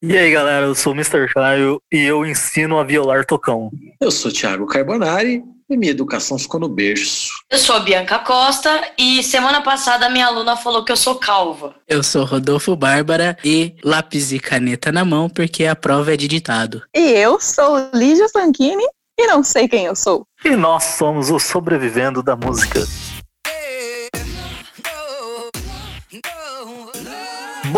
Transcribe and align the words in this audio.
E 0.00 0.16
aí 0.16 0.30
galera, 0.30 0.66
eu 0.66 0.76
sou 0.76 0.92
o 0.92 0.96
Mr. 0.96 1.26
Caio 1.34 1.82
e 1.92 1.98
eu 2.04 2.24
ensino 2.24 2.78
a 2.78 2.84
violar 2.84 3.26
tocão. 3.26 3.68
Eu 4.00 4.12
sou 4.12 4.30
Thiago 4.30 4.64
Carbonari 4.64 5.42
e 5.68 5.76
minha 5.76 5.90
educação 5.90 6.38
ficou 6.38 6.60
no 6.60 6.68
berço. 6.68 7.32
Eu 7.50 7.58
sou 7.58 7.74
a 7.74 7.80
Bianca 7.80 8.20
Costa 8.20 8.92
e 8.96 9.24
semana 9.24 9.60
passada 9.60 10.08
minha 10.08 10.26
aluna 10.26 10.56
falou 10.56 10.84
que 10.84 10.92
eu 10.92 10.96
sou 10.96 11.16
calva. 11.16 11.74
Eu 11.88 12.04
sou 12.04 12.24
Rodolfo 12.24 12.76
Bárbara 12.76 13.36
e 13.44 13.74
lápis 13.82 14.30
e 14.30 14.38
caneta 14.38 14.92
na 14.92 15.04
mão 15.04 15.28
porque 15.28 15.64
a 15.64 15.74
prova 15.74 16.14
é 16.14 16.16
de 16.16 16.28
ditado. 16.28 16.80
E 16.94 17.00
eu 17.00 17.40
sou 17.40 17.90
Lígia 17.92 18.28
Sanchini 18.28 18.84
e 19.18 19.26
não 19.26 19.42
sei 19.42 19.66
quem 19.66 19.86
eu 19.86 19.96
sou. 19.96 20.24
E 20.44 20.50
nós 20.50 20.84
somos 20.84 21.28
o 21.28 21.40
sobrevivendo 21.40 22.22
da 22.22 22.36
música. 22.36 22.86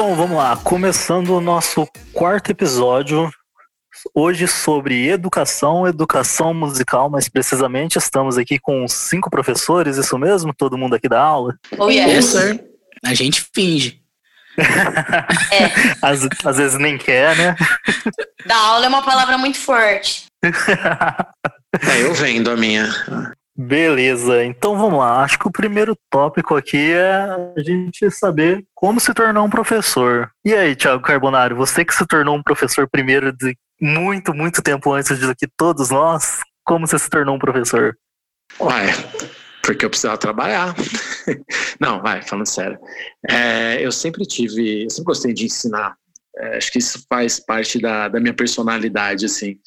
Bom, 0.01 0.14
vamos 0.14 0.35
lá. 0.39 0.57
Começando 0.57 1.29
o 1.37 1.43
nosso 1.43 1.87
quarto 2.14 2.51
episódio. 2.51 3.30
Hoje 4.15 4.48
sobre 4.48 5.07
educação, 5.11 5.87
educação 5.87 6.55
musical, 6.55 7.11
mas 7.11 7.29
precisamente 7.29 7.98
estamos 7.98 8.38
aqui 8.38 8.59
com 8.59 8.88
cinco 8.88 9.29
professores, 9.29 9.98
isso 9.98 10.19
mesmo? 10.19 10.55
Todo 10.55 10.79
mundo 10.79 10.95
aqui 10.95 11.07
da 11.07 11.21
aula? 11.21 11.55
Oh, 11.77 11.91
yes. 11.91 12.24
sir. 12.24 12.65
A 13.05 13.12
gente 13.12 13.47
finge. 13.55 14.01
É, 15.52 15.97
Às, 16.01 16.27
às 16.45 16.57
vezes 16.57 16.79
nem 16.79 16.96
quer, 16.96 17.37
né? 17.37 17.57
da 18.46 18.57
aula 18.57 18.87
é 18.87 18.88
uma 18.88 19.02
palavra 19.02 19.37
muito 19.37 19.59
forte. 19.59 20.24
É, 21.88 22.02
eu 22.02 22.12
vendo 22.15 22.51
a 22.51 22.57
minha. 22.57 22.93
Beleza, 23.62 24.42
então 24.42 24.74
vamos 24.78 24.98
lá. 24.98 25.23
Acho 25.23 25.38
que 25.38 25.46
o 25.46 25.52
primeiro 25.52 25.95
tópico 26.09 26.56
aqui 26.56 26.92
é 26.92 27.12
a 27.12 27.62
gente 27.62 28.10
saber 28.10 28.64
como 28.74 28.98
se 28.98 29.12
tornar 29.12 29.42
um 29.42 29.51
professor. 29.51 30.30
E 30.42 30.55
aí, 30.55 30.74
Thiago 30.74 31.02
Carbonari, 31.02 31.52
você 31.52 31.84
que 31.84 31.95
se 31.95 32.06
tornou 32.06 32.34
um 32.34 32.42
professor 32.42 32.88
primeiro 32.88 33.30
de 33.37 33.54
muito, 33.78 34.32
muito 34.32 34.62
tempo 34.62 34.91
antes 34.95 35.18
do 35.18 35.37
que 35.37 35.46
todos 35.59 35.91
nós, 35.91 36.40
como 36.65 36.87
você 36.87 36.98
se 36.98 37.10
tornou 37.10 37.37
um 37.37 37.38
professor? 37.38 37.95
Uai, 38.59 38.87
porque 39.63 39.85
eu 39.85 39.90
precisava 39.90 40.16
trabalhar. 40.16 40.74
Não, 41.79 42.01
vai, 42.01 42.23
falando 42.23 42.46
sério. 42.46 42.79
É, 43.29 43.85
eu 43.85 43.92
sempre 43.92 44.24
tive, 44.24 44.85
eu 44.85 44.90
sempre 44.90 45.04
gostei 45.04 45.35
de 45.35 45.45
ensinar. 45.45 45.96
É, 46.38 46.57
acho 46.57 46.73
que 46.73 46.79
isso 46.79 47.04
faz 47.07 47.38
parte 47.38 47.79
da, 47.79 48.09
da 48.09 48.20
minha 48.20 48.32
personalidade, 48.32 49.26
assim, 49.26 49.59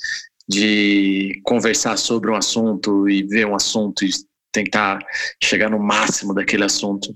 de 0.47 1.41
conversar 1.43 1.97
sobre 1.97 2.29
um 2.29 2.35
assunto 2.35 3.07
e 3.09 3.23
ver 3.23 3.45
um 3.45 3.55
assunto 3.55 4.03
e 4.03 4.09
tentar 4.51 4.99
chegar 5.41 5.69
no 5.69 5.79
máximo 5.79 6.33
daquele 6.33 6.63
assunto. 6.63 7.15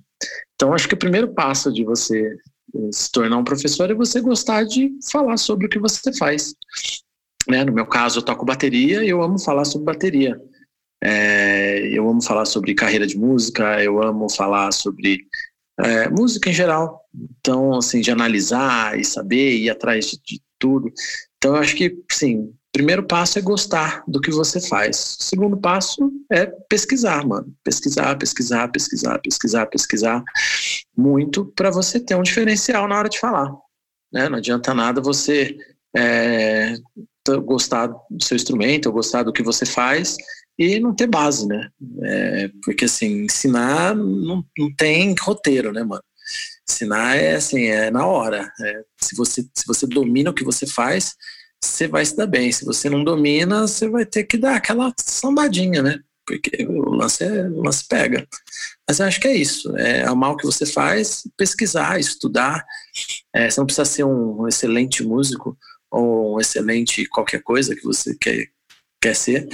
Então, 0.56 0.74
acho 0.74 0.88
que 0.88 0.96
o 0.96 1.00
primeiro 1.00 1.34
passo 1.34 1.72
de 1.72 1.84
você 1.84 2.36
eh, 2.76 2.90
se 2.92 3.12
tornar 3.12 3.38
um 3.38 3.44
professor 3.44 3.90
é 3.92 3.94
você 3.94 4.20
gostar 4.22 4.64
de 4.64 4.92
falar 5.12 5.38
sobre 5.38 5.68
o 5.68 5.70
que 5.70 5.78
você 5.78 6.12
faz. 6.18 6.56
Né? 7.48 7.64
No 7.64 7.72
meu 7.72 7.86
caso, 7.86 8.20
eu 8.20 8.24
toco 8.24 8.46
bateria 8.46 9.04
e 9.04 9.10
eu 9.10 9.22
amo 9.22 9.40
falar 9.40 9.66
sobre 9.66 9.86
bateria. 9.86 10.40
É, 11.04 11.88
eu 11.96 12.10
amo 12.10 12.24
falar 12.24 12.46
sobre 12.46 12.74
carreira 12.74 13.06
de 13.06 13.18
música, 13.18 13.84
eu 13.84 14.02
amo 14.02 14.28
falar 14.32 14.72
sobre 14.72 15.20
é, 15.80 16.10
música 16.10 16.50
em 16.50 16.54
geral. 16.54 17.02
Então, 17.40 17.76
assim, 17.76 18.02
de 18.02 18.10
analisar 18.10 19.00
e 19.00 19.06
saber, 19.06 19.58
ir 19.58 19.70
atrás 19.70 20.08
de, 20.08 20.18
de 20.26 20.42
tudo. 20.58 20.92
Então, 21.38 21.56
eu 21.56 21.62
acho 21.62 21.76
que, 21.76 21.96
sim, 22.12 22.52
primeiro 22.78 23.02
passo 23.02 23.40
é 23.40 23.42
gostar 23.42 24.04
do 24.08 24.22
que 24.22 24.30
você 24.30 24.62
faz. 24.62 25.18
O 25.20 25.24
segundo 25.24 25.58
passo 25.58 26.12
é 26.32 26.46
pesquisar, 26.46 27.26
mano. 27.26 27.52
Pesquisar, 27.64 28.16
pesquisar, 28.16 28.68
pesquisar, 28.68 29.18
pesquisar, 29.18 29.66
pesquisar 29.66 30.24
muito 30.96 31.44
para 31.56 31.72
você 31.72 32.00
ter 32.00 32.14
um 32.14 32.22
diferencial 32.22 32.88
na 32.88 33.00
hora 33.00 33.10
de 33.10 33.20
falar. 33.20 33.52
Né? 34.14 34.30
Não 34.30 34.38
adianta 34.38 34.76
nada 34.76 35.02
você 35.02 35.58
é, 35.96 36.76
gostar 37.44 37.88
do 37.88 38.24
seu 38.24 38.36
instrumento 38.36 38.86
ou 38.86 38.94
gostar 38.94 39.24
do 39.24 39.34
que 39.34 39.42
você 39.42 39.66
faz 39.66 40.16
e 40.56 40.80
não 40.80 40.94
ter 40.94 41.08
base, 41.08 41.48
né? 41.48 41.70
É, 42.04 42.52
porque 42.64 42.86
assim, 42.86 43.24
ensinar 43.24 43.96
não, 43.96 44.46
não 44.56 44.72
tem 44.76 45.16
roteiro, 45.20 45.74
né, 45.74 45.84
mano? 45.84 46.04
Ensinar 46.70 47.16
é 47.16 47.38
assim, 47.38 47.64
é 47.66 47.90
na 47.90 48.06
hora. 48.06 48.48
É, 48.62 48.82
se, 49.02 49.16
você, 49.16 49.42
se 49.56 49.66
você 49.66 49.88
domina 49.88 50.30
o 50.30 50.34
que 50.34 50.44
você 50.44 50.68
faz, 50.68 51.16
você 51.64 51.88
vai 51.88 52.06
se 52.06 52.16
dar 52.16 52.28
bem. 52.28 52.52
Se 52.52 52.66
você 52.66 52.90
não 52.90 53.04
domina, 53.04 53.68
você 53.68 53.88
vai 53.88 54.06
ter 54.06 54.24
que 54.24 54.38
dar 54.38 54.56
aquela 54.56 54.94
sambadinha, 55.00 55.82
né? 55.82 56.00
Porque 56.26 56.66
o 56.66 56.90
lance, 56.92 57.24
é, 57.24 57.48
o 57.48 57.62
lance 57.64 57.88
pega. 57.88 58.28
Mas 58.88 59.00
eu 59.00 59.06
acho 59.06 59.20
que 59.20 59.28
é 59.28 59.36
isso. 59.36 59.76
É 59.78 60.04
amar 60.04 60.32
o 60.32 60.38
que 60.38 60.46
você 60.46 60.66
faz, 60.66 61.24
pesquisar, 61.38 62.00
estudar. 62.00 62.66
É, 63.34 63.50
você 63.50 63.60
não 63.60 63.66
precisa 63.66 63.86
ser 63.86 64.04
um 64.04 64.48
excelente 64.48 65.04
músico 65.04 65.58
ou 65.90 66.36
um 66.36 66.40
excelente 66.40 67.06
qualquer 67.06 67.42
coisa 67.42 67.76
que 67.76 67.84
você 67.84 68.14
quer, 68.16 68.50
quer 69.02 69.16
ser, 69.16 69.48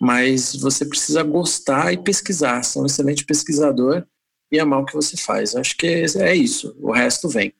mas 0.00 0.56
você 0.56 0.84
precisa 0.84 1.22
gostar 1.22 1.92
e 1.92 2.02
pesquisar. 2.02 2.62
Ser 2.64 2.80
um 2.80 2.86
excelente 2.86 3.24
pesquisador 3.24 4.04
e 4.50 4.58
amar 4.58 4.80
o 4.80 4.84
que 4.84 4.94
você 4.94 5.16
faz. 5.16 5.54
Eu 5.54 5.60
acho 5.60 5.76
que 5.76 5.86
é 5.86 6.34
isso. 6.34 6.76
O 6.80 6.92
resto 6.92 7.28
vem. 7.28 7.54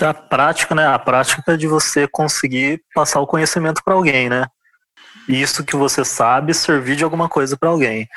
A 0.00 0.14
prática, 0.14 0.74
né? 0.74 0.86
A 0.86 0.98
prática 0.98 1.56
de 1.56 1.66
você 1.66 2.06
conseguir 2.06 2.82
passar 2.94 3.20
o 3.20 3.26
conhecimento 3.26 3.82
para 3.84 3.94
alguém, 3.94 4.28
né? 4.28 4.46
Isso 5.28 5.64
que 5.64 5.74
você 5.74 6.04
sabe 6.04 6.54
servir 6.54 6.96
de 6.96 7.04
alguma 7.04 7.28
coisa 7.28 7.56
para 7.56 7.68
alguém. 7.68 8.08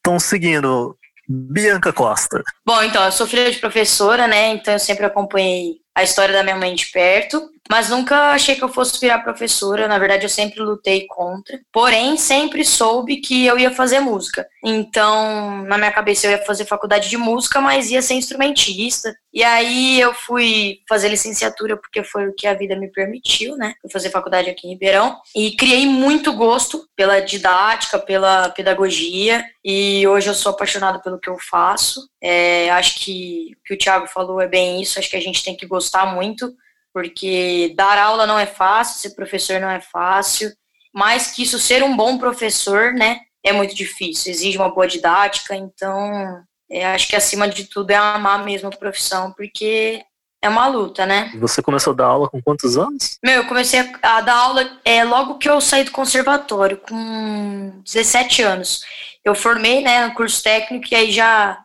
Então, 0.00 0.18
seguindo, 0.18 0.96
Bianca 1.28 1.92
Costa. 1.92 2.42
Bom, 2.64 2.82
então, 2.82 3.04
eu 3.04 3.12
sou 3.12 3.26
filha 3.26 3.50
de 3.50 3.58
professora, 3.58 4.26
né? 4.26 4.48
Então 4.48 4.72
eu 4.72 4.78
sempre 4.78 5.04
acompanhei 5.04 5.76
a 5.94 6.02
história 6.02 6.34
da 6.34 6.42
minha 6.42 6.56
mãe 6.56 6.74
de 6.74 6.86
perto, 6.86 7.50
mas 7.70 7.88
nunca 7.88 8.32
achei 8.32 8.54
que 8.54 8.62
eu 8.62 8.68
fosse 8.68 9.00
virar 9.00 9.20
professora. 9.20 9.88
Na 9.88 9.98
verdade, 9.98 10.24
eu 10.24 10.28
sempre 10.28 10.60
lutei 10.60 11.06
contra. 11.06 11.60
Porém, 11.72 12.16
sempre 12.16 12.64
soube 12.64 13.16
que 13.16 13.46
eu 13.46 13.58
ia 13.58 13.70
fazer 13.70 14.00
música. 14.00 14.46
Então, 14.62 15.64
na 15.64 15.78
minha 15.78 15.92
cabeça, 15.92 16.26
eu 16.26 16.32
ia 16.32 16.44
fazer 16.44 16.66
faculdade 16.66 17.08
de 17.08 17.16
música, 17.16 17.60
mas 17.60 17.90
ia 17.90 18.02
ser 18.02 18.14
instrumentista. 18.14 19.14
E 19.32 19.42
aí 19.42 20.00
eu 20.00 20.14
fui 20.14 20.78
fazer 20.88 21.08
licenciatura 21.08 21.76
porque 21.76 22.04
foi 22.04 22.28
o 22.28 22.34
que 22.34 22.46
a 22.46 22.54
vida 22.54 22.76
me 22.76 22.88
permitiu, 22.88 23.56
né? 23.56 23.74
Fui 23.80 23.90
fazer 23.90 24.10
faculdade 24.10 24.48
aqui 24.48 24.66
em 24.66 24.70
Ribeirão 24.70 25.18
e 25.34 25.56
criei 25.56 25.86
muito 25.86 26.32
gosto 26.34 26.86
pela 26.94 27.20
didática, 27.20 27.98
pela 27.98 28.50
pedagogia. 28.50 29.44
E 29.64 30.06
hoje 30.06 30.28
eu 30.28 30.34
sou 30.34 30.52
apaixonada 30.52 31.00
pelo 31.00 31.18
que 31.18 31.28
eu 31.28 31.38
faço. 31.38 32.08
É, 32.22 32.70
acho 32.70 33.00
que 33.00 33.56
o 33.58 33.64
que 33.64 33.74
o 33.74 33.78
Thiago 33.78 34.06
falou 34.06 34.40
é 34.40 34.46
bem 34.46 34.80
isso. 34.80 34.98
Acho 34.98 35.10
que 35.10 35.16
a 35.16 35.20
gente 35.20 35.42
tem 35.42 35.56
que 35.56 35.66
gostar 35.66 36.14
muito, 36.14 36.54
porque 36.94 37.74
dar 37.76 37.98
aula 37.98 38.24
não 38.24 38.38
é 38.38 38.46
fácil, 38.46 39.00
ser 39.00 39.16
professor 39.16 39.60
não 39.60 39.68
é 39.68 39.80
fácil. 39.80 40.52
Mais 40.94 41.32
que 41.32 41.42
isso, 41.42 41.58
ser 41.58 41.82
um 41.82 41.96
bom 41.96 42.16
professor, 42.16 42.94
né, 42.94 43.18
é 43.44 43.52
muito 43.52 43.74
difícil. 43.74 44.30
Exige 44.30 44.56
uma 44.56 44.72
boa 44.72 44.86
didática. 44.86 45.56
Então, 45.56 46.40
é, 46.70 46.86
acho 46.86 47.08
que 47.08 47.16
acima 47.16 47.48
de 47.48 47.64
tudo 47.64 47.90
é 47.90 47.96
amar 47.96 48.44
mesmo 48.44 48.68
a 48.68 48.76
profissão, 48.76 49.32
porque 49.32 50.04
é 50.40 50.48
uma 50.48 50.68
luta, 50.68 51.04
né? 51.04 51.32
Você 51.40 51.60
começou 51.60 51.92
a 51.92 51.96
dar 51.96 52.06
aula 52.06 52.28
com 52.28 52.40
quantos 52.40 52.78
anos? 52.78 53.18
Meu, 53.24 53.42
eu 53.42 53.46
comecei 53.46 53.80
a, 53.80 54.18
a 54.18 54.20
dar 54.20 54.36
aula 54.36 54.78
é, 54.84 55.02
logo 55.02 55.38
que 55.38 55.48
eu 55.48 55.60
saí 55.60 55.82
do 55.82 55.90
conservatório, 55.90 56.76
com 56.76 57.82
17 57.84 58.42
anos. 58.42 58.84
Eu 59.24 59.34
formei, 59.34 59.82
né, 59.82 60.06
no 60.06 60.14
curso 60.14 60.42
técnico 60.42 60.86
e 60.92 60.94
aí 60.94 61.10
já, 61.10 61.58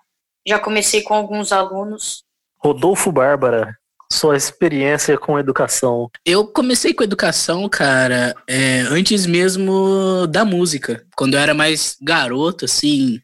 já 0.48 0.58
comecei 0.58 1.04
com 1.04 1.14
alguns 1.14 1.52
alunos. 1.52 2.24
Rodolfo 2.58 3.12
Bárbara, 3.12 3.79
sua 4.12 4.36
experiência 4.36 5.18
com 5.18 5.38
educação. 5.38 6.10
Eu 6.26 6.48
comecei 6.48 6.94
com 6.94 7.04
educação, 7.04 7.70
cara, 7.70 8.36
é, 8.48 8.82
antes 8.90 9.26
mesmo 9.26 10.26
da 10.28 10.44
música. 10.44 11.06
Quando 11.16 11.36
eu 11.36 11.40
era 11.40 11.54
mais 11.54 11.96
garoto, 12.02 12.66
assim, 12.66 13.20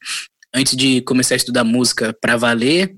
antes 0.54 0.76
de 0.76 1.02
começar 1.02 1.36
a 1.36 1.38
estudar 1.38 1.64
música 1.64 2.16
pra 2.22 2.38
valer, 2.38 2.96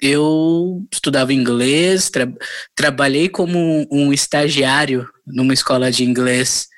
eu 0.00 0.82
estudava 0.92 1.32
inglês, 1.32 2.10
tra- 2.10 2.32
trabalhei 2.74 3.28
como 3.28 3.86
um 3.90 4.12
estagiário 4.12 5.08
numa 5.26 5.54
escola 5.54 5.90
de 5.90 6.04
inglês, 6.04 6.68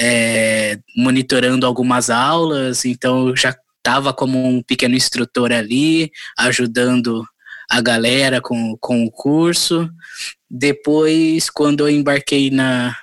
é, 0.00 0.78
monitorando 0.96 1.66
algumas 1.66 2.10
aulas, 2.10 2.84
então 2.84 3.34
já 3.34 3.56
estava 3.78 4.12
como 4.12 4.46
um 4.46 4.62
pequeno 4.62 4.94
instrutor 4.94 5.52
ali, 5.52 6.10
ajudando 6.38 7.26
a 7.72 7.80
galera 7.80 8.38
com, 8.38 8.76
com 8.76 9.02
o 9.02 9.10
curso. 9.10 9.88
Depois, 10.48 11.48
quando 11.48 11.88
eu 11.88 11.88
embarquei 11.88 12.50
na, 12.50 12.94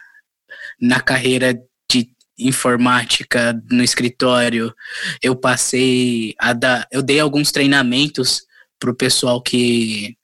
na 0.79 1.01
carreira 1.01 1.59
de 1.91 2.13
informática 2.37 3.59
no 3.71 3.83
escritório, 3.83 4.71
eu 5.23 5.35
passei 5.35 6.35
a 6.37 6.53
dar, 6.53 6.87
eu 6.91 7.01
dei 7.01 7.19
alguns 7.19 7.51
treinamentos 7.51 8.43
para 8.77 8.91
o 8.91 8.95
pessoal 8.95 9.41
que, 9.41 10.15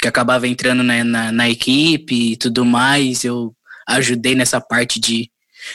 que 0.00 0.08
acabava 0.08 0.48
entrando 0.48 0.82
na, 0.82 1.04
na, 1.04 1.30
na 1.30 1.50
equipe 1.50 2.32
e 2.32 2.36
tudo 2.38 2.64
mais. 2.64 3.22
Eu 3.22 3.54
ajudei 3.86 4.34
nessa 4.34 4.62
parte 4.62 4.98
de, 4.98 5.30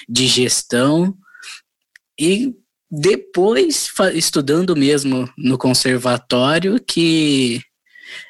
de 0.10 0.26
gestão. 0.26 1.16
E 2.20 2.56
depois, 2.90 3.94
estudando 4.16 4.76
mesmo 4.76 5.32
no 5.38 5.60
conservatório, 5.60 6.84
que 6.84 7.62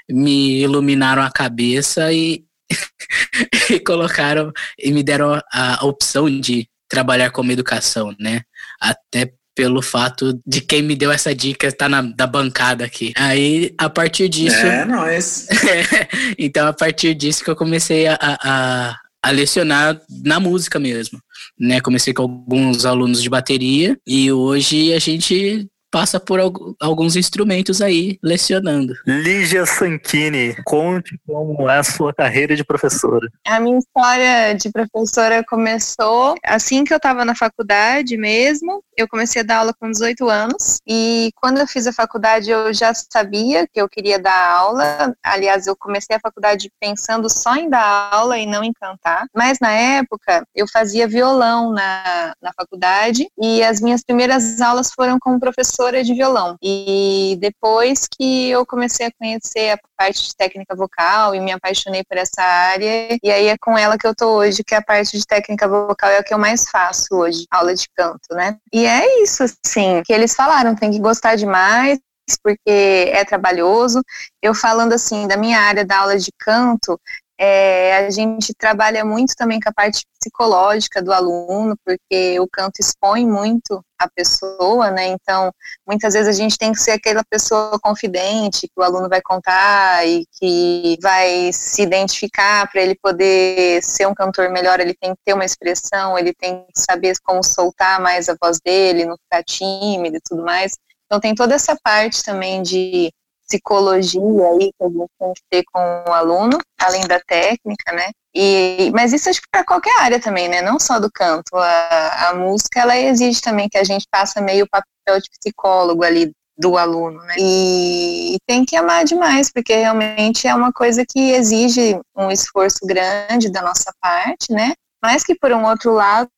me 0.09 0.61
iluminaram 0.61 1.21
a 1.21 1.31
cabeça 1.31 2.11
e 2.11 2.43
e 3.69 3.79
colocaram 3.79 4.51
e 4.79 4.91
me 4.91 5.03
deram 5.03 5.39
a 5.51 5.85
opção 5.85 6.29
de 6.29 6.67
trabalhar 6.89 7.31
como 7.31 7.51
educação, 7.51 8.15
né? 8.19 8.41
Até 8.79 9.33
pelo 9.55 9.81
fato 9.81 10.39
de 10.45 10.61
quem 10.61 10.81
me 10.81 10.95
deu 10.95 11.11
essa 11.11 11.33
dica 11.33 11.71
tá 11.71 11.87
na 11.87 12.01
da 12.01 12.25
bancada 12.25 12.85
aqui. 12.85 13.13
Aí, 13.15 13.73
a 13.77 13.89
partir 13.89 14.27
disso. 14.27 14.55
É, 14.55 14.85
nós. 14.85 15.47
então, 16.37 16.67
a 16.67 16.73
partir 16.73 17.13
disso 17.13 17.43
que 17.43 17.49
eu 17.49 17.55
comecei 17.55 18.07
a, 18.07 18.17
a, 18.19 18.99
a 19.21 19.31
lecionar 19.31 19.99
na 20.23 20.39
música 20.39 20.79
mesmo. 20.79 21.19
Né? 21.59 21.79
Comecei 21.81 22.13
com 22.13 22.23
alguns 22.23 22.85
alunos 22.85 23.21
de 23.21 23.29
bateria 23.29 23.97
e 24.05 24.31
hoje 24.31 24.93
a 24.93 24.99
gente 24.99 25.67
passa 25.93 26.19
por 26.19 26.39
alguns 26.81 27.15
instrumentos 27.15 27.79
aí 27.79 28.17
lecionando. 28.23 28.95
Lígia 29.05 29.63
Sanchini, 29.63 30.55
conte 30.65 31.19
como 31.27 31.69
é 31.69 31.77
a 31.77 31.83
sua 31.83 32.11
carreira 32.11 32.55
de 32.55 32.63
professora. 32.63 33.29
A 33.45 33.59
minha 33.59 33.77
história 33.77 34.55
de 34.55 34.71
professora 34.71 35.43
começou 35.47 36.33
assim 36.43 36.83
que 36.83 36.91
eu 36.91 36.97
estava 36.97 37.23
na 37.23 37.35
faculdade 37.35 38.17
mesmo. 38.17 38.83
Eu 38.97 39.07
comecei 39.07 39.43
a 39.43 39.45
dar 39.45 39.57
aula 39.57 39.73
com 39.79 39.91
18 39.91 40.27
anos 40.27 40.79
e 40.87 41.29
quando 41.35 41.59
eu 41.59 41.67
fiz 41.67 41.85
a 41.85 41.93
faculdade 41.93 42.49
eu 42.49 42.73
já 42.73 42.91
sabia 42.93 43.67
que 43.67 43.79
eu 43.79 43.87
queria 43.87 44.17
dar 44.17 44.49
aula. 44.49 45.13
Aliás, 45.23 45.67
eu 45.67 45.75
comecei 45.75 46.15
a 46.15 46.19
faculdade 46.19 46.71
pensando 46.79 47.29
só 47.29 47.55
em 47.55 47.69
dar 47.69 48.09
aula 48.11 48.39
e 48.39 48.47
não 48.47 48.63
em 48.63 48.73
cantar. 48.73 49.27
Mas 49.35 49.59
na 49.61 49.71
época 49.71 50.43
eu 50.55 50.67
fazia 50.67 51.07
violão 51.07 51.71
na, 51.71 52.33
na 52.41 52.51
faculdade 52.55 53.27
e 53.39 53.61
as 53.63 53.79
minhas 53.79 54.03
primeiras 54.03 54.59
aulas 54.59 54.91
foram 54.91 55.19
com 55.19 55.35
o 55.35 55.39
professor 55.39 55.82
professora 55.83 56.03
de 56.03 56.13
violão. 56.13 56.55
E 56.61 57.37
depois 57.39 58.07
que 58.07 58.49
eu 58.49 58.65
comecei 58.65 59.07
a 59.07 59.11
conhecer 59.11 59.71
a 59.71 59.79
parte 59.97 60.27
de 60.27 60.35
técnica 60.35 60.75
vocal 60.75 61.35
e 61.35 61.39
me 61.39 61.51
apaixonei 61.51 62.03
por 62.03 62.17
essa 62.17 62.41
área, 62.41 63.17
e 63.21 63.31
aí 63.31 63.47
é 63.47 63.57
com 63.57 63.77
ela 63.77 63.97
que 63.97 64.07
eu 64.07 64.15
tô 64.15 64.37
hoje, 64.37 64.63
que 64.63 64.75
a 64.75 64.81
parte 64.81 65.17
de 65.17 65.25
técnica 65.25 65.67
vocal 65.67 66.09
é 66.09 66.19
o 66.19 66.23
que 66.23 66.33
eu 66.33 66.39
mais 66.39 66.69
faço 66.69 67.07
hoje, 67.11 67.45
aula 67.51 67.75
de 67.75 67.87
canto, 67.95 68.33
né? 68.33 68.57
E 68.71 68.85
é 68.85 69.21
isso, 69.21 69.43
assim, 69.43 70.01
que 70.05 70.13
eles 70.13 70.33
falaram, 70.35 70.75
tem 70.75 70.91
que 70.91 70.99
gostar 70.99 71.35
demais, 71.35 71.99
porque 72.41 73.11
é 73.11 73.23
trabalhoso. 73.25 74.01
Eu 74.41 74.55
falando 74.55 74.93
assim 74.93 75.27
da 75.27 75.35
minha 75.35 75.59
área 75.59 75.85
da 75.85 75.99
aula 75.99 76.17
de 76.17 76.31
canto, 76.39 76.99
é, 77.45 77.97
a 77.97 78.09
gente 78.09 78.53
trabalha 78.53 79.03
muito 79.03 79.33
também 79.35 79.59
com 79.59 79.67
a 79.67 79.73
parte 79.73 80.05
psicológica 80.17 81.01
do 81.01 81.11
aluno, 81.11 81.75
porque 81.83 82.39
o 82.39 82.47
canto 82.47 82.79
expõe 82.79 83.27
muito 83.27 83.83
a 83.99 84.07
pessoa, 84.09 84.89
né? 84.89 85.07
Então, 85.07 85.51
muitas 85.85 86.13
vezes 86.13 86.29
a 86.29 86.31
gente 86.31 86.57
tem 86.57 86.71
que 86.71 86.79
ser 86.79 86.91
aquela 86.91 87.21
pessoa 87.29 87.77
confidente 87.81 88.61
que 88.61 88.79
o 88.79 88.81
aluno 88.81 89.09
vai 89.09 89.21
contar 89.21 90.07
e 90.07 90.25
que 90.39 90.97
vai 91.01 91.51
se 91.51 91.81
identificar 91.81 92.71
para 92.71 92.81
ele 92.81 92.95
poder 92.95 93.83
ser 93.83 94.07
um 94.07 94.13
cantor 94.13 94.49
melhor. 94.49 94.79
Ele 94.79 94.93
tem 94.93 95.13
que 95.13 95.21
ter 95.25 95.33
uma 95.33 95.43
expressão, 95.43 96.17
ele 96.17 96.33
tem 96.33 96.65
que 96.73 96.79
saber 96.79 97.13
como 97.25 97.43
soltar 97.43 97.99
mais 97.99 98.29
a 98.29 98.37
voz 98.41 98.57
dele, 98.63 99.03
não 99.03 99.17
ficar 99.17 99.43
tímido 99.43 100.15
e 100.15 100.21
tudo 100.21 100.43
mais. 100.43 100.77
Então, 101.07 101.19
tem 101.19 101.35
toda 101.35 101.55
essa 101.55 101.75
parte 101.83 102.23
também 102.23 102.61
de 102.61 103.11
psicologia 103.47 104.21
aí 104.21 104.71
que 104.77 104.83
a 104.83 104.89
gente 104.89 105.11
tem 105.19 105.33
que 105.33 105.41
ter 105.49 105.63
com 105.71 105.79
o 106.07 106.13
aluno, 106.13 106.57
além 106.79 107.05
da 107.07 107.19
técnica, 107.19 107.91
né? 107.93 108.11
E, 108.35 108.91
mas 108.93 109.13
isso 109.13 109.29
acho 109.29 109.41
que 109.41 109.47
para 109.51 109.63
qualquer 109.63 109.99
área 110.01 110.19
também, 110.19 110.49
né? 110.49 110.61
Não 110.61 110.79
só 110.79 110.99
do 110.99 111.11
canto. 111.11 111.55
A, 111.55 112.29
a 112.29 112.35
música, 112.35 112.79
ela 112.79 112.97
exige 112.97 113.41
também 113.41 113.69
que 113.69 113.77
a 113.77 113.83
gente 113.83 114.05
faça 114.13 114.41
meio 114.41 114.67
papel 114.69 115.19
de 115.21 115.29
psicólogo 115.39 116.03
ali 116.03 116.31
do 116.57 116.77
aluno, 116.77 117.19
né? 117.23 117.35
E 117.37 118.37
tem 118.47 118.65
que 118.65 118.75
amar 118.75 119.05
demais, 119.05 119.51
porque 119.51 119.75
realmente 119.75 120.47
é 120.47 120.53
uma 120.53 120.71
coisa 120.71 121.03
que 121.07 121.31
exige 121.31 121.99
um 122.15 122.31
esforço 122.31 122.79
grande 122.85 123.51
da 123.51 123.61
nossa 123.61 123.91
parte, 124.01 124.51
né? 124.51 124.73
Mas 125.03 125.23
que, 125.23 125.35
por 125.35 125.51
um 125.51 125.65
outro 125.65 125.91
lado, 125.91 126.29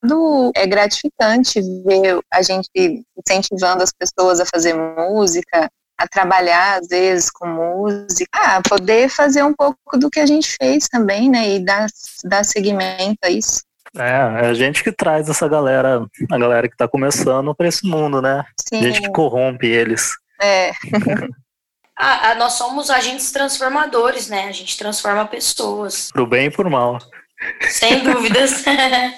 é 0.55 0.65
gratificante 0.65 1.61
ver 1.85 2.19
a 2.33 2.41
gente 2.41 2.69
incentivando 3.15 3.83
as 3.83 3.91
pessoas 3.91 4.39
a 4.39 4.45
fazer 4.45 4.73
música, 4.73 5.69
a 5.97 6.07
trabalhar, 6.07 6.79
às 6.79 6.87
vezes, 6.87 7.29
com 7.29 7.47
música, 7.47 8.29
ah, 8.33 8.61
poder 8.67 9.09
fazer 9.09 9.43
um 9.43 9.53
pouco 9.53 9.97
do 9.97 10.09
que 10.09 10.19
a 10.19 10.25
gente 10.25 10.55
fez 10.61 10.87
também, 10.87 11.29
né, 11.29 11.55
e 11.55 11.59
dar, 11.59 11.87
dar 12.23 12.43
seguimento 12.43 13.19
a 13.23 13.29
isso. 13.29 13.61
É, 13.97 14.45
é 14.45 14.47
a 14.47 14.53
gente 14.53 14.83
que 14.83 14.91
traz 14.91 15.29
essa 15.29 15.47
galera, 15.47 16.05
a 16.29 16.37
galera 16.37 16.67
que 16.67 16.75
tá 16.75 16.87
começando 16.87 17.55
para 17.55 17.67
esse 17.67 17.87
mundo, 17.87 18.21
né? 18.21 18.43
Sim. 18.67 18.79
A 18.79 18.81
gente 18.81 19.01
que 19.01 19.11
corrompe 19.11 19.67
eles. 19.67 20.11
É. 20.41 20.71
ah, 21.97 22.35
nós 22.35 22.53
somos 22.53 22.89
agentes 22.89 23.31
transformadores, 23.31 24.27
né? 24.27 24.49
A 24.49 24.51
gente 24.51 24.77
transforma 24.77 25.25
pessoas. 25.25 26.11
Pro 26.11 26.27
bem 26.27 26.47
e 26.47 26.51
pro 26.51 26.69
mal. 26.69 26.99
Sem 27.69 28.03
dúvidas. 28.03 28.63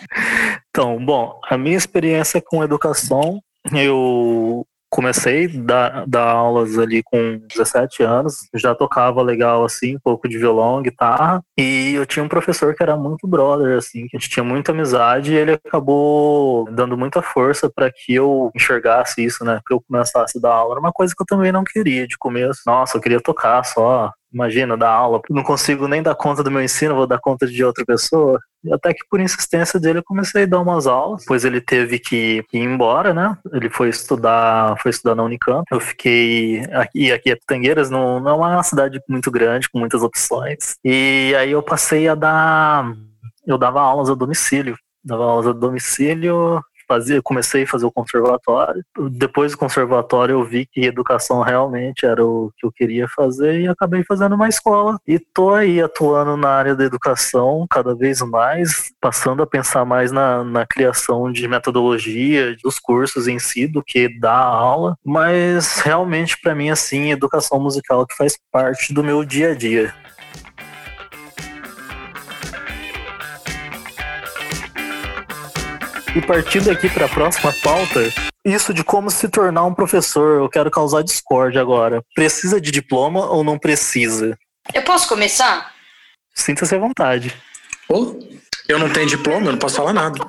então, 0.70 1.04
bom, 1.04 1.40
a 1.50 1.58
minha 1.58 1.78
experiência 1.78 2.42
com 2.42 2.64
educação, 2.64 3.42
eu 3.74 4.67
comecei 4.90 5.46
a 5.46 5.50
dar, 5.54 6.08
dar, 6.08 6.30
aulas 6.30 6.78
ali 6.78 7.04
com 7.04 7.40
17 7.50 8.04
anos, 8.04 8.48
já 8.54 8.74
tocava 8.74 9.22
legal 9.22 9.66
assim, 9.66 9.96
um 9.96 10.00
pouco 10.00 10.28
de 10.28 10.38
violão, 10.38 10.82
guitarra, 10.82 11.42
e 11.58 11.94
eu 11.94 12.06
tinha 12.06 12.24
um 12.24 12.30
professor 12.30 12.74
que 12.74 12.84
era 12.84 12.96
muito 12.96 13.28
brother 13.28 13.78
assim, 13.78 14.08
que 14.08 14.16
a 14.16 14.20
gente 14.20 14.30
tinha 14.30 14.44
muita 14.44 14.72
amizade, 14.72 15.34
e 15.34 15.36
ele 15.36 15.54
acabou 15.54 16.70
dando 16.72 16.98
muita 16.98 17.22
força 17.22 17.70
para 17.70 17.92
que 17.92 18.14
eu 18.14 18.52
enxergasse 18.56 19.24
isso, 19.24 19.44
né, 19.44 19.60
que 19.66 19.74
eu 19.74 19.82
começasse 19.82 20.38
a 20.38 20.42
dar 20.42 20.54
aula. 20.54 20.74
Era 20.74 20.80
uma 20.80 20.92
coisa 20.92 21.14
que 21.16 21.22
eu 21.22 21.26
também 21.26 21.52
não 21.52 21.64
queria 21.64 22.08
de 22.08 22.18
começo. 22.18 22.62
Nossa, 22.66 22.98
eu 22.98 23.02
queria 23.02 23.20
tocar 23.20 23.64
só, 23.64 24.12
Imagina, 24.38 24.78
dar 24.78 24.92
aula, 24.92 25.20
não 25.32 25.42
consigo 25.42 25.88
nem 25.88 26.04
dar 26.04 26.14
conta 26.14 26.44
do 26.44 26.52
meu 26.52 26.62
ensino, 26.62 26.94
vou 26.94 27.08
dar 27.08 27.18
conta 27.18 27.48
de 27.48 27.64
outra 27.64 27.84
pessoa. 27.84 28.40
Até 28.72 28.94
que 28.94 29.04
por 29.10 29.20
insistência 29.20 29.80
dele 29.80 29.98
eu 29.98 30.04
comecei 30.04 30.44
a 30.44 30.46
dar 30.46 30.60
umas 30.60 30.86
aulas, 30.86 31.26
pois 31.26 31.44
ele 31.44 31.60
teve 31.60 31.98
que, 31.98 32.46
ir 32.54 32.60
embora, 32.60 33.16
né? 33.16 33.36
Ele 33.52 33.68
foi 33.68 33.90
estudar, 33.90 34.78
foi 34.80 34.92
estudar 34.92 35.16
na 35.16 35.24
Unicamp. 35.24 35.66
Eu 35.72 35.80
fiquei 35.80 36.64
aqui, 36.72 37.12
aqui 37.12 37.32
é 37.32 37.36
Pitangueiras, 37.36 37.90
não, 37.90 38.20
não 38.20 38.46
é 38.46 38.50
uma 38.54 38.62
cidade 38.62 39.02
muito 39.10 39.32
grande, 39.32 39.68
com 39.72 39.80
muitas 39.80 40.04
opções. 40.04 40.76
E 40.86 41.34
aí 41.36 41.52
eu 41.52 41.64
passei 41.64 42.08
a 42.08 42.14
dar, 42.14 42.94
eu 43.48 43.58
dava 43.58 43.82
aulas 43.82 44.08
a 44.08 44.14
domicílio. 44.14 44.78
Dava 45.04 45.24
aulas 45.24 45.48
a 45.48 45.52
domicílio, 45.52 46.62
fazia, 46.88 47.22
comecei 47.22 47.64
a 47.64 47.68
fazer 47.68 47.86
o 47.86 47.92
conservatório. 47.92 48.84
Depois 49.12 49.52
do 49.52 49.58
conservatório 49.58 50.34
eu 50.34 50.44
vi 50.44 50.66
que 50.66 50.86
educação 50.86 51.42
realmente 51.42 52.06
era 52.06 52.24
o 52.24 52.52
que 52.58 52.66
eu 52.66 52.72
queria 52.72 53.08
fazer 53.08 53.62
e 53.62 53.68
acabei 53.68 54.04
fazendo 54.04 54.36
uma 54.36 54.48
escola. 54.48 54.98
E 55.08 55.20
tô 55.20 55.54
aí 55.54 55.82
atuando 55.82 56.38
na 56.38 56.50
área 56.50 56.76
da 56.76 56.84
educação 56.84 57.66
cada 57.70 57.96
vez 57.96 58.22
mais, 58.22 58.92
passando 59.02 59.44
a 59.44 59.48
pensar 59.48 59.86
mais 59.86 60.12
na, 60.12 60.44
na 60.44 60.66
criação 60.66 61.32
de 61.32 61.48
metodologia, 61.48 62.56
dos 62.64 62.80
cursos 62.80 63.28
em 63.28 63.40
si, 63.40 63.68
do 63.68 63.84
que 63.84 64.08
dar 64.20 64.38
aula. 64.38 64.96
Mas 65.04 65.80
realmente 65.80 66.40
para 66.42 66.56
mim 66.56 66.70
assim, 66.70 67.12
educação 67.12 67.60
musical 67.60 68.06
que 68.06 68.16
faz 68.16 68.38
parte 68.52 68.94
do 68.94 69.04
meu 69.04 69.24
dia 69.24 69.52
a 69.52 69.56
dia. 69.56 69.94
E 76.18 76.22
partindo 76.26 76.72
aqui 76.72 76.90
para 76.90 77.06
a 77.06 77.10
próxima 77.10 77.54
pauta, 77.62 78.12
isso 78.44 78.74
de 78.74 78.84
como 78.84 79.12
se 79.12 79.30
tornar 79.30 79.66
um 79.66 79.74
professor, 79.76 80.42
eu 80.42 80.50
quero 80.50 80.72
causar 80.72 81.04
discórdia 81.04 81.62
agora. 81.62 82.02
Precisa 82.16 82.60
de 82.60 82.72
diploma 82.72 83.30
ou 83.30 83.44
não 83.44 83.60
precisa? 83.60 84.36
Eu 84.74 84.82
posso 84.82 85.08
começar? 85.08 85.76
Sinta-se 86.34 86.74
à 86.74 86.80
vontade. 86.80 87.40
Oh, 87.88 88.18
eu 88.68 88.80
não 88.80 88.92
tenho 88.92 89.06
diploma, 89.06 89.46
eu 89.46 89.52
não 89.52 89.60
posso 89.60 89.76
falar 89.76 89.94
nada. 89.94 90.20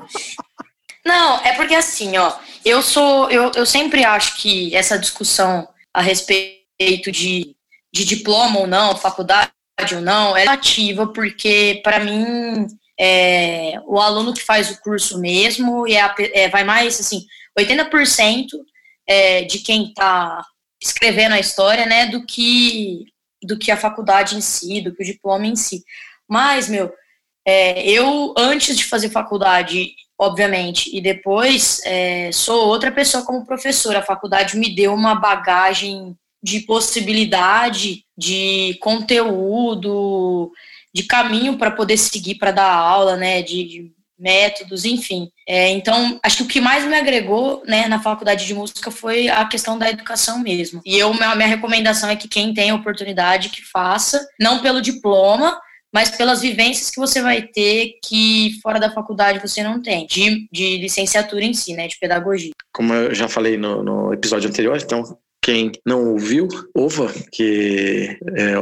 Não, 1.07 1.41
é 1.43 1.55
porque 1.55 1.75
assim, 1.75 2.19
ó, 2.19 2.35
eu 2.67 2.83
sou, 2.83 3.31
eu, 3.31 3.51
eu 3.55 3.65
sempre 3.65 4.05
acho 4.05 4.37
que 4.37 4.77
essa 4.77 4.99
discussão 4.99 5.67
a 5.95 6.03
respeito 6.03 7.11
de, 7.11 7.57
de 7.95 8.05
diploma 8.05 8.61
ou 8.61 8.67
não, 8.67 8.95
faculdade 8.95 9.51
ou 9.95 10.03
não, 10.03 10.37
é 10.37 10.47
ativa, 10.49 11.07
porque 11.07 11.81
para 11.83 11.99
mim 11.99 12.67
é, 12.99 13.81
o 13.87 14.01
aluno 14.01 14.35
que 14.35 14.43
faz 14.43 14.71
o 14.71 14.81
curso 14.81 15.19
mesmo, 15.21 15.87
e 15.87 15.97
é, 15.97 16.15
é 16.33 16.49
vai 16.49 16.65
mais, 16.65 16.99
assim, 16.99 17.25
80% 17.59 18.47
é, 19.07 19.43
de 19.43 19.61
quem 19.61 19.89
está 19.89 20.45
escrevendo 20.83 21.35
a 21.35 21.41
história, 21.41 21.87
né, 21.87 22.07
do 22.07 22.25
que, 22.25 23.07
do 23.43 23.59
que 23.59 23.71
a 23.71 23.77
faculdade 23.77 24.37
em 24.37 24.41
si, 24.41 24.81
do 24.81 24.95
que 24.95 25.03
o 25.03 25.07
diploma 25.07 25.47
em 25.47 25.57
si. 25.57 25.83
Mas, 26.29 26.69
meu, 26.69 26.93
é, 27.47 27.83
eu, 27.89 28.35
antes 28.37 28.77
de 28.77 28.85
fazer 28.85 29.09
faculdade, 29.11 29.93
obviamente, 30.19 30.95
e 30.95 31.01
depois, 31.01 31.81
é, 31.85 32.31
sou 32.33 32.67
outra 32.67 32.93
pessoa 32.93 33.25
como 33.25 33.47
professora. 33.47 34.01
A 34.01 34.05
faculdade 34.05 34.57
me 34.57 34.75
deu 34.75 34.93
uma 34.93 35.15
bagagem 35.15 36.17
de 36.43 36.61
possibilidade, 36.61 38.05
de 38.17 38.77
conteúdo, 38.81 40.53
de 40.95 41.03
caminho 41.03 41.57
para 41.59 41.71
poder 41.71 41.97
seguir 41.97 42.37
para 42.37 42.51
dar 42.51 42.73
aula, 42.73 43.17
né, 43.17 43.43
de, 43.43 43.65
de 43.65 43.93
métodos, 44.19 44.85
enfim. 44.85 45.31
É, 45.47 45.71
então, 45.71 46.19
acho 46.23 46.39
que 46.39 46.43
o 46.43 46.49
que 46.49 46.61
mais 46.61 46.85
me 46.85 46.97
agregou, 46.97 47.63
né, 47.67 47.87
na 47.87 48.01
faculdade 48.01 48.47
de 48.47 48.55
música 48.55 48.91
foi 48.91 49.29
a 49.29 49.45
questão 49.45 49.79
da 49.79 49.89
educação 49.89 50.41
mesmo. 50.41 50.81
E 50.85 50.99
eu, 50.99 51.15
minha, 51.15 51.35
minha 51.37 51.49
recomendação 51.49 52.11
é 52.11 52.17
que 52.17 52.29
quem 52.29 52.53
tem 52.53 52.71
a 52.71 52.75
oportunidade 52.75 53.51
que 53.51 53.65
faça, 53.65 54.27
não 54.41 54.61
pelo 54.61 54.83
diploma, 54.83 55.59
mas 55.93 56.11
pelas 56.11 56.43
vivências 56.43 56.91
que 56.91 57.01
você 57.01 57.23
vai 57.23 57.43
ter 57.43 57.95
que 58.05 58.59
fora 58.63 58.79
da 58.79 58.91
faculdade 58.91 59.41
você 59.41 59.63
não 59.63 59.81
tem, 59.81 60.07
de, 60.07 60.49
de 60.53 60.79
licenciatura 60.79 61.45
em 61.45 61.55
si, 61.55 61.73
né, 61.75 61.87
de 61.87 61.99
pedagogia. 61.99 62.51
Como 62.73 62.93
eu 62.93 63.15
já 63.15 63.29
falei 63.29 63.57
no, 63.57 63.83
no 63.83 64.13
episódio 64.13 64.51
anterior, 64.51 64.77
então 64.77 65.19
quem 65.49 65.73
não 65.83 66.11
ouviu, 66.11 66.47
ouva, 66.75 67.11
que 67.33 68.19
é, 68.37 68.53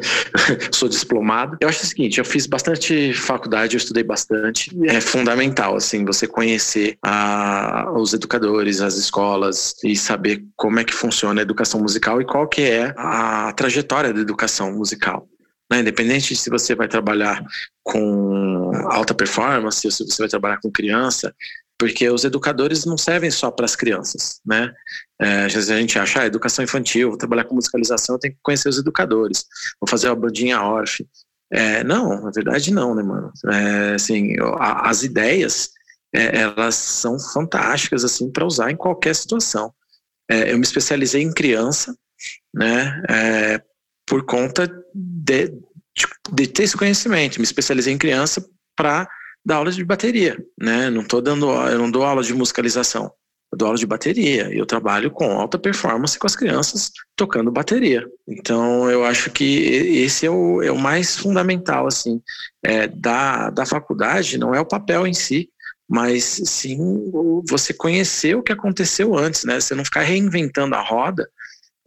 sou 0.72 0.88
diplomado. 0.88 1.58
Eu 1.60 1.68
acho 1.68 1.82
o 1.82 1.86
seguinte, 1.86 2.16
eu 2.16 2.24
fiz 2.24 2.46
bastante 2.46 3.12
faculdade, 3.12 3.76
eu 3.76 3.78
estudei 3.78 4.02
bastante. 4.02 4.74
É 4.86 4.98
fundamental, 4.98 5.76
assim, 5.76 6.06
você 6.06 6.26
conhecer 6.26 6.96
a, 7.02 7.92
os 7.94 8.14
educadores, 8.14 8.80
as 8.80 8.94
escolas 8.94 9.74
e 9.84 9.94
saber 9.94 10.42
como 10.56 10.80
é 10.80 10.84
que 10.84 10.94
funciona 10.94 11.38
a 11.38 11.44
educação 11.44 11.80
musical 11.80 12.18
e 12.18 12.24
qual 12.24 12.48
que 12.48 12.62
é 12.62 12.94
a 12.96 13.52
trajetória 13.52 14.10
da 14.10 14.20
educação 14.20 14.72
musical. 14.72 15.28
Né? 15.70 15.80
Independente 15.80 16.32
de 16.32 16.36
se 16.36 16.48
você 16.48 16.74
vai 16.74 16.88
trabalhar 16.88 17.44
com 17.82 18.70
alta 18.86 19.12
performance 19.12 19.86
ou 19.86 19.90
se 19.90 20.02
você 20.02 20.22
vai 20.22 20.30
trabalhar 20.30 20.60
com 20.62 20.70
criança, 20.70 21.34
porque 21.78 22.08
os 22.08 22.24
educadores 22.24 22.84
não 22.84 22.96
servem 22.96 23.30
só 23.30 23.50
para 23.50 23.66
as 23.66 23.76
crianças, 23.76 24.40
né? 24.44 24.72
É, 25.20 25.44
às 25.44 25.54
vezes 25.54 25.70
a 25.70 25.78
gente 25.78 25.98
acha, 25.98 26.22
ah, 26.22 26.26
educação 26.26 26.64
infantil, 26.64 27.10
vou 27.10 27.18
trabalhar 27.18 27.44
com 27.44 27.54
musicalização, 27.54 28.14
eu 28.14 28.18
tenho 28.18 28.34
que 28.34 28.40
conhecer 28.42 28.68
os 28.68 28.78
educadores, 28.78 29.44
vou 29.80 29.88
fazer 29.88 30.08
a 30.08 30.14
bandinha 30.14 30.62
ORF. 30.62 31.06
É, 31.52 31.84
não, 31.84 32.22
na 32.22 32.30
verdade 32.30 32.72
não, 32.72 32.94
né, 32.94 33.02
mano? 33.02 33.32
É, 33.52 33.94
assim, 33.94 34.36
a, 34.58 34.88
as 34.88 35.02
ideias, 35.02 35.70
é, 36.14 36.40
elas 36.40 36.74
são 36.74 37.18
fantásticas, 37.18 38.04
assim, 38.04 38.30
para 38.30 38.46
usar 38.46 38.70
em 38.70 38.76
qualquer 38.76 39.14
situação. 39.14 39.72
É, 40.28 40.52
eu 40.52 40.56
me 40.56 40.64
especializei 40.64 41.22
em 41.22 41.32
criança, 41.32 41.96
né, 42.54 43.02
é, 43.08 43.62
por 44.06 44.24
conta 44.24 44.66
de, 44.94 45.48
de, 45.48 46.06
de 46.32 46.46
ter 46.46 46.64
esse 46.64 46.76
conhecimento, 46.76 47.38
me 47.38 47.44
especializei 47.44 47.92
em 47.92 47.98
criança 47.98 48.44
para 48.74 49.08
dar 49.46 49.56
aula 49.56 49.70
de 49.70 49.84
bateria, 49.84 50.36
né? 50.60 50.90
Não 50.90 51.04
tô 51.04 51.20
dando, 51.20 51.48
eu 51.68 51.78
não 51.78 51.88
dou 51.88 52.02
aula 52.02 52.20
de 52.20 52.34
musicalização, 52.34 53.12
eu 53.52 53.56
dou 53.56 53.66
aula 53.66 53.78
de 53.78 53.86
bateria 53.86 54.52
eu 54.52 54.66
trabalho 54.66 55.08
com 55.08 55.38
alta 55.38 55.56
performance 55.56 56.18
com 56.18 56.26
as 56.26 56.34
crianças 56.34 56.90
tocando 57.14 57.52
bateria. 57.52 58.04
Então 58.26 58.90
eu 58.90 59.04
acho 59.04 59.30
que 59.30 59.44
esse 59.44 60.26
é 60.26 60.30
o, 60.30 60.60
é 60.60 60.72
o 60.72 60.78
mais 60.78 61.16
fundamental 61.16 61.86
assim 61.86 62.20
é, 62.60 62.88
da, 62.88 63.50
da 63.50 63.64
faculdade, 63.64 64.36
não 64.36 64.52
é 64.52 64.60
o 64.60 64.66
papel 64.66 65.06
em 65.06 65.14
si, 65.14 65.48
mas 65.88 66.24
sim 66.24 66.76
você 67.48 67.72
conhecer 67.72 68.34
o 68.34 68.42
que 68.42 68.52
aconteceu 68.52 69.16
antes, 69.16 69.44
né? 69.44 69.60
Você 69.60 69.76
não 69.76 69.84
ficar 69.84 70.00
reinventando 70.00 70.74
a 70.74 70.82
roda 70.82 71.28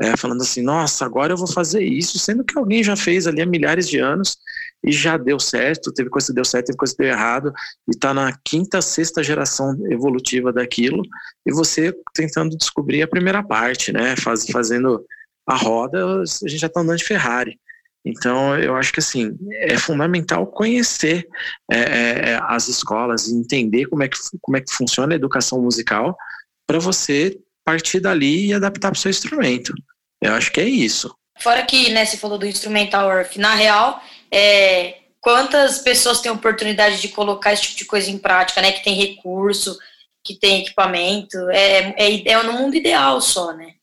é, 0.01 0.15
falando 0.15 0.41
assim, 0.41 0.61
nossa, 0.61 1.05
agora 1.05 1.33
eu 1.33 1.37
vou 1.37 1.47
fazer 1.47 1.83
isso, 1.83 2.17
sendo 2.17 2.41
que 2.45 2.57
alguém 2.57 2.81
já 2.81 2.95
fez 2.95 3.27
ali 3.27 3.41
há 3.41 3.45
milhares 3.45 3.89
de 3.89 3.99
anos 3.99 4.37
e 4.83 4.91
já 4.91 5.17
deu 5.17 5.39
certo, 5.39 5.91
teve 5.91 6.09
coisa 6.09 6.27
que 6.27 6.33
deu 6.33 6.45
certo, 6.45 6.67
teve 6.67 6.77
coisa 6.77 6.93
que 6.93 7.03
deu 7.03 7.11
errado, 7.11 7.51
e 7.87 7.91
está 7.91 8.13
na 8.13 8.31
quinta, 8.43 8.81
sexta 8.81 9.23
geração 9.23 9.77
evolutiva 9.89 10.53
daquilo, 10.53 11.03
e 11.45 11.51
você 11.51 11.93
tentando 12.13 12.57
descobrir 12.57 13.01
a 13.01 13.07
primeira 13.07 13.43
parte, 13.43 13.91
né? 13.91 14.15
Faz, 14.15 14.45
fazendo 14.49 15.05
a 15.45 15.55
roda, 15.55 16.21
a 16.21 16.47
gente 16.47 16.59
já 16.59 16.67
está 16.67 16.81
andando 16.81 16.97
de 16.97 17.03
Ferrari. 17.03 17.59
Então, 18.05 18.57
eu 18.57 18.75
acho 18.75 18.93
que 18.93 18.99
assim 18.99 19.37
é 19.51 19.77
fundamental 19.77 20.47
conhecer 20.47 21.27
é, 21.69 21.79
é, 21.79 22.29
é 22.31 22.39
as 22.43 22.67
escolas 22.67 23.27
e 23.27 23.35
entender 23.35 23.87
como 23.87 24.03
é 24.03 24.07
que, 24.07 24.17
como 24.41 24.57
é 24.57 24.61
que 24.61 24.73
funciona 24.73 25.13
a 25.13 25.17
educação 25.17 25.61
musical 25.61 26.17
para 26.65 26.79
você 26.79 27.37
partir 27.65 27.99
dali 27.99 28.47
e 28.47 28.53
adaptar 28.53 28.89
para 28.89 28.97
o 28.97 29.01
seu 29.01 29.11
instrumento. 29.11 29.73
Eu 30.21 30.33
acho 30.33 30.51
que 30.51 30.61
é 30.61 30.67
isso. 30.67 31.13
Fora 31.39 31.63
que, 31.63 31.91
né, 31.91 32.05
você 32.05 32.17
falou 32.17 32.37
do 32.37 32.45
instrumental 32.45 33.09
na 33.37 33.55
real, 33.55 34.01
é, 34.31 34.97
quantas 35.21 35.79
pessoas 35.79 36.21
têm 36.21 36.31
oportunidade 36.31 37.01
de 37.01 37.09
colocar 37.09 37.53
esse 37.53 37.63
tipo 37.63 37.77
de 37.77 37.85
coisa 37.85 38.09
em 38.09 38.17
prática, 38.17 38.61
né, 38.61 38.71
que 38.71 38.83
tem 38.83 38.95
recurso, 38.95 39.77
que 40.23 40.35
tem 40.35 40.61
equipamento, 40.61 41.37
é, 41.49 41.95
é, 41.97 42.27
é 42.27 42.43
no 42.43 42.53
mundo 42.53 42.75
ideal 42.75 43.21
só, 43.21 43.53
né? 43.53 43.73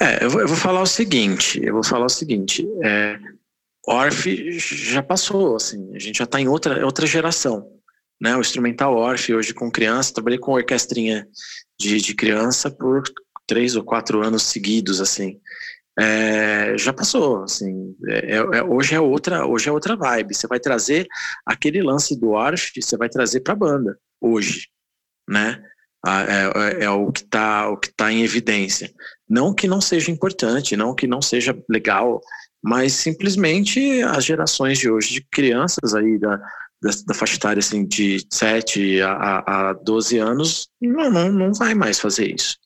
É, 0.00 0.24
eu 0.24 0.30
vou, 0.30 0.40
eu 0.40 0.48
vou 0.48 0.56
falar 0.56 0.82
o 0.82 0.86
seguinte, 0.86 1.60
eu 1.62 1.74
vou 1.74 1.84
falar 1.84 2.06
o 2.06 2.08
seguinte, 2.08 2.66
é, 2.82 3.18
já 4.58 5.02
passou, 5.02 5.56
assim, 5.56 5.94
a 5.94 5.98
gente 5.98 6.18
já 6.18 6.24
está 6.24 6.40
em 6.40 6.48
outra, 6.48 6.84
outra 6.84 7.06
geração, 7.06 7.70
né, 8.20 8.36
o 8.36 8.40
instrumental 8.40 8.96
Orff 8.96 9.32
hoje 9.34 9.52
com 9.52 9.70
criança, 9.70 10.14
trabalhei 10.14 10.38
com 10.38 10.52
orquestrinha 10.52 11.28
de, 11.78 12.00
de 12.00 12.14
criança 12.14 12.70
por 12.70 13.02
três 13.46 13.76
ou 13.76 13.84
quatro 13.84 14.24
anos 14.24 14.44
seguidos, 14.44 15.00
assim. 15.00 15.40
É, 15.98 16.76
já 16.78 16.92
passou, 16.92 17.42
assim, 17.42 17.94
é, 18.08 18.36
é, 18.36 18.62
hoje 18.62 18.94
é 18.94 19.00
outra, 19.00 19.46
hoje 19.46 19.68
é 19.68 19.72
outra 19.72 19.94
vibe. 19.94 20.34
Você 20.34 20.46
vai 20.46 20.58
trazer 20.58 21.06
aquele 21.44 21.82
lance 21.82 22.18
do 22.18 22.30
Orff, 22.30 22.80
você 22.80 22.96
vai 22.96 23.08
trazer 23.08 23.40
para 23.40 23.52
a 23.52 23.56
banda 23.56 23.98
hoje, 24.20 24.68
né? 25.28 25.62
É, 26.04 26.80
é, 26.80 26.84
é, 26.84 26.90
o 26.90 27.12
que 27.12 27.20
está 27.20 27.68
o 27.68 27.76
que 27.76 27.92
tá 27.94 28.10
em 28.10 28.22
evidência. 28.22 28.90
Não 29.28 29.54
que 29.54 29.68
não 29.68 29.80
seja 29.80 30.10
importante, 30.10 30.76
não 30.76 30.94
que 30.94 31.06
não 31.06 31.22
seja 31.22 31.56
legal, 31.68 32.20
mas 32.62 32.94
simplesmente 32.94 34.02
as 34.02 34.24
gerações 34.24 34.78
de 34.78 34.90
hoje 34.90 35.14
de 35.14 35.26
crianças 35.30 35.94
aí 35.94 36.18
da, 36.18 36.36
da, 36.82 36.90
da 37.06 37.14
faixa 37.14 37.36
etária 37.36 37.60
assim, 37.60 37.86
de 37.86 38.26
7 38.32 39.00
a, 39.02 39.70
a 39.70 39.72
12 39.74 40.18
anos 40.18 40.68
não, 40.80 41.10
não, 41.10 41.30
não 41.30 41.54
vai 41.54 41.74
mais 41.74 42.00
fazer 42.00 42.34
isso. 42.34 42.56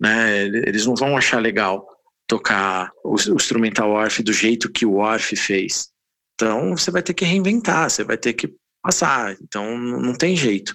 Né? 0.00 0.46
Eles 0.46 0.86
não 0.86 0.96
vão 0.96 1.16
achar 1.16 1.40
legal 1.40 1.86
tocar 2.30 2.92
o, 3.02 3.16
o 3.16 3.34
instrumental 3.34 3.90
Orff 3.90 4.22
do 4.22 4.32
jeito 4.32 4.70
que 4.70 4.86
o 4.86 4.98
Orff 4.98 5.34
fez. 5.34 5.88
Então 6.34 6.76
você 6.76 6.88
vai 6.88 7.02
ter 7.02 7.12
que 7.12 7.24
reinventar, 7.24 7.90
você 7.90 8.04
vai 8.04 8.16
ter 8.16 8.34
que 8.34 8.54
passar. 8.80 9.36
Então 9.42 9.76
não 9.76 10.14
tem 10.14 10.36
jeito, 10.36 10.72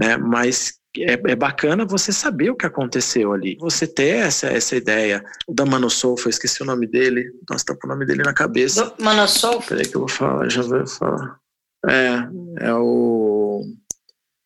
né? 0.00 0.16
Mas 0.16 0.80
é, 0.96 1.12
é, 1.12 1.36
bacana 1.36 1.84
você 1.84 2.10
saber 2.10 2.50
o 2.50 2.56
que 2.56 2.64
aconteceu 2.64 3.34
ali. 3.34 3.58
Você 3.60 3.86
ter 3.86 4.16
essa, 4.16 4.46
essa 4.46 4.76
ideia. 4.76 5.22
O 5.46 5.52
da 5.52 5.64
eu 5.64 6.30
esqueci 6.30 6.62
o 6.62 6.66
nome 6.66 6.86
dele. 6.86 7.30
Nossa, 7.50 7.66
tá 7.66 7.76
com 7.76 7.86
o 7.86 7.90
nome 7.90 8.06
dele 8.06 8.22
na 8.22 8.32
cabeça. 8.32 8.94
Manosolfa? 8.98 9.68
Peraí 9.68 9.86
que 9.86 9.96
eu 9.96 10.00
vou 10.00 10.08
falar, 10.08 10.48
já 10.48 10.62
vou 10.62 10.86
falar. 10.86 11.38
É, 11.86 12.66
é 12.66 12.74
o. 12.74 13.62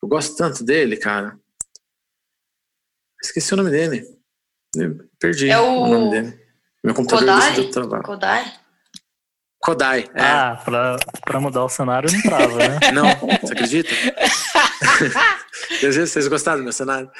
Eu 0.02 0.08
gosto 0.08 0.36
tanto 0.36 0.64
dele, 0.64 0.96
cara. 0.96 1.38
Esqueci 3.22 3.54
o 3.54 3.56
nome 3.56 3.70
dele. 3.70 4.04
perdi 5.20 5.50
é 5.50 5.60
o... 5.60 5.82
o... 5.82 5.86
nome 5.86 6.10
dele. 6.10 6.37
Meu 6.84 6.94
computador 6.94 7.40
Kodai? 7.40 7.70
travar. 7.70 8.02
Kodai? 8.02 8.52
Kodai, 9.60 10.10
é. 10.14 10.22
Ah, 10.22 10.62
pra, 10.64 10.96
pra 11.24 11.40
mudar 11.40 11.64
o 11.64 11.68
cenário 11.68 12.10
não 12.12 12.22
trava, 12.22 12.56
né? 12.56 12.78
não, 12.94 13.04
você 13.40 13.52
acredita? 13.52 13.90
Vocês 15.82 16.28
gostaram 16.28 16.58
do 16.58 16.64
meu 16.64 16.72
cenário? 16.72 17.10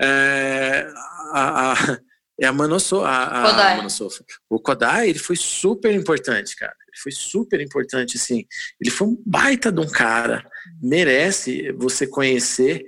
É, 0.00 0.86
a, 1.32 1.72
a, 1.72 1.98
é 2.40 2.46
a 2.46 2.52
Manosso, 2.52 3.00
a, 3.00 3.24
a, 3.24 3.42
Kodai. 3.50 3.80
a 3.80 4.08
O 4.48 4.60
Kodai, 4.60 5.08
ele 5.10 5.18
foi 5.18 5.36
super 5.36 5.92
importante, 5.92 6.54
cara 6.56 6.74
foi 7.02 7.12
super 7.12 7.60
importante, 7.60 8.16
assim. 8.16 8.44
Ele 8.80 8.90
foi 8.90 9.08
um 9.08 9.22
baita 9.24 9.70
de 9.70 9.80
um 9.80 9.88
cara, 9.88 10.44
merece 10.82 11.72
você 11.72 12.06
conhecer 12.06 12.84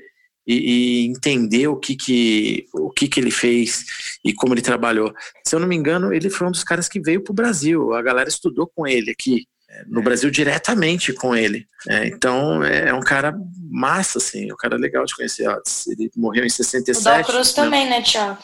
e, 0.50 1.04
e, 1.04 1.06
entender 1.06 1.68
o 1.68 1.76
que 1.76 1.94
que, 1.94 2.66
o 2.72 2.90
que 2.90 3.06
que 3.06 3.20
ele 3.20 3.30
fez 3.30 3.84
e 4.24 4.32
como 4.32 4.54
ele 4.54 4.62
trabalhou. 4.62 5.14
Se 5.46 5.54
eu 5.54 5.60
não 5.60 5.68
me 5.68 5.76
engano, 5.76 6.12
ele 6.12 6.28
foi 6.28 6.48
um 6.48 6.50
dos 6.50 6.64
caras 6.64 6.88
que 6.88 7.00
veio 7.00 7.22
para 7.22 7.30
o 7.30 7.34
Brasil. 7.34 7.94
A 7.94 8.02
galera 8.02 8.28
estudou 8.28 8.66
com 8.74 8.86
ele 8.86 9.10
aqui 9.10 9.46
é, 9.68 9.84
no 9.86 10.02
Brasil 10.02 10.30
diretamente 10.30 11.12
com 11.12 11.36
ele. 11.36 11.66
É, 11.88 12.08
então 12.08 12.64
é, 12.64 12.88
é, 12.88 12.94
um 12.94 13.00
cara 13.00 13.32
massa, 13.70 14.18
assim, 14.18 14.52
um 14.52 14.56
cara 14.56 14.76
legal 14.76 15.04
de 15.04 15.14
conhecer. 15.14 15.46
Ele 15.86 16.10
morreu 16.16 16.44
em 16.44 16.50
67. 16.50 17.00
O 17.00 17.04
Dal 17.04 17.24
Cruz 17.24 17.54
né? 17.54 17.62
também, 17.62 17.88
né, 17.88 18.02
Thiago? 18.02 18.38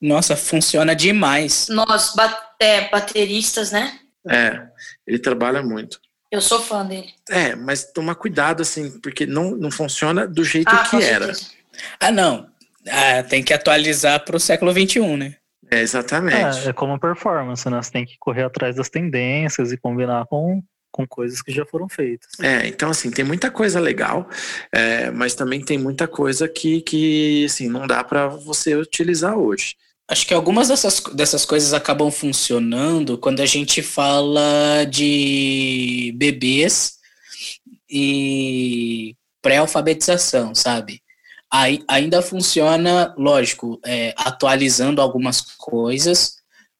Nossa, 0.00 0.36
funciona 0.36 0.94
demais. 0.94 1.68
Nós, 1.68 2.12
bat 2.14 2.36
é, 2.60 2.88
bateristas, 2.90 3.70
né? 3.70 3.98
É, 4.28 4.66
ele 5.06 5.18
trabalha 5.18 5.62
muito. 5.62 6.00
Eu 6.34 6.40
sou 6.40 6.60
fã 6.60 6.84
dele. 6.84 7.14
É, 7.30 7.54
mas 7.54 7.84
toma 7.92 8.12
cuidado, 8.12 8.60
assim, 8.60 8.98
porque 8.98 9.24
não, 9.24 9.52
não 9.52 9.70
funciona 9.70 10.26
do 10.26 10.42
jeito 10.42 10.68
ah, 10.68 10.84
que 10.90 10.96
era. 10.96 11.32
Ah, 12.00 12.10
não. 12.10 12.48
Ah, 12.88 13.22
tem 13.22 13.40
que 13.40 13.54
atualizar 13.54 14.24
para 14.24 14.36
o 14.36 14.40
século 14.40 14.72
XXI, 14.72 15.16
né? 15.16 15.36
É, 15.70 15.80
exatamente. 15.80 16.66
É, 16.66 16.70
é 16.70 16.72
como 16.72 16.98
performance, 16.98 17.70
né? 17.70 17.80
Você 17.80 17.92
tem 17.92 18.04
que 18.04 18.18
correr 18.18 18.42
atrás 18.42 18.74
das 18.74 18.88
tendências 18.88 19.70
e 19.70 19.76
combinar 19.76 20.26
com, 20.26 20.60
com 20.90 21.06
coisas 21.06 21.40
que 21.40 21.52
já 21.52 21.64
foram 21.64 21.88
feitas. 21.88 22.32
É, 22.42 22.66
então 22.66 22.90
assim, 22.90 23.12
tem 23.12 23.24
muita 23.24 23.48
coisa 23.48 23.78
legal, 23.78 24.28
é, 24.72 25.12
mas 25.12 25.36
também 25.36 25.64
tem 25.64 25.78
muita 25.78 26.08
coisa 26.08 26.48
que, 26.48 26.82
que 26.82 27.44
assim, 27.44 27.68
não 27.68 27.86
dá 27.86 28.02
para 28.02 28.26
você 28.26 28.74
utilizar 28.74 29.36
hoje. 29.36 29.76
Acho 30.06 30.26
que 30.26 30.34
algumas 30.34 30.68
dessas, 30.68 31.00
dessas 31.14 31.46
coisas 31.46 31.72
acabam 31.72 32.10
funcionando 32.10 33.16
quando 33.16 33.40
a 33.40 33.46
gente 33.46 33.82
fala 33.82 34.84
de 34.84 36.12
bebês 36.16 36.98
e 37.88 39.16
pré-alfabetização, 39.40 40.54
sabe? 40.54 41.02
Aí, 41.50 41.82
ainda 41.88 42.20
funciona, 42.20 43.14
lógico, 43.16 43.80
é, 43.84 44.12
atualizando 44.16 45.00
algumas 45.00 45.40
coisas, 45.40 46.36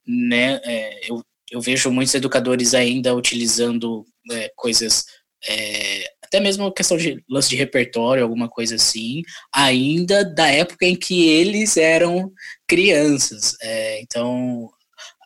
né? 0.07 0.61
É, 0.65 1.11
eu, 1.11 1.25
eu 1.51 1.61
vejo 1.61 1.91
muitos 1.91 2.15
educadores 2.15 2.75
ainda 2.75 3.15
utilizando 3.15 4.05
é, 4.33 4.51
coisas, 4.57 5.05
é, 5.47 6.14
até 6.35 6.41
mesmo 6.41 6.73
questão 6.73 6.97
de 6.97 7.23
lance 7.31 7.49
de 7.49 7.55
repertório, 7.55 8.25
alguma 8.25 8.49
coisa 8.49 8.75
assim, 8.75 9.23
ainda 9.55 10.25
da 10.25 10.49
época 10.49 10.85
em 10.85 10.97
que 10.97 11.29
eles 11.29 11.77
eram 11.77 12.33
crianças. 12.67 13.57
É, 13.63 14.01
então, 14.01 14.69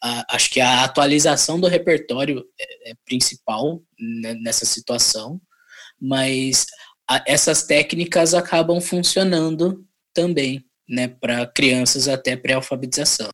a, 0.02 0.34
acho 0.34 0.50
que 0.50 0.60
a 0.60 0.84
atualização 0.84 1.58
do 1.58 1.66
repertório 1.66 2.44
é, 2.60 2.90
é 2.90 2.94
principal 3.06 3.80
né, 3.98 4.34
nessa 4.34 4.66
situação, 4.66 5.40
mas 5.98 6.66
a, 7.08 7.24
essas 7.26 7.62
técnicas 7.62 8.34
acabam 8.34 8.78
funcionando 8.78 9.82
também, 10.12 10.62
né, 10.86 11.08
para 11.08 11.46
crianças 11.46 12.06
até 12.06 12.36
pré-alfabetização. 12.36 13.30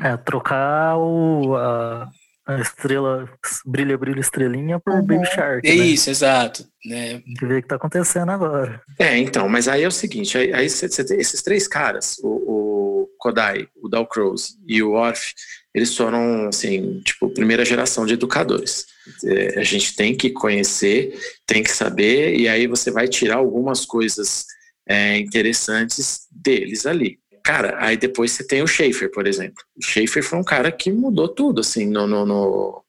É, 0.00 0.16
trocar 0.16 0.96
o, 0.96 1.54
a, 1.54 2.10
a 2.56 2.60
estrela 2.60 3.28
brilha, 3.64 3.96
brilha, 3.96 4.20
estrelinha 4.20 4.80
por 4.80 4.94
uhum. 4.94 5.02
Baby 5.02 5.26
Shark. 5.26 5.68
É 5.68 5.74
né? 5.74 5.86
isso, 5.86 6.10
exato. 6.10 6.66
Né? 6.84 7.20
Tem 7.20 7.34
que 7.34 7.46
ver 7.46 7.58
o 7.58 7.62
que 7.62 7.68
tá 7.68 7.76
acontecendo 7.76 8.30
agora. 8.30 8.80
É, 8.98 9.16
então, 9.18 9.48
mas 9.48 9.68
aí 9.68 9.82
é 9.82 9.88
o 9.88 9.92
seguinte: 9.92 10.36
aí, 10.36 10.52
aí 10.52 10.68
cê, 10.68 10.88
cê, 10.88 11.02
esses 11.16 11.42
três 11.42 11.68
caras, 11.68 12.18
o, 12.22 12.28
o 12.28 13.08
Kodai, 13.18 13.68
o 13.80 13.88
Dalcroze 13.88 14.54
e 14.66 14.82
o 14.82 14.92
Orff, 14.92 15.32
eles 15.74 15.96
foram, 15.96 16.48
assim, 16.48 17.00
tipo, 17.00 17.30
primeira 17.30 17.64
geração 17.64 18.04
de 18.04 18.14
educadores. 18.14 18.86
É, 19.24 19.58
a 19.58 19.64
gente 19.64 19.96
tem 19.96 20.14
que 20.14 20.30
conhecer, 20.30 21.18
tem 21.46 21.62
que 21.62 21.70
saber, 21.70 22.36
e 22.36 22.48
aí 22.48 22.66
você 22.66 22.90
vai 22.90 23.08
tirar 23.08 23.36
algumas 23.36 23.84
coisas 23.84 24.44
é, 24.86 25.16
interessantes 25.18 26.26
deles 26.30 26.84
ali. 26.84 27.21
Cara, 27.44 27.76
aí 27.78 27.96
depois 27.96 28.32
você 28.32 28.46
tem 28.46 28.62
o 28.62 28.66
Schaefer, 28.66 29.10
por 29.10 29.26
exemplo. 29.26 29.62
O 29.76 29.84
Schaefer 29.84 30.22
foi 30.22 30.38
um 30.38 30.44
cara 30.44 30.70
que 30.70 30.92
mudou 30.92 31.28
tudo, 31.28 31.60
assim, 31.60 31.86
no, 31.86 32.06
no, 32.06 32.24
no 32.24 32.84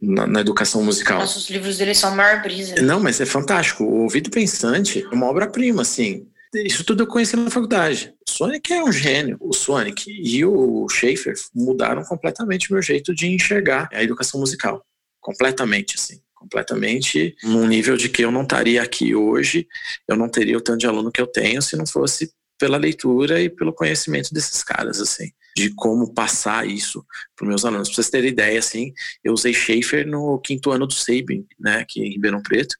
na, 0.00 0.26
na, 0.26 0.40
educação 0.40 0.82
musical. 0.82 1.20
Nossa, 1.20 1.38
os 1.38 1.48
livros 1.48 1.78
dele 1.78 1.94
são 1.94 2.14
maior 2.14 2.42
brisa. 2.42 2.80
Não, 2.82 3.00
mas 3.00 3.20
é 3.20 3.26
fantástico. 3.26 3.84
O 3.84 4.02
Ouvido 4.02 4.30
Pensante 4.30 5.02
é 5.10 5.14
uma 5.14 5.26
obra-prima, 5.26 5.82
assim. 5.82 6.26
Isso 6.54 6.84
tudo 6.84 7.02
eu 7.02 7.06
conheci 7.06 7.36
na 7.36 7.50
faculdade. 7.50 8.14
O 8.26 8.30
Sonic 8.30 8.72
é 8.72 8.82
um 8.82 8.92
gênio. 8.92 9.36
O 9.40 9.52
Sonic 9.52 10.10
e 10.10 10.44
o 10.44 10.86
Schaefer 10.88 11.34
mudaram 11.54 12.02
completamente 12.04 12.70
o 12.70 12.74
meu 12.74 12.82
jeito 12.82 13.14
de 13.14 13.26
enxergar 13.26 13.88
a 13.92 14.02
educação 14.02 14.40
musical. 14.40 14.84
Completamente, 15.20 15.96
assim 15.96 16.20
completamente 16.46 17.34
num 17.42 17.66
nível 17.66 17.96
de 17.96 18.08
que 18.08 18.22
eu 18.22 18.30
não 18.30 18.42
estaria 18.42 18.82
aqui 18.82 19.14
hoje, 19.14 19.66
eu 20.06 20.16
não 20.16 20.28
teria 20.28 20.56
o 20.56 20.60
tanto 20.60 20.78
de 20.78 20.86
aluno 20.86 21.10
que 21.10 21.20
eu 21.20 21.26
tenho 21.26 21.60
se 21.60 21.76
não 21.76 21.86
fosse 21.86 22.30
pela 22.58 22.76
leitura 22.76 23.40
e 23.40 23.48
pelo 23.48 23.72
conhecimento 23.72 24.32
desses 24.32 24.62
caras, 24.62 25.00
assim, 25.00 25.30
de 25.56 25.70
como 25.74 26.12
passar 26.12 26.66
isso 26.66 27.04
para 27.34 27.46
meus 27.46 27.64
alunos. 27.64 27.88
Para 27.88 27.96
vocês 27.96 28.10
terem 28.10 28.30
ideia, 28.30 28.58
assim, 28.58 28.92
eu 29.22 29.32
usei 29.32 29.52
Schaefer 29.52 30.06
no 30.06 30.38
quinto 30.38 30.70
ano 30.70 30.86
do 30.86 30.94
Sabin, 30.94 31.46
né, 31.58 31.78
aqui 31.78 32.00
em 32.00 32.10
Ribeirão 32.10 32.42
Preto. 32.42 32.76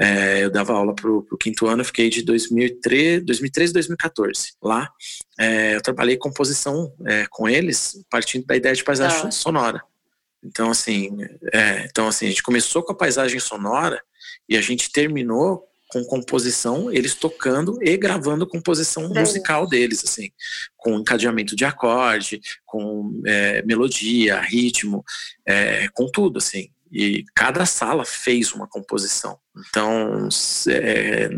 É, 0.00 0.44
eu 0.44 0.50
dava 0.50 0.72
aula 0.72 0.94
para 0.94 1.10
o 1.10 1.36
quinto 1.36 1.66
ano, 1.66 1.84
fiquei 1.84 2.08
de 2.08 2.22
2003, 2.22 3.24
2013 3.24 3.72
2014 3.72 4.52
lá. 4.62 4.88
É, 5.38 5.74
eu 5.74 5.82
trabalhei 5.82 6.16
composição 6.16 6.94
é, 7.04 7.26
com 7.28 7.48
eles, 7.48 8.00
partindo 8.08 8.46
da 8.46 8.56
ideia 8.56 8.74
de 8.74 8.84
paisagem 8.84 9.26
ah. 9.26 9.30
sonora. 9.32 9.82
Então 10.44 10.70
assim, 10.70 11.16
é, 11.52 11.84
então, 11.86 12.06
assim, 12.06 12.26
a 12.26 12.28
gente 12.28 12.44
começou 12.44 12.80
com 12.84 12.92
a 12.92 12.96
paisagem 12.96 13.40
sonora 13.40 14.00
e 14.48 14.56
a 14.56 14.60
gente 14.60 14.92
terminou 14.92 15.67
com 15.88 16.04
composição, 16.04 16.92
eles 16.92 17.14
tocando 17.14 17.78
e 17.82 17.96
gravando 17.96 18.46
composição 18.46 19.08
musical 19.08 19.66
deles, 19.66 20.04
assim, 20.04 20.30
com 20.76 20.98
encadeamento 20.98 21.56
de 21.56 21.64
acorde, 21.64 22.40
com 22.66 23.20
é, 23.26 23.62
melodia, 23.62 24.40
ritmo, 24.40 25.04
é, 25.46 25.88
com 25.88 26.06
tudo, 26.06 26.38
assim. 26.38 26.70
E 26.92 27.24
cada 27.34 27.64
sala 27.66 28.04
fez 28.04 28.52
uma 28.52 28.66
composição. 28.66 29.38
Então, 29.68 30.28
é, 30.68 31.30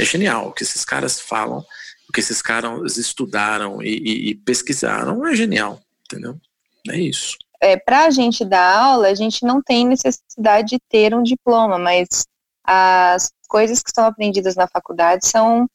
é 0.00 0.04
genial 0.04 0.48
o 0.48 0.52
que 0.52 0.62
esses 0.62 0.84
caras 0.84 1.20
falam, 1.20 1.64
o 2.08 2.12
que 2.12 2.20
esses 2.20 2.40
caras 2.40 2.96
estudaram 2.96 3.82
e, 3.82 3.88
e, 3.88 4.30
e 4.30 4.34
pesquisaram 4.34 5.26
é 5.26 5.34
genial, 5.34 5.80
entendeu? 6.04 6.40
É 6.88 6.98
isso. 6.98 7.36
É, 7.60 7.76
para 7.76 8.06
a 8.06 8.10
gente 8.10 8.44
dar 8.44 8.76
aula, 8.76 9.08
a 9.08 9.14
gente 9.14 9.44
não 9.44 9.62
tem 9.62 9.86
necessidade 9.86 10.70
de 10.70 10.80
ter 10.88 11.14
um 11.14 11.22
diploma, 11.22 11.78
mas 11.78 12.26
as 12.64 13.30
coisas 13.48 13.82
que 13.82 13.90
são 13.94 14.04
aprendidas 14.04 14.56
na 14.56 14.66
faculdade 14.66 15.26
são, 15.26 15.66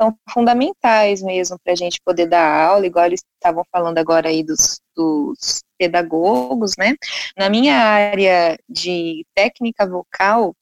são 0.00 0.16
fundamentais 0.30 1.22
mesmo 1.22 1.58
para 1.62 1.72
a 1.72 1.76
gente 1.76 2.00
poder 2.04 2.26
dar 2.26 2.68
aula, 2.68 2.86
igual 2.86 3.06
eles 3.06 3.22
estavam 3.36 3.64
falando 3.70 3.98
agora 3.98 4.28
aí 4.28 4.42
dos, 4.42 4.80
dos 4.96 5.62
pedagogos, 5.78 6.72
né? 6.78 6.94
Na 7.36 7.48
minha 7.48 7.76
área 7.76 8.58
de 8.68 9.24
técnica 9.34 9.86
vocal, 9.86 10.54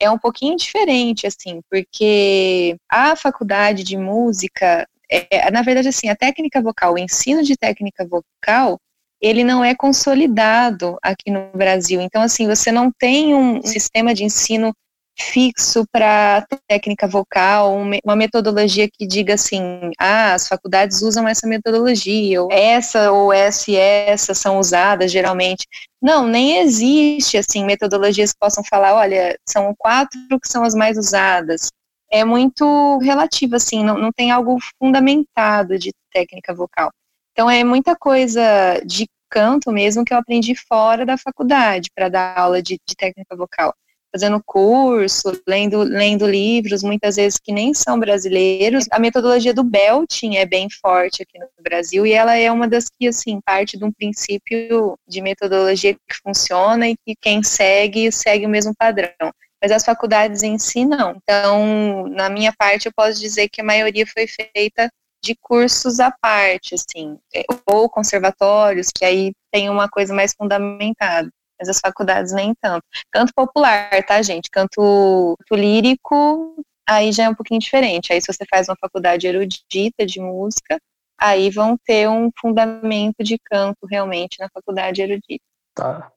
é 0.00 0.10
um 0.10 0.18
pouquinho 0.18 0.56
diferente, 0.56 1.26
assim, 1.26 1.60
porque 1.70 2.76
a 2.90 3.14
faculdade 3.14 3.84
de 3.84 3.96
música, 3.96 4.86
é, 5.08 5.50
na 5.50 5.62
verdade, 5.62 5.88
assim, 5.88 6.08
a 6.08 6.16
técnica 6.16 6.60
vocal, 6.60 6.94
o 6.94 6.98
ensino 6.98 7.42
de 7.42 7.56
técnica 7.56 8.06
vocal, 8.06 8.80
ele 9.20 9.44
não 9.44 9.64
é 9.64 9.74
consolidado 9.74 10.98
aqui 11.00 11.30
no 11.30 11.52
Brasil. 11.52 12.00
Então, 12.00 12.20
assim, 12.20 12.48
você 12.48 12.72
não 12.72 12.90
tem 12.90 13.32
um 13.34 13.62
sistema 13.62 14.12
de 14.12 14.24
ensino 14.24 14.74
fixo 15.18 15.84
para 15.90 16.46
técnica 16.68 17.06
vocal, 17.06 17.76
uma 18.04 18.16
metodologia 18.16 18.88
que 18.90 19.06
diga 19.06 19.34
assim, 19.34 19.90
ah, 19.98 20.34
as 20.34 20.48
faculdades 20.48 21.02
usam 21.02 21.28
essa 21.28 21.46
metodologia, 21.46 22.42
ou 22.42 22.50
essa 22.50 23.12
ou 23.12 23.32
essa 23.32 23.70
e 23.70 23.76
essa 23.76 24.34
são 24.34 24.58
usadas 24.58 25.10
geralmente. 25.10 25.66
Não, 26.00 26.26
nem 26.26 26.58
existe 26.58 27.36
assim 27.36 27.64
metodologias 27.64 28.32
que 28.32 28.38
possam 28.38 28.64
falar, 28.64 28.94
olha, 28.94 29.36
são 29.48 29.74
quatro 29.78 30.18
que 30.40 30.48
são 30.48 30.64
as 30.64 30.74
mais 30.74 30.98
usadas. 30.98 31.68
É 32.10 32.24
muito 32.24 32.98
relativo 32.98 33.56
assim, 33.56 33.84
não, 33.84 33.96
não 33.98 34.12
tem 34.12 34.30
algo 34.30 34.58
fundamentado 34.78 35.78
de 35.78 35.92
técnica 36.12 36.54
vocal. 36.54 36.90
Então 37.32 37.48
é 37.50 37.64
muita 37.64 37.96
coisa 37.96 38.42
de 38.84 39.06
canto 39.30 39.72
mesmo 39.72 40.04
que 40.04 40.12
eu 40.12 40.18
aprendi 40.18 40.54
fora 40.54 41.06
da 41.06 41.16
faculdade 41.16 41.88
para 41.94 42.10
dar 42.10 42.38
aula 42.38 42.60
de, 42.62 42.78
de 42.86 42.94
técnica 42.94 43.34
vocal 43.34 43.72
fazendo 44.12 44.42
curso, 44.44 45.32
lendo, 45.48 45.82
lendo 45.82 46.26
livros, 46.26 46.82
muitas 46.82 47.16
vezes 47.16 47.38
que 47.42 47.50
nem 47.50 47.72
são 47.72 47.98
brasileiros. 47.98 48.84
A 48.90 48.98
metodologia 48.98 49.54
do 49.54 49.64
belting 49.64 50.36
é 50.36 50.44
bem 50.44 50.68
forte 50.68 51.22
aqui 51.22 51.38
no 51.38 51.48
Brasil 51.60 52.06
e 52.06 52.12
ela 52.12 52.36
é 52.36 52.52
uma 52.52 52.68
das 52.68 52.88
que, 52.88 53.08
assim, 53.08 53.40
parte 53.40 53.78
de 53.78 53.84
um 53.84 53.90
princípio 53.90 54.98
de 55.08 55.22
metodologia 55.22 55.94
que 55.94 56.16
funciona 56.22 56.88
e 56.88 56.96
que 56.96 57.16
quem 57.20 57.42
segue, 57.42 58.12
segue 58.12 58.44
o 58.44 58.50
mesmo 58.50 58.74
padrão. 58.76 59.32
Mas 59.62 59.72
as 59.72 59.84
faculdades 59.84 60.42
em 60.42 60.58
si, 60.58 60.84
não. 60.84 61.16
Então, 61.22 62.06
na 62.08 62.28
minha 62.28 62.52
parte, 62.52 62.86
eu 62.86 62.92
posso 62.94 63.18
dizer 63.18 63.48
que 63.48 63.60
a 63.60 63.64
maioria 63.64 64.06
foi 64.06 64.26
feita 64.26 64.90
de 65.24 65.36
cursos 65.40 66.00
à 66.00 66.10
parte, 66.10 66.74
assim, 66.74 67.16
ou 67.64 67.88
conservatórios, 67.88 68.88
que 68.94 69.04
aí 69.04 69.32
tem 69.52 69.70
uma 69.70 69.88
coisa 69.88 70.12
mais 70.12 70.34
fundamentada 70.34 71.30
mas 71.62 71.68
as 71.68 71.78
faculdades 71.78 72.32
nem 72.32 72.52
tanto. 72.60 72.84
Canto 73.12 73.32
popular, 73.32 73.88
tá, 74.04 74.20
gente? 74.20 74.50
Canto, 74.50 75.36
canto 75.38 75.60
lírico, 75.60 76.56
aí 76.88 77.12
já 77.12 77.24
é 77.24 77.28
um 77.28 77.34
pouquinho 77.34 77.60
diferente. 77.60 78.12
Aí 78.12 78.20
se 78.20 78.32
você 78.32 78.44
faz 78.50 78.68
uma 78.68 78.76
faculdade 78.76 79.28
erudita 79.28 80.04
de 80.04 80.20
música, 80.20 80.80
aí 81.16 81.50
vão 81.50 81.78
ter 81.78 82.08
um 82.08 82.30
fundamento 82.40 83.22
de 83.22 83.38
canto 83.38 83.86
realmente 83.88 84.40
na 84.40 84.48
faculdade 84.52 85.00
erudita. 85.00 85.44
Tá. 85.72 86.10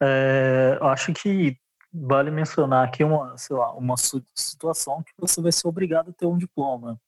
É, 0.00 0.78
acho 0.82 1.12
que 1.12 1.56
vale 1.92 2.30
mencionar 2.30 2.86
aqui 2.86 3.02
uma, 3.02 3.36
sei 3.36 3.56
lá, 3.56 3.74
uma 3.74 3.96
situação 4.34 5.02
que 5.02 5.12
você 5.18 5.42
vai 5.42 5.50
ser 5.50 5.66
obrigado 5.66 6.10
a 6.10 6.12
ter 6.12 6.26
um 6.26 6.38
diploma. 6.38 6.98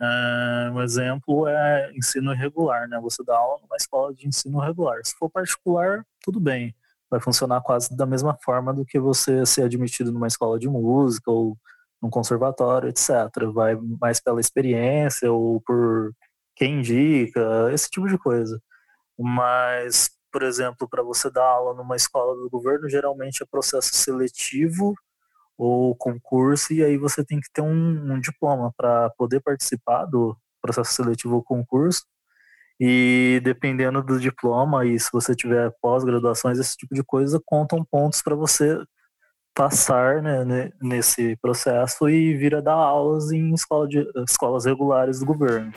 É, 0.00 0.70
um 0.72 0.80
exemplo 0.80 1.46
é 1.46 1.92
ensino 1.94 2.32
regular, 2.32 2.88
né? 2.88 2.98
Você 3.02 3.22
dá 3.22 3.36
aula 3.36 3.60
numa 3.60 3.76
escola 3.76 4.14
de 4.14 4.26
ensino 4.26 4.58
regular. 4.58 4.98
Se 5.04 5.14
for 5.16 5.28
particular, 5.28 6.02
tudo 6.22 6.40
bem 6.40 6.74
vai 7.10 7.20
funcionar 7.20 7.60
quase 7.60 7.94
da 7.96 8.06
mesma 8.06 8.36
forma 8.42 8.72
do 8.72 8.84
que 8.84 8.98
você 8.98 9.44
ser 9.44 9.62
admitido 9.62 10.12
numa 10.12 10.28
escola 10.28 10.58
de 10.58 10.68
música 10.68 11.30
ou 11.30 11.58
num 12.00 12.08
conservatório, 12.08 12.88
etc. 12.88 13.10
Vai 13.52 13.76
mais 14.00 14.20
pela 14.20 14.40
experiência 14.40 15.30
ou 15.30 15.60
por 15.60 16.12
quem 16.54 16.80
indica, 16.80 17.70
esse 17.72 17.90
tipo 17.90 18.08
de 18.08 18.18
coisa. 18.18 18.60
Mas, 19.18 20.10
por 20.32 20.42
exemplo, 20.42 20.88
para 20.88 21.02
você 21.02 21.30
dar 21.30 21.44
aula 21.44 21.74
numa 21.74 21.96
escola 21.96 22.34
do 22.36 22.48
governo, 22.50 22.88
geralmente 22.88 23.42
é 23.42 23.46
processo 23.46 23.94
seletivo 23.94 24.94
ou 25.58 25.94
concurso, 25.94 26.72
e 26.72 26.82
aí 26.82 26.96
você 26.96 27.22
tem 27.24 27.38
que 27.38 27.50
ter 27.52 27.60
um, 27.60 28.14
um 28.14 28.20
diploma 28.20 28.72
para 28.76 29.10
poder 29.10 29.40
participar 29.40 30.06
do 30.06 30.34
processo 30.62 30.94
seletivo 30.94 31.36
ou 31.36 31.42
concurso 31.42 32.02
e 32.80 33.42
dependendo 33.44 34.02
do 34.02 34.18
diploma 34.18 34.86
e 34.86 34.98
se 34.98 35.10
você 35.12 35.34
tiver 35.34 35.70
pós-graduações, 35.82 36.58
esse 36.58 36.74
tipo 36.74 36.94
de 36.94 37.04
coisa, 37.04 37.38
contam 37.44 37.84
pontos 37.84 38.22
para 38.22 38.34
você 38.34 38.78
passar 39.54 40.22
né, 40.22 40.70
nesse 40.80 41.36
processo 41.42 42.08
e 42.08 42.34
vir 42.34 42.54
a 42.54 42.62
dar 42.62 42.72
aulas 42.72 43.30
em 43.32 43.52
escola 43.52 43.86
de, 43.86 44.08
escolas 44.26 44.64
regulares 44.64 45.20
do 45.20 45.26
governo. 45.26 45.70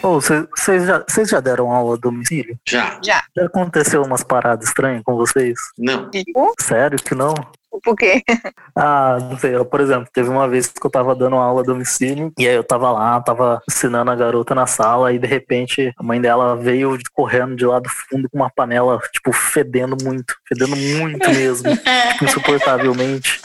Vocês 0.00 0.48
oh, 0.82 0.86
já, 0.86 1.24
já 1.24 1.40
deram 1.40 1.72
aula 1.72 1.94
a 1.94 1.98
domicílio? 1.98 2.58
Já. 2.66 2.98
Já. 3.04 3.22
Já 3.36 3.46
aconteceu 3.46 4.02
umas 4.02 4.22
paradas 4.22 4.68
estranhas 4.68 5.02
com 5.04 5.14
vocês? 5.14 5.58
Não. 5.76 6.08
Tipo? 6.10 6.54
Sério 6.58 6.98
que 6.98 7.14
não? 7.14 7.34
Por 7.78 7.94
quê? 7.96 8.22
Ah, 8.74 9.18
não 9.20 9.38
sei. 9.38 9.54
Eu, 9.54 9.64
por 9.64 9.80
exemplo, 9.80 10.08
teve 10.12 10.28
uma 10.28 10.48
vez 10.48 10.68
que 10.68 10.84
eu 10.84 10.90
tava 10.90 11.14
dando 11.14 11.36
aula 11.36 11.60
a 11.60 11.64
domicílio 11.64 12.32
e 12.38 12.48
aí 12.48 12.54
eu 12.54 12.64
tava 12.64 12.90
lá, 12.90 13.20
tava 13.20 13.62
ensinando 13.68 14.10
a 14.10 14.16
garota 14.16 14.54
na 14.54 14.66
sala 14.66 15.12
e 15.12 15.18
de 15.18 15.26
repente 15.26 15.92
a 15.96 16.02
mãe 16.02 16.20
dela 16.20 16.56
veio 16.56 16.98
correndo 17.12 17.54
de 17.54 17.66
lá 17.66 17.78
do 17.78 17.88
fundo 17.88 18.28
com 18.30 18.38
uma 18.38 18.50
panela, 18.50 18.98
tipo, 19.12 19.32
fedendo 19.32 19.96
muito, 20.02 20.34
fedendo 20.48 20.76
muito 20.76 21.28
mesmo, 21.30 21.68
insuportavelmente. 22.22 23.40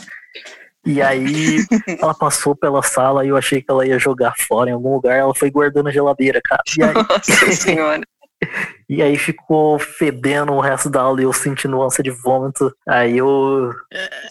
E 0.85 1.01
aí 1.01 1.65
ela 1.99 2.13
passou 2.13 2.55
pela 2.55 2.83
sala 2.83 3.25
e 3.25 3.29
eu 3.29 3.37
achei 3.37 3.59
que 3.59 3.71
ela 3.71 3.85
ia 3.85 3.97
jogar 3.97 4.33
fora 4.37 4.69
em 4.69 4.73
algum 4.73 4.93
lugar, 4.93 5.17
ela 5.17 5.33
foi 5.33 5.49
guardando 5.49 5.85
na 5.85 5.91
geladeira, 5.91 6.39
cara. 6.43 6.61
E 6.77 6.83
aí, 6.83 6.93
Nossa 6.93 7.51
senhora. 7.51 8.01
e 8.89 9.01
aí 9.01 9.17
ficou 9.17 9.79
fedendo 9.79 10.53
o 10.53 10.59
resto 10.59 10.89
da 10.89 11.01
aula 11.01 11.21
e 11.21 11.23
eu 11.23 11.33
sentindo 11.33 11.81
ânsia 11.81 12.03
de 12.03 12.11
vômito. 12.11 12.75
Aí 12.87 13.17
eu, 13.17 13.73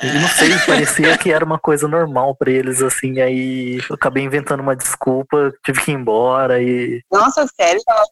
eu 0.03 0.15
não 0.15 0.29
sei, 0.29 0.51
parecia 0.67 1.17
que 1.19 1.33
era 1.33 1.45
uma 1.45 1.59
coisa 1.59 1.89
normal 1.89 2.35
pra 2.35 2.51
eles, 2.51 2.83
assim. 2.83 3.21
Aí 3.21 3.79
eu 3.89 3.95
acabei 3.95 4.23
inventando 4.23 4.61
uma 4.61 4.77
desculpa, 4.77 5.53
tive 5.65 5.81
que 5.81 5.91
ir 5.91 5.95
embora 5.95 6.63
e. 6.63 7.03
Nossa, 7.13 7.47
sério? 7.57 7.81
Tava 7.85 8.05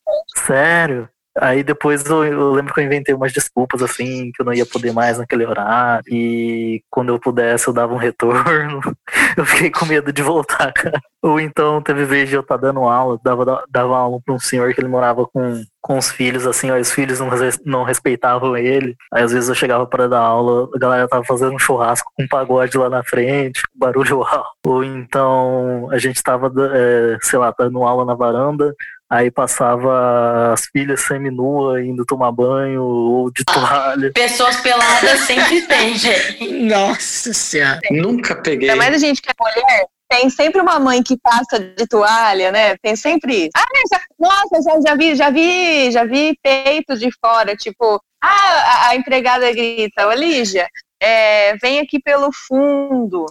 Sério? 0.47 1.09
Aí 1.39 1.63
depois 1.63 2.05
eu, 2.05 2.25
eu 2.25 2.53
lembro 2.53 2.75
que 2.75 2.81
eu 2.81 2.85
inventei 2.85 3.15
umas 3.15 3.33
desculpas, 3.33 3.83
assim, 3.83 4.31
que 4.33 4.43
eu 4.43 4.45
não 4.45 4.53
ia 4.53 4.67
poder 4.67 4.93
mais 4.93 5.17
naquele 5.17 5.47
horário. 5.47 6.05
E 6.09 6.83
quando 6.91 7.09
eu 7.09 7.19
pudesse, 7.19 7.69
eu 7.69 7.73
dava 7.73 7.95
um 7.95 7.99
retorno. 7.99 8.81
Eu 9.37 9.47
fiquei 9.47 9.71
com 9.71 9.87
medo 9.87 10.13
de 10.13 10.23
voltar, 10.23 10.71
cara. 10.75 11.01
Ou 11.23 11.39
então 11.39 11.81
teve 11.81 12.05
vez 12.05 12.29
de 12.29 12.35
eu 12.35 12.41
estar 12.41 12.57
dando 12.57 12.81
aula, 12.81 13.19
dava, 13.23 13.65
dava 13.71 13.97
aula 13.97 14.19
pra 14.25 14.35
um 14.35 14.41
senhor 14.41 14.75
que 14.75 14.81
ele 14.81 14.89
morava 14.89 15.25
com, 15.25 15.63
com 15.81 15.97
os 15.97 16.11
filhos, 16.11 16.47
assim, 16.47 16.71
ó, 16.71 16.79
os 16.79 16.91
filhos 16.91 17.21
não, 17.21 17.29
não 17.65 17.85
respeitavam 17.85 18.57
ele. 18.57 18.97
Aí 19.13 19.23
às 19.23 19.33
vezes 19.33 19.49
eu 19.49 19.55
chegava 19.55 19.87
para 19.87 20.09
dar 20.09 20.19
aula, 20.19 20.69
a 20.75 20.79
galera 20.79 21.09
tava 21.09 21.25
fazendo 21.25 21.55
um 21.55 21.59
churrasco 21.59 22.11
com 22.17 22.25
um 22.25 22.29
pagode 22.29 22.77
lá 22.77 22.91
na 22.91 23.05
frente, 23.05 23.63
com 23.63 23.79
barulho 23.79 24.23
alto. 24.27 24.51
Ou 24.67 24.83
então 24.83 25.89
a 25.93 25.99
gente 25.99 26.21
tava, 26.23 26.53
é, 26.75 27.17
sei 27.23 27.39
lá, 27.39 27.55
dando 27.57 27.85
aula 27.85 28.05
na 28.05 28.15
varanda, 28.15 28.75
Aí 29.13 29.31
passava 29.31 30.55
as 30.55 30.65
filhas 30.73 31.03
semi-nua 31.03 31.85
indo 31.85 32.03
tomar 32.03 32.33
banho 32.33 32.83
ou 32.83 33.31
de 33.31 33.45
toalha. 33.45 34.11
Pessoas 34.17 34.57
peladas 34.61 35.21
sempre 35.21 35.61
tem, 35.67 35.95
gente. 35.99 36.51
Nossa 36.65 37.35
senhora. 37.35 37.79
Nunca 37.91 38.35
peguei. 38.35 38.71
Ainda 38.71 38.83
mais 38.83 38.95
a 38.95 38.97
gente 38.97 39.21
que 39.21 39.29
é 39.29 39.35
mulher, 39.39 39.87
tem 40.13 40.29
sempre 40.29 40.61
uma 40.61 40.79
mãe 40.79 41.03
que 41.03 41.17
passa 41.17 41.59
de 41.59 41.87
toalha, 41.87 42.53
né? 42.53 42.77
Tem 42.83 42.95
sempre 42.95 43.45
isso. 43.45 43.53
Ah, 43.57 43.65
já, 43.91 43.99
nossa, 44.21 44.61
já, 44.63 44.79
já 44.87 44.95
vi, 44.95 45.15
já 45.15 45.31
vi, 45.31 45.91
já 45.91 46.05
vi 46.05 46.39
peito 46.43 46.99
de 46.99 47.09
fora, 47.19 47.57
tipo, 47.57 47.99
ah, 48.23 48.29
a, 48.29 48.89
a 48.89 48.97
empregada 48.97 49.51
grita, 49.51 50.07
ô 50.07 50.13
Lígia, 50.13 50.69
é, 51.01 51.57
vem 51.57 51.81
aqui 51.81 51.99
pelo 51.99 52.31
fundo. 52.31 53.25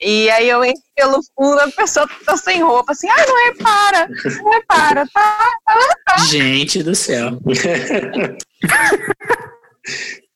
E 0.00 0.30
aí 0.30 0.48
eu 0.48 0.62
entro 0.62 0.80
pelo 0.94 1.18
fundo, 1.34 1.58
a 1.58 1.72
pessoa 1.72 2.08
tá 2.24 2.36
sem 2.36 2.62
roupa, 2.62 2.92
assim, 2.92 3.08
ah, 3.10 3.26
não 3.26 3.46
repara, 3.46 4.08
não 4.40 4.50
repara, 4.52 5.04
tá? 5.12 5.58
Gente 6.30 6.84
do 6.84 6.94
céu. 6.94 7.32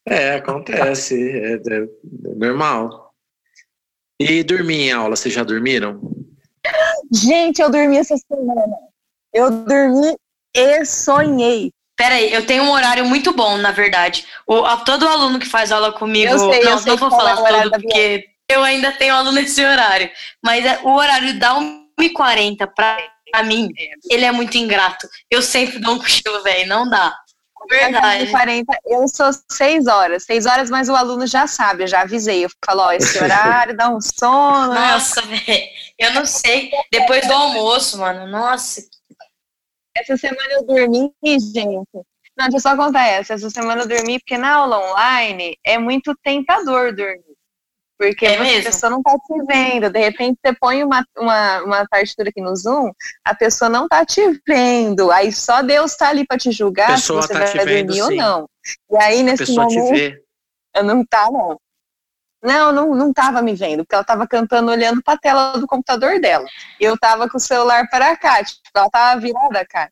É, 0.04 0.34
acontece. 0.34 1.14
É, 1.14 1.54
é 1.54 1.86
normal. 2.34 3.01
E 4.30 4.42
dormir 4.42 4.88
em 4.88 4.92
aula, 4.92 5.16
vocês 5.16 5.34
já 5.34 5.42
dormiram? 5.42 6.00
Gente, 7.12 7.60
eu 7.60 7.70
dormi 7.70 7.96
essa 7.98 8.16
semana. 8.16 8.76
Eu 9.32 9.50
dormi 9.50 10.16
e 10.54 10.84
sonhei. 10.84 11.72
Pera 11.96 12.14
aí, 12.16 12.32
eu 12.32 12.46
tenho 12.46 12.64
um 12.64 12.70
horário 12.70 13.04
muito 13.04 13.32
bom, 13.32 13.56
na 13.58 13.70
verdade. 13.70 14.26
O, 14.46 14.64
a- 14.64 14.78
todo 14.78 15.06
aluno 15.06 15.38
que 15.38 15.46
faz 15.46 15.70
aula 15.70 15.92
comigo. 15.92 16.30
Eu 16.32 16.38
sei, 16.38 16.64
não, 16.64 16.72
eu 16.72 16.78
sei 16.78 16.92
não 16.92 16.96
vou 16.98 17.08
é 17.08 17.10
falar 17.10 17.36
o 17.38 17.42
horário 17.42 17.70
todo, 17.70 17.70
da 17.70 17.78
porque 17.78 18.28
eu 18.48 18.62
ainda 18.62 18.92
tenho 18.92 19.14
aluno 19.14 19.32
nesse 19.32 19.64
horário. 19.64 20.10
Mas 20.42 20.64
é, 20.64 20.80
o 20.82 20.90
horário 20.94 21.38
da 21.38 21.54
1h40 22.00 22.68
pra, 22.74 22.98
pra 23.30 23.42
mim, 23.42 23.68
ele 24.10 24.24
é 24.24 24.32
muito 24.32 24.56
ingrato. 24.56 25.06
Eu 25.30 25.42
sempre 25.42 25.78
dou 25.78 25.94
um 25.94 25.98
cochilo, 25.98 26.42
velho. 26.42 26.68
Não 26.68 26.88
dá. 26.88 27.14
Verdade. 27.68 28.30
40, 28.30 28.78
eu 28.86 29.06
sou 29.08 29.30
seis 29.50 29.86
horas. 29.86 30.24
Seis 30.24 30.46
horas, 30.46 30.70
mas 30.70 30.88
o 30.88 30.94
aluno 30.94 31.26
já 31.26 31.46
sabe, 31.46 31.84
eu 31.84 31.86
já 31.88 32.02
avisei. 32.02 32.44
Eu 32.44 32.50
falo, 32.64 32.82
ó, 32.82 32.92
esse 32.92 33.18
horário 33.22 33.76
dá 33.76 33.88
um 33.88 34.00
sono. 34.00 34.74
né? 34.74 34.92
Nossa, 34.92 35.22
velho. 35.22 35.68
Eu 35.98 36.12
não 36.14 36.26
sei. 36.26 36.70
Depois 36.90 37.26
do 37.26 37.32
almoço, 37.32 37.98
mano. 37.98 38.26
Nossa. 38.26 38.82
Essa 39.96 40.16
semana 40.16 40.52
eu 40.52 40.64
dormi, 40.66 41.12
gente. 41.24 41.88
Não, 42.36 42.48
deixa 42.48 42.56
eu 42.56 42.60
só 42.60 42.76
contar 42.76 43.06
essa. 43.06 43.34
Essa 43.34 43.50
semana 43.50 43.82
eu 43.82 43.88
dormi 43.88 44.18
porque 44.18 44.38
na 44.38 44.54
aula 44.54 44.78
online 44.92 45.56
é 45.64 45.78
muito 45.78 46.14
tentador 46.22 46.94
dormir. 46.94 47.31
Porque 48.10 48.26
É 48.26 48.36
você- 48.36 48.60
a 48.60 48.62
pessoa 48.64 48.90
não 48.90 49.02
tá 49.02 49.12
te 49.12 49.44
vendo. 49.46 49.88
De 49.90 49.98
repente 50.00 50.38
você 50.44 50.52
põe 50.54 50.82
uma, 50.82 51.04
uma, 51.16 51.62
uma 51.62 51.86
partitura 51.88 52.30
aqui 52.30 52.40
no 52.40 52.54
Zoom, 52.56 52.90
a 53.24 53.34
pessoa 53.34 53.68
não 53.68 53.86
tá 53.88 54.04
te 54.04 54.20
vendo. 54.46 55.10
Aí 55.12 55.30
só 55.32 55.62
Deus 55.62 55.96
tá 55.96 56.08
ali 56.08 56.26
pra 56.26 56.36
te 56.36 56.50
julgar 56.50 56.92
A 56.92 56.96
se 56.96 57.12
você 57.12 57.32
tá 57.32 57.38
vai 57.40 57.48
te 57.52 57.64
vendo, 57.64 57.86
dormir 57.88 58.02
ou 58.02 58.08
sim. 58.08 58.16
não. 58.16 58.48
E 58.90 58.96
aí, 58.96 59.20
A 59.20 59.22
nesse 59.22 59.46
pessoa 59.46 59.66
te 59.68 59.76
momento, 59.78 59.94
vê. 59.94 60.22
eu 60.74 60.84
não 60.84 61.04
tá, 61.04 61.30
não. 61.30 61.58
Não, 62.42 62.72
não, 62.72 62.94
não 62.94 63.12
tava 63.12 63.40
me 63.40 63.54
vendo, 63.54 63.84
porque 63.84 63.94
ela 63.94 64.02
tava 64.02 64.26
cantando 64.26 64.70
olhando 64.72 65.00
pra 65.00 65.16
tela 65.16 65.52
do 65.52 65.66
computador 65.66 66.20
dela. 66.20 66.44
E 66.80 66.84
eu 66.84 66.98
tava 66.98 67.28
com 67.28 67.36
o 67.36 67.40
celular 67.40 67.88
para 67.88 68.16
cá, 68.16 68.42
tipo, 68.42 68.60
ela 68.74 68.90
tava 68.90 69.20
virada, 69.20 69.64
cara. 69.64 69.90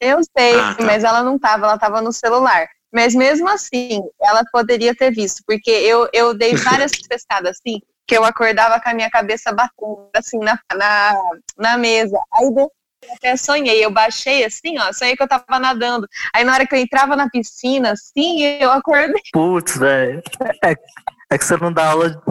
Eu 0.00 0.18
sei, 0.36 0.58
Ah, 0.58 0.74
tá. 0.74 0.82
mas 0.84 1.04
ela 1.04 1.22
não 1.22 1.38
tava, 1.38 1.64
ela 1.66 1.78
tava 1.78 2.02
no 2.02 2.12
celular. 2.12 2.66
Mas 2.92 3.14
mesmo 3.14 3.48
assim, 3.48 4.02
ela 4.20 4.42
poderia 4.52 4.94
ter 4.94 5.10
visto, 5.10 5.42
porque 5.46 5.70
eu, 5.70 6.08
eu 6.12 6.34
dei 6.34 6.54
várias 6.56 6.92
pescadas 6.92 7.56
assim, 7.58 7.80
que 8.06 8.16
eu 8.16 8.24
acordava 8.24 8.80
com 8.80 8.88
a 8.90 8.94
minha 8.94 9.10
cabeça 9.10 9.52
batendo 9.52 10.08
assim 10.14 10.38
na, 10.38 10.58
na, 10.74 11.20
na 11.56 11.78
mesa. 11.78 12.18
Aí 12.34 12.46
até 13.16 13.36
sonhei, 13.36 13.84
eu 13.84 13.90
baixei 13.90 14.44
assim, 14.44 14.78
ó, 14.78 14.92
sonhei 14.92 15.16
que 15.16 15.22
eu 15.22 15.28
tava 15.28 15.58
nadando. 15.58 16.06
Aí 16.34 16.44
na 16.44 16.54
hora 16.54 16.66
que 16.66 16.74
eu 16.74 16.78
entrava 16.78 17.16
na 17.16 17.28
piscina, 17.28 17.92
assim, 17.92 18.42
eu 18.42 18.70
acordei. 18.70 19.20
Putz, 19.32 19.76
velho. 19.76 20.22
É, 20.64 20.74
é 21.30 21.38
que 21.38 21.44
você 21.44 21.56
não 21.56 21.72
dá 21.72 21.90
aula. 21.90 22.22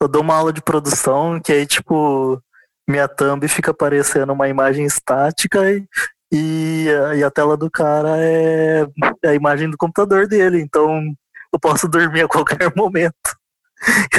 Eu 0.00 0.08
dou 0.08 0.22
uma 0.22 0.36
aula 0.36 0.52
de 0.52 0.62
produção 0.62 1.40
que 1.40 1.52
aí, 1.52 1.66
tipo, 1.66 2.40
minha 2.88 3.08
thumb 3.08 3.46
fica 3.48 3.70
aparecendo 3.70 4.32
uma 4.32 4.48
imagem 4.48 4.84
estática 4.84 5.70
e, 5.70 5.84
e, 6.34 6.88
a, 6.90 7.14
e 7.14 7.22
a 7.22 7.30
tela 7.30 7.56
do 7.56 7.70
cara 7.70 8.16
é, 8.18 8.84
é 9.22 9.28
a 9.28 9.34
imagem 9.34 9.70
do 9.70 9.76
computador 9.76 10.26
dele. 10.26 10.60
Então 10.60 11.00
eu 11.52 11.60
posso 11.60 11.86
dormir 11.86 12.22
a 12.22 12.28
qualquer 12.28 12.70
momento. 12.74 13.14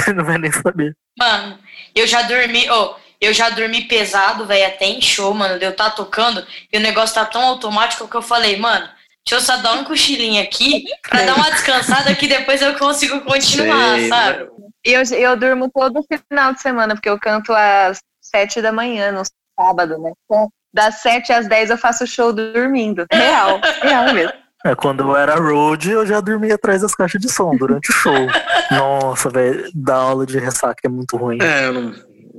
Ele 0.06 0.16
não 0.16 0.24
vai 0.24 0.38
nem 0.38 0.50
saber. 0.50 0.96
Mano, 1.18 1.58
eu 1.94 2.06
já 2.06 2.22
dormi, 2.22 2.68
ó, 2.70 2.96
eu 3.20 3.34
já 3.34 3.50
dormi 3.50 3.82
pesado, 3.82 4.46
velho, 4.46 4.66
até 4.66 4.86
em 4.86 5.00
show, 5.00 5.34
mano. 5.34 5.58
de 5.58 5.66
Eu 5.66 5.76
tá 5.76 5.90
tocando 5.90 6.46
e 6.72 6.78
o 6.78 6.80
negócio 6.80 7.14
tá 7.14 7.26
tão 7.26 7.42
automático 7.42 8.08
que 8.08 8.16
eu 8.16 8.22
falei, 8.22 8.56
mano, 8.56 8.88
deixa 9.26 9.34
eu 9.34 9.40
só 9.40 9.60
dar 9.62 9.74
um 9.74 9.84
cochilinho 9.84 10.42
aqui 10.42 10.84
pra 11.08 11.22
dar 11.22 11.36
uma 11.36 11.50
descansada 11.50 12.14
que 12.14 12.26
depois 12.26 12.62
eu 12.62 12.78
consigo 12.78 13.20
continuar, 13.22 13.96
Sei, 13.96 14.08
sabe? 14.08 14.48
E 14.84 14.92
eu, 14.92 15.02
eu 15.18 15.36
durmo 15.36 15.70
todo 15.70 16.06
final 16.28 16.54
de 16.54 16.62
semana, 16.62 16.94
porque 16.94 17.10
eu 17.10 17.18
canto 17.18 17.52
às 17.52 17.98
sete 18.22 18.62
da 18.62 18.72
manhã, 18.72 19.12
no 19.12 19.22
sábado, 19.58 19.98
né? 19.98 20.12
Então, 20.24 20.48
das 20.76 20.96
sete 20.96 21.32
às 21.32 21.48
dez 21.48 21.70
eu 21.70 21.78
faço 21.78 22.06
show 22.06 22.32
dormindo. 22.32 23.06
Real, 23.10 23.58
real 23.80 24.12
mesmo. 24.12 24.34
É, 24.64 24.74
quando 24.74 25.00
eu 25.00 25.16
era 25.16 25.36
road, 25.36 25.90
eu 25.90 26.06
já 26.06 26.20
dormia 26.20 26.54
atrás 26.54 26.82
das 26.82 26.94
caixas 26.94 27.20
de 27.20 27.32
som 27.32 27.56
durante 27.56 27.90
o 27.90 27.92
show. 27.94 28.26
Nossa, 28.70 29.30
velho, 29.30 29.70
dar 29.74 29.96
aula 29.96 30.26
de 30.26 30.38
ressaca 30.38 30.80
é 30.84 30.88
muito 30.88 31.16
ruim. 31.16 31.38
É, 31.40 31.66
eu 31.66 31.72
não. 31.72 31.94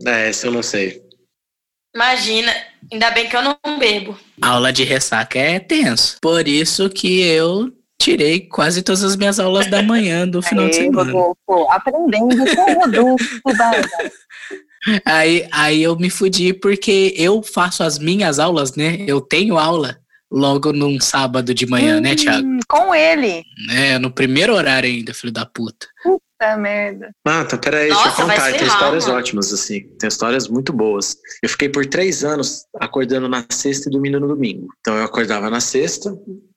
É, 0.06 0.30
esse 0.30 0.46
eu 0.46 0.52
não 0.52 0.62
sei. 0.62 1.02
Imagina, 1.96 2.54
ainda 2.92 3.10
bem 3.12 3.28
que 3.28 3.36
eu 3.36 3.42
não 3.42 3.58
bebo. 3.80 4.16
Aula 4.42 4.72
de 4.72 4.84
ressaca 4.84 5.40
é 5.40 5.60
tenso. 5.60 6.18
Por 6.22 6.48
isso 6.48 6.90
que 6.90 7.22
eu 7.22 7.72
tirei 8.00 8.42
quase 8.42 8.84
todas 8.84 9.04
as 9.04 9.16
minhas 9.16 9.40
aulas 9.40 9.68
da 9.68 9.82
manhã 9.82 10.28
do 10.28 10.42
final 10.42 10.70
de 10.70 10.78
Aí, 10.78 10.86
semana. 10.86 11.12
Rodolfo, 11.12 11.72
aprendendo 11.72 12.56
com 12.56 12.72
o 12.72 12.80
Rodolfo. 12.82 13.42
Aí, 15.06 15.48
aí 15.52 15.84
eu 15.84 15.96
me 15.98 16.10
fudi 16.10 16.54
porque 16.54 17.14
eu 17.18 17.42
faço 17.44 17.84
as 17.84 18.00
minhas 18.00 18.40
aulas, 18.40 18.76
né? 18.76 19.04
Eu 19.08 19.20
tenho 19.22 19.58
aula 19.58 19.98
logo 20.32 20.72
num 20.74 21.00
sábado 21.00 21.54
de 21.54 21.66
manhã, 21.66 22.00
né, 22.02 22.16
Thiago? 22.16 22.46
Hum, 22.46 22.60
Com 22.68 22.94
ele. 22.94 23.44
É, 23.72 23.98
no 24.00 24.12
primeiro 24.12 24.54
horário 24.54 24.90
ainda, 24.90 25.14
filho 25.14 25.32
da 25.32 25.46
puta. 25.46 25.88
Puta 26.04 26.58
merda. 26.58 27.12
Ah, 27.26 27.44
tá, 27.46 27.58
peraí, 27.58 27.90
Nossa, 27.90 28.04
deixa 28.04 28.22
eu 28.22 28.26
contar. 28.28 28.54
Tem 28.54 28.68
histórias 28.68 29.06
mano. 29.08 29.18
ótimas, 29.20 29.54
assim. 29.54 29.82
Tem 30.00 30.08
histórias 30.08 30.48
muito 30.48 30.72
boas. 30.74 31.18
Eu 31.42 31.50
fiquei 31.50 31.70
por 31.70 31.86
três 31.86 32.24
anos 32.24 32.66
acordando 32.80 33.28
na 33.28 33.46
sexta 33.50 33.90
e 33.90 33.92
dormindo 33.92 34.20
no 34.20 34.28
domingo. 34.28 34.68
Então 34.82 34.96
eu 34.98 35.04
acordava 35.04 35.50
na 35.50 35.60
sexta, 35.60 36.12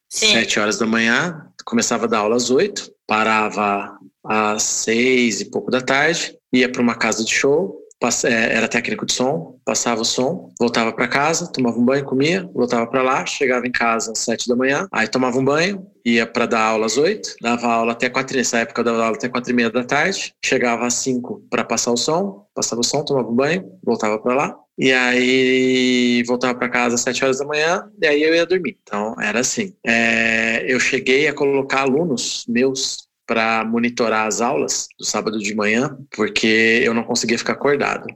Sim. 0.08 0.32
sete 0.32 0.58
horas 0.58 0.78
da 0.78 0.86
manhã, 0.86 1.46
começava 1.64 2.04
a 2.04 2.08
dar 2.08 2.18
aula 2.18 2.36
às 2.36 2.50
oito, 2.50 2.92
parava 3.06 3.96
às 4.24 4.62
seis 4.62 5.40
e 5.40 5.50
pouco 5.50 5.70
da 5.70 5.80
tarde, 5.80 6.36
ia 6.52 6.68
para 6.70 6.82
uma 6.82 6.94
casa 6.96 7.24
de 7.24 7.32
show, 7.32 7.79
era 8.24 8.68
técnico 8.68 9.04
de 9.04 9.12
som, 9.12 9.58
passava 9.64 10.00
o 10.00 10.04
som, 10.04 10.50
voltava 10.58 10.92
para 10.92 11.06
casa, 11.08 11.50
tomava 11.52 11.78
um 11.78 11.84
banho, 11.84 12.04
comia, 12.04 12.48
voltava 12.54 12.86
para 12.86 13.02
lá, 13.02 13.26
chegava 13.26 13.66
em 13.66 13.72
casa 13.72 14.12
às 14.12 14.18
sete 14.18 14.48
da 14.48 14.56
manhã, 14.56 14.86
aí 14.90 15.06
tomava 15.06 15.38
um 15.38 15.44
banho, 15.44 15.86
ia 16.04 16.26
para 16.26 16.46
dar 16.46 16.62
aula 16.62 16.86
às 16.86 16.96
oito, 16.96 17.34
dava 17.40 17.66
aula 17.66 17.92
até 17.92 18.08
quatro, 18.08 18.36
nessa 18.36 18.58
época 18.58 18.80
eu 18.80 18.84
dava 18.84 19.04
aula 19.04 19.16
até 19.16 19.28
quatro 19.28 19.50
e 19.50 19.54
meia 19.54 19.70
da 19.70 19.84
tarde, 19.84 20.34
chegava 20.44 20.86
às 20.86 20.94
cinco 20.94 21.44
para 21.50 21.62
passar 21.62 21.92
o 21.92 21.96
som, 21.96 22.46
passava 22.54 22.80
o 22.80 22.84
som, 22.84 23.04
tomava 23.04 23.28
um 23.28 23.34
banho, 23.34 23.70
voltava 23.84 24.18
para 24.18 24.34
lá, 24.34 24.56
e 24.78 24.92
aí 24.92 26.22
voltava 26.26 26.58
para 26.58 26.70
casa 26.70 26.94
às 26.94 27.02
sete 27.02 27.22
horas 27.22 27.38
da 27.38 27.44
manhã, 27.44 27.84
e 28.00 28.06
aí 28.06 28.22
eu 28.22 28.34
ia 28.34 28.46
dormir. 28.46 28.78
Então 28.82 29.14
era 29.20 29.40
assim. 29.40 29.74
É, 29.86 30.64
eu 30.66 30.80
cheguei 30.80 31.28
a 31.28 31.34
colocar 31.34 31.82
alunos 31.82 32.46
meus 32.48 33.09
para 33.30 33.64
monitorar 33.64 34.26
as 34.26 34.40
aulas 34.40 34.88
do 34.98 35.04
sábado 35.04 35.38
de 35.38 35.54
manhã, 35.54 35.96
porque 36.16 36.82
eu 36.82 36.92
não 36.92 37.04
conseguia 37.04 37.38
ficar 37.38 37.52
acordado. 37.52 38.08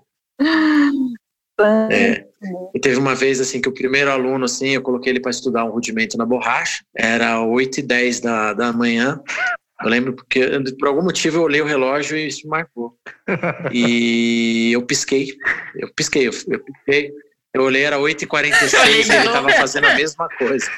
É. 1.60 2.26
E 2.74 2.80
teve 2.80 2.98
uma 2.98 3.14
vez 3.14 3.40
assim 3.40 3.60
que 3.60 3.68
o 3.68 3.72
primeiro 3.72 4.10
aluno 4.10 4.44
assim, 4.44 4.70
eu 4.70 4.82
coloquei 4.82 5.12
ele 5.12 5.20
para 5.20 5.30
estudar 5.30 5.64
um 5.66 5.70
rudimento 5.70 6.18
na 6.18 6.26
borracha. 6.26 6.82
Era 6.96 7.40
8 7.40 7.78
e 7.78 7.82
10 7.82 8.20
da, 8.22 8.54
da 8.54 8.72
manhã. 8.72 9.22
Eu 9.80 9.88
lembro 9.88 10.14
porque 10.14 10.40
por 10.80 10.88
algum 10.88 11.04
motivo 11.04 11.38
eu 11.38 11.42
olhei 11.42 11.60
o 11.60 11.66
relógio 11.66 12.16
e 12.16 12.26
isso 12.26 12.48
marcou. 12.48 12.98
E 13.72 14.72
eu 14.72 14.82
pisquei. 14.82 15.28
Eu 15.76 15.94
pisquei, 15.94 16.26
eu, 16.26 16.32
eu 16.48 16.58
pisquei. 16.58 17.12
Eu 17.54 17.62
olhei, 17.62 17.84
era 17.84 17.98
8h46 17.98 18.72
e 18.72 19.12
ele 19.12 19.26
estava 19.28 19.48
fazendo 19.50 19.84
a 19.84 19.94
mesma 19.94 20.28
coisa. 20.36 20.68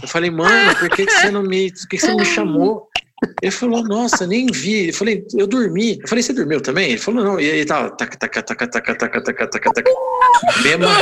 Eu 0.00 0.06
falei, 0.06 0.30
mano, 0.30 0.78
por 0.78 0.88
que, 0.88 1.04
que 1.04 1.10
você 1.10 1.32
não 1.32 1.42
me. 1.42 1.72
Por 1.72 1.88
que, 1.88 1.96
que 1.96 1.98
você 1.98 2.12
não 2.12 2.18
me 2.18 2.24
chamou? 2.24 2.91
Ele 3.40 3.50
falou, 3.50 3.82
nossa, 3.82 4.26
nem 4.26 4.46
vi. 4.46 4.88
Eu 4.88 4.94
falei, 4.94 5.24
eu 5.34 5.46
dormi. 5.46 5.98
Eu 6.00 6.08
falei, 6.08 6.22
você 6.22 6.32
dormiu 6.32 6.60
também? 6.60 6.90
Ele 6.90 6.98
falou, 6.98 7.24
não. 7.24 7.40
E 7.40 7.50
aí 7.50 7.64
tava. 7.64 7.90
Taca, 7.90 8.16
taca, 8.16 8.42
taca, 8.42 8.66
taca, 8.66 8.94
taca, 8.94 9.20
taca, 9.22 9.46
taca, 9.48 9.72
taca. 9.72 9.90
Mesma. 10.62 10.88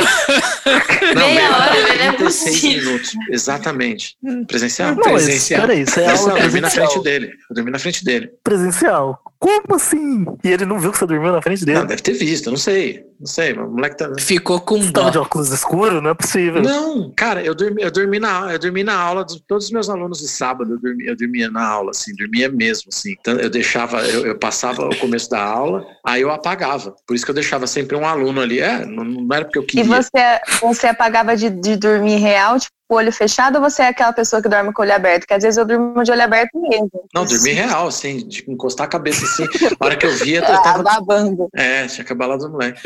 Não, 1.15 1.33
meia 1.33 1.49
hora, 1.49 2.15
36 2.17 2.63
é 2.63 2.67
minutos. 2.67 3.11
Exatamente. 3.29 4.17
Presencial? 4.47 4.95
Não, 4.95 5.01
presencial. 5.01 5.61
Peraí, 5.61 5.81
isso 5.81 5.99
é 5.99 6.07
aula 6.07 6.37
eu 6.37 6.41
dormi 6.43 6.61
na 6.61 6.69
frente 6.69 6.99
dele. 7.01 7.31
Eu 7.49 7.55
dormi 7.55 7.71
na 7.71 7.79
frente 7.79 8.05
dele. 8.05 8.31
Presencial? 8.43 9.21
Como 9.39 9.75
assim? 9.75 10.25
E 10.43 10.49
ele 10.49 10.65
não 10.65 10.79
viu 10.79 10.91
que 10.91 10.99
você 10.99 11.07
dormiu 11.07 11.31
na 11.31 11.41
frente 11.41 11.65
dele? 11.65 11.79
Não, 11.79 11.87
deve 11.87 12.01
ter 12.01 12.13
visto, 12.13 12.51
não 12.51 12.57
sei. 12.57 13.03
Não 13.19 13.27
sei, 13.27 13.53
o 13.53 13.69
moleque 13.69 13.97
tá. 13.97 14.11
Ficou 14.19 14.59
com 14.59 14.79
dó. 14.79 15.01
Tava 15.01 15.11
de 15.11 15.17
óculos 15.19 15.51
escuro? 15.51 16.01
Não 16.01 16.09
é 16.09 16.13
possível. 16.15 16.61
Não, 16.61 17.11
cara, 17.15 17.43
eu 17.43 17.53
dormi, 17.53 17.81
eu 17.81 17.91
dormi, 17.91 18.19
na, 18.19 18.51
eu 18.51 18.59
dormi 18.59 18.83
na 18.83 18.95
aula, 18.95 19.23
de 19.23 19.39
todos 19.43 19.65
os 19.65 19.71
meus 19.71 19.89
alunos 19.89 20.19
de 20.19 20.27
sábado, 20.27 20.73
eu 20.73 20.79
dormia 20.79 21.09
eu 21.11 21.15
dormia 21.15 21.49
na 21.49 21.67
aula, 21.67 21.91
assim 21.91 22.10
dormia 22.15 22.49
mesmo, 22.49 22.89
assim. 22.91 23.15
Então, 23.19 23.39
eu 23.39 23.49
deixava, 23.49 24.01
eu, 24.07 24.25
eu 24.25 24.37
passava 24.37 24.87
o 24.87 24.95
começo 24.97 25.29
da 25.29 25.41
aula, 25.43 25.85
aí 26.05 26.21
eu 26.21 26.31
apagava. 26.31 26.93
Por 27.07 27.15
isso 27.15 27.25
que 27.25 27.31
eu 27.31 27.35
deixava 27.35 27.67
sempre 27.67 27.95
um 27.95 28.05
aluno 28.05 28.41
ali. 28.41 28.59
É, 28.59 28.85
não, 28.85 29.03
não 29.03 29.35
era 29.35 29.45
porque 29.45 29.59
eu 29.59 29.63
E 29.63 29.65
queria. 29.67 29.85
você, 29.85 30.39
você 30.61 30.87
apagava 30.87 31.35
de, 31.35 31.49
de 31.49 31.75
dormir 31.75 32.17
real, 32.17 32.59
tipo, 32.59 32.71
olho 32.95 33.11
fechado, 33.11 33.55
ou 33.55 33.61
você 33.61 33.83
é 33.83 33.87
aquela 33.87 34.13
pessoa 34.13 34.41
que 34.41 34.49
dorme 34.49 34.71
com 34.73 34.81
o 34.81 34.85
olho 34.85 34.93
aberto? 34.93 35.21
Porque 35.21 35.33
às 35.33 35.43
vezes 35.43 35.57
eu 35.57 35.65
durmo 35.65 36.03
de 36.03 36.11
olho 36.11 36.21
aberto 36.23 36.49
mesmo. 36.61 36.89
Não, 37.13 37.25
dormi 37.25 37.51
real, 37.51 37.87
assim, 37.87 38.27
de 38.27 38.43
encostar 38.47 38.85
a 38.85 38.89
cabeça 38.89 39.23
assim. 39.25 39.45
A 39.79 39.85
hora 39.85 39.95
que 39.95 40.05
eu 40.05 40.11
via, 40.17 40.39
eu 40.39 40.45
Ah, 40.55 40.61
tava. 40.61 40.83
babando. 40.83 41.47
É, 41.55 41.87
tinha 41.87 42.03
acabado 42.03 42.37
do 42.37 42.49
moleque. 42.51 42.79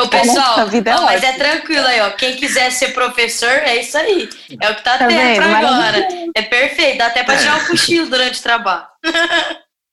Ô, 0.00 0.08
pessoal, 0.08 0.36
Nossa, 0.58 0.66
vida 0.66 0.90
é 0.90 0.96
ó, 0.96 1.02
mas 1.02 1.22
é 1.22 1.32
tranquilo 1.32 1.86
aí, 1.86 2.00
ó. 2.00 2.10
Quem 2.10 2.36
quiser 2.36 2.70
ser 2.70 2.88
professor, 2.94 3.48
é 3.50 3.76
isso 3.76 3.96
aí. 3.98 4.28
É 4.60 4.70
o 4.70 4.74
que 4.76 4.84
tá, 4.84 4.98
Tá 4.98 5.06
tendo 5.06 5.18
vendo? 5.20 5.36
pra 5.36 5.58
agora. 5.58 6.08
É 6.36 6.42
perfeito, 6.42 6.98
dá 6.98 7.06
até 7.06 7.22
pra 7.24 7.36
tirar 7.36 7.56
um 7.56 7.66
cochilo 7.66 8.08
durante 8.08 8.40
o 8.40 8.42
trabalho. 8.42 8.84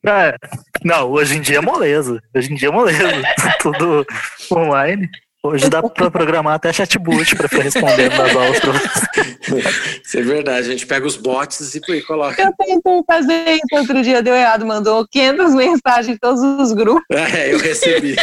É. 0.05 0.35
Não, 0.83 1.11
hoje 1.11 1.37
em 1.37 1.41
dia 1.41 1.57
é 1.57 1.61
moleza. 1.61 2.19
Hoje 2.35 2.51
em 2.51 2.55
dia 2.55 2.69
é 2.69 2.71
moleza. 2.71 3.03
Tudo 3.61 4.05
online. 4.51 5.07
Hoje 5.43 5.67
dá 5.71 5.81
pra 5.81 6.11
programar 6.11 6.53
até 6.53 6.71
chatbot 6.71 7.35
pra 7.35 7.49
ficar 7.49 7.63
respondendo 7.63 8.15
nas 8.15 8.35
aulas 8.35 8.59
você. 8.59 9.99
Isso 10.05 10.19
é 10.19 10.21
verdade, 10.21 10.67
a 10.67 10.71
gente 10.71 10.85
pega 10.85 11.07
os 11.07 11.17
bots 11.17 11.73
e, 11.73 11.81
e 11.93 12.01
coloca. 12.03 12.39
Eu 12.39 12.53
tentei 12.55 13.01
fazer 13.07 13.53
isso 13.55 13.75
outro 13.75 14.03
dia, 14.03 14.21
deu 14.21 14.35
errado, 14.35 14.67
mandou 14.67 15.03
500 15.09 15.55
mensagens 15.55 16.15
em 16.15 16.17
todos 16.19 16.41
os 16.43 16.71
grupos. 16.73 17.03
É, 17.09 17.51
eu 17.51 17.57
recebi. 17.57 18.15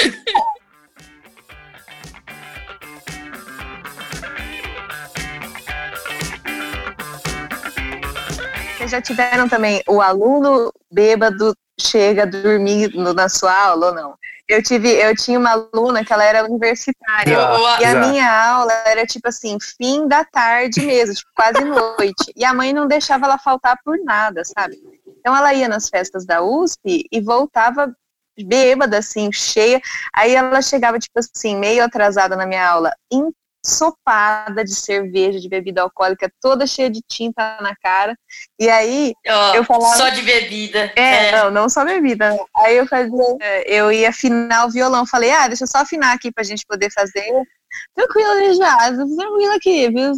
Vocês 8.76 8.90
já 8.90 9.00
tiveram 9.02 9.48
também 9.48 9.82
o 9.88 10.00
aluno 10.00 10.72
bêbado 10.92 11.52
chega 11.80 12.24
no- 12.94 13.12
na 13.12 13.28
sua 13.28 13.52
aula 13.52 13.88
ou 13.88 13.94
não? 13.94 14.14
Eu 14.48 14.62
tive, 14.62 14.90
eu 14.90 15.14
tinha 15.14 15.38
uma 15.38 15.50
aluna 15.52 16.02
que 16.02 16.10
ela 16.12 16.24
era 16.24 16.44
universitária. 16.44 17.34
Já, 17.34 17.80
E 17.80 17.84
a 17.84 17.92
já. 17.92 18.00
minha 18.00 18.50
aula 18.52 18.72
era 18.86 19.04
tipo 19.04 19.28
assim, 19.28 19.58
fim 19.60 20.08
da 20.08 20.24
tarde 20.24 20.80
mesmo, 20.80 21.14
tipo, 21.14 21.30
quase 21.34 21.62
noite. 21.64 22.32
E 22.34 22.44
a 22.44 22.54
mãe 22.54 22.72
não 22.72 22.86
deixava 22.86 23.26
ela 23.26 23.36
faltar 23.38 23.76
por 23.84 23.98
nada, 24.02 24.42
sabe? 24.44 24.78
Então 25.20 25.36
ela 25.36 25.52
ia 25.52 25.68
nas 25.68 25.88
festas 25.90 26.24
da 26.24 26.40
USP 26.42 27.04
e 27.12 27.20
voltava 27.20 27.92
bêbada, 28.42 28.98
assim, 28.98 29.30
cheia. 29.32 29.80
Aí 30.14 30.34
ela 30.34 30.62
chegava, 30.62 30.98
tipo 30.98 31.18
assim, 31.18 31.56
meio 31.56 31.84
atrasada 31.84 32.34
na 32.34 32.46
minha 32.46 32.66
aula, 32.66 32.90
ensopada 33.68 34.64
de 34.64 34.74
cerveja, 34.74 35.38
de 35.38 35.48
bebida 35.48 35.82
alcoólica, 35.82 36.30
toda 36.40 36.66
cheia 36.66 36.90
de 36.90 37.00
tinta 37.06 37.58
na 37.60 37.74
cara. 37.76 38.16
E 38.58 38.68
aí 38.68 39.12
Ó, 39.28 39.54
Eu 39.54 39.64
falava- 39.64 39.96
Só 39.96 40.08
de 40.08 40.22
bebida. 40.22 40.92
é, 40.96 41.32
não, 41.32 41.50
não 41.50 41.68
só 41.68 41.84
bebida. 41.84 42.30
né? 42.30 42.38
Aí 42.56 42.76
eu 42.76 42.86
fazia, 42.86 43.10
é, 43.40 43.70
eu 43.72 43.92
ia 43.92 44.08
afinar 44.10 44.66
o 44.66 44.70
violão. 44.70 45.06
Falei, 45.06 45.30
ah, 45.30 45.46
deixa 45.46 45.64
eu 45.64 45.68
só 45.68 45.78
afinar 45.78 46.12
aqui 46.14 46.32
pra 46.32 46.42
gente 46.44 46.64
poder 46.66 46.90
fazer. 46.92 47.24
Tranquilo, 47.94 48.30
ali 48.30 48.54
já, 48.54 48.76
tranquilo 48.78 49.52
aqui, 49.54 49.90
viu? 49.90 50.12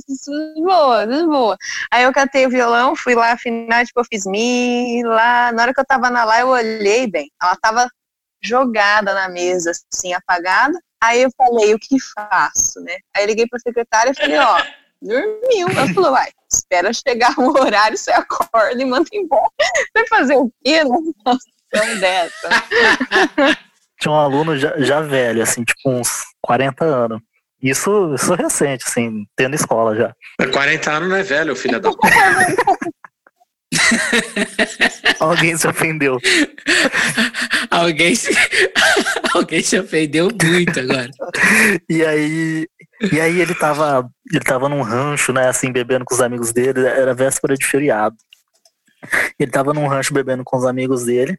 Boa, 0.62 1.04
boa. 1.06 1.56
Aí 1.92 2.04
eu 2.04 2.12
catei 2.12 2.46
o 2.46 2.50
violão, 2.50 2.94
fui 2.94 3.14
lá 3.14 3.32
afinar, 3.32 3.84
tipo, 3.84 3.98
eu 4.00 4.04
fiz 4.04 4.24
mi, 4.24 5.02
lá. 5.04 5.50
Na 5.52 5.62
hora 5.62 5.74
que 5.74 5.80
eu 5.80 5.84
tava 5.84 6.08
na 6.10 6.24
lá, 6.24 6.40
eu 6.40 6.48
olhei 6.48 7.08
bem. 7.08 7.28
Ela 7.42 7.56
tava 7.56 7.88
jogada 8.42 9.12
na 9.14 9.28
mesa, 9.28 9.72
assim, 9.92 10.14
apagada. 10.14 10.78
Aí 11.02 11.22
eu 11.22 11.30
falei, 11.36 11.74
o 11.74 11.78
que 11.78 11.96
faço, 12.00 12.80
né? 12.80 12.96
Aí 13.16 13.24
eu 13.24 13.28
liguei 13.28 13.46
pra 13.48 13.58
secretária 13.58 14.10
e 14.10 14.14
falei, 14.14 14.38
ó, 14.38 14.62
dormiu. 15.00 15.68
Ela 15.70 15.94
falou, 15.94 16.10
vai, 16.12 16.30
espera 16.52 16.92
chegar 16.92 17.38
o 17.38 17.58
horário, 17.58 17.96
você 17.96 18.10
acorda 18.10 18.80
e 18.80 18.84
manda 18.84 19.08
embora. 19.12 19.50
Vai 19.94 20.06
fazer 20.08 20.36
o 20.36 20.52
quê 20.62 20.84
numa 20.84 21.00
situação 21.02 21.96
dessa? 22.00 22.48
Tinha 24.00 24.12
um 24.12 24.18
aluno 24.18 24.56
já, 24.56 24.78
já 24.78 25.00
velho, 25.00 25.42
assim, 25.42 25.64
tipo 25.64 25.90
uns 25.90 26.22
40 26.42 26.84
anos. 26.84 27.20
Isso, 27.62 28.14
isso 28.14 28.34
recente, 28.34 28.84
assim, 28.86 29.26
tendo 29.36 29.54
escola 29.54 29.94
já. 29.94 30.14
40 30.50 30.90
anos 30.90 31.08
não 31.10 31.16
é 31.16 31.22
velho, 31.22 31.54
filho 31.54 31.78
da. 31.78 31.90
Alguém 35.20 35.56
se 35.56 35.66
ofendeu. 35.66 36.18
Alguém 37.70 38.14
se, 38.14 38.30
alguém 39.34 39.62
se 39.62 39.78
ofendeu 39.78 40.28
muito 40.42 40.80
agora. 40.80 41.10
E 41.88 42.04
aí, 42.04 42.68
e 43.12 43.20
aí 43.20 43.40
ele 43.40 43.54
tava, 43.54 44.10
ele 44.30 44.44
tava 44.44 44.68
num 44.68 44.82
rancho, 44.82 45.32
né, 45.32 45.48
assim, 45.48 45.70
bebendo 45.70 46.04
com 46.04 46.14
os 46.14 46.20
amigos 46.20 46.52
dele, 46.52 46.84
era 46.86 47.14
véspera 47.14 47.54
de 47.54 47.64
feriado. 47.64 48.16
Ele 49.38 49.50
tava 49.50 49.72
num 49.72 49.86
rancho 49.86 50.14
bebendo 50.14 50.44
com 50.44 50.56
os 50.56 50.64
amigos 50.64 51.04
dele, 51.04 51.38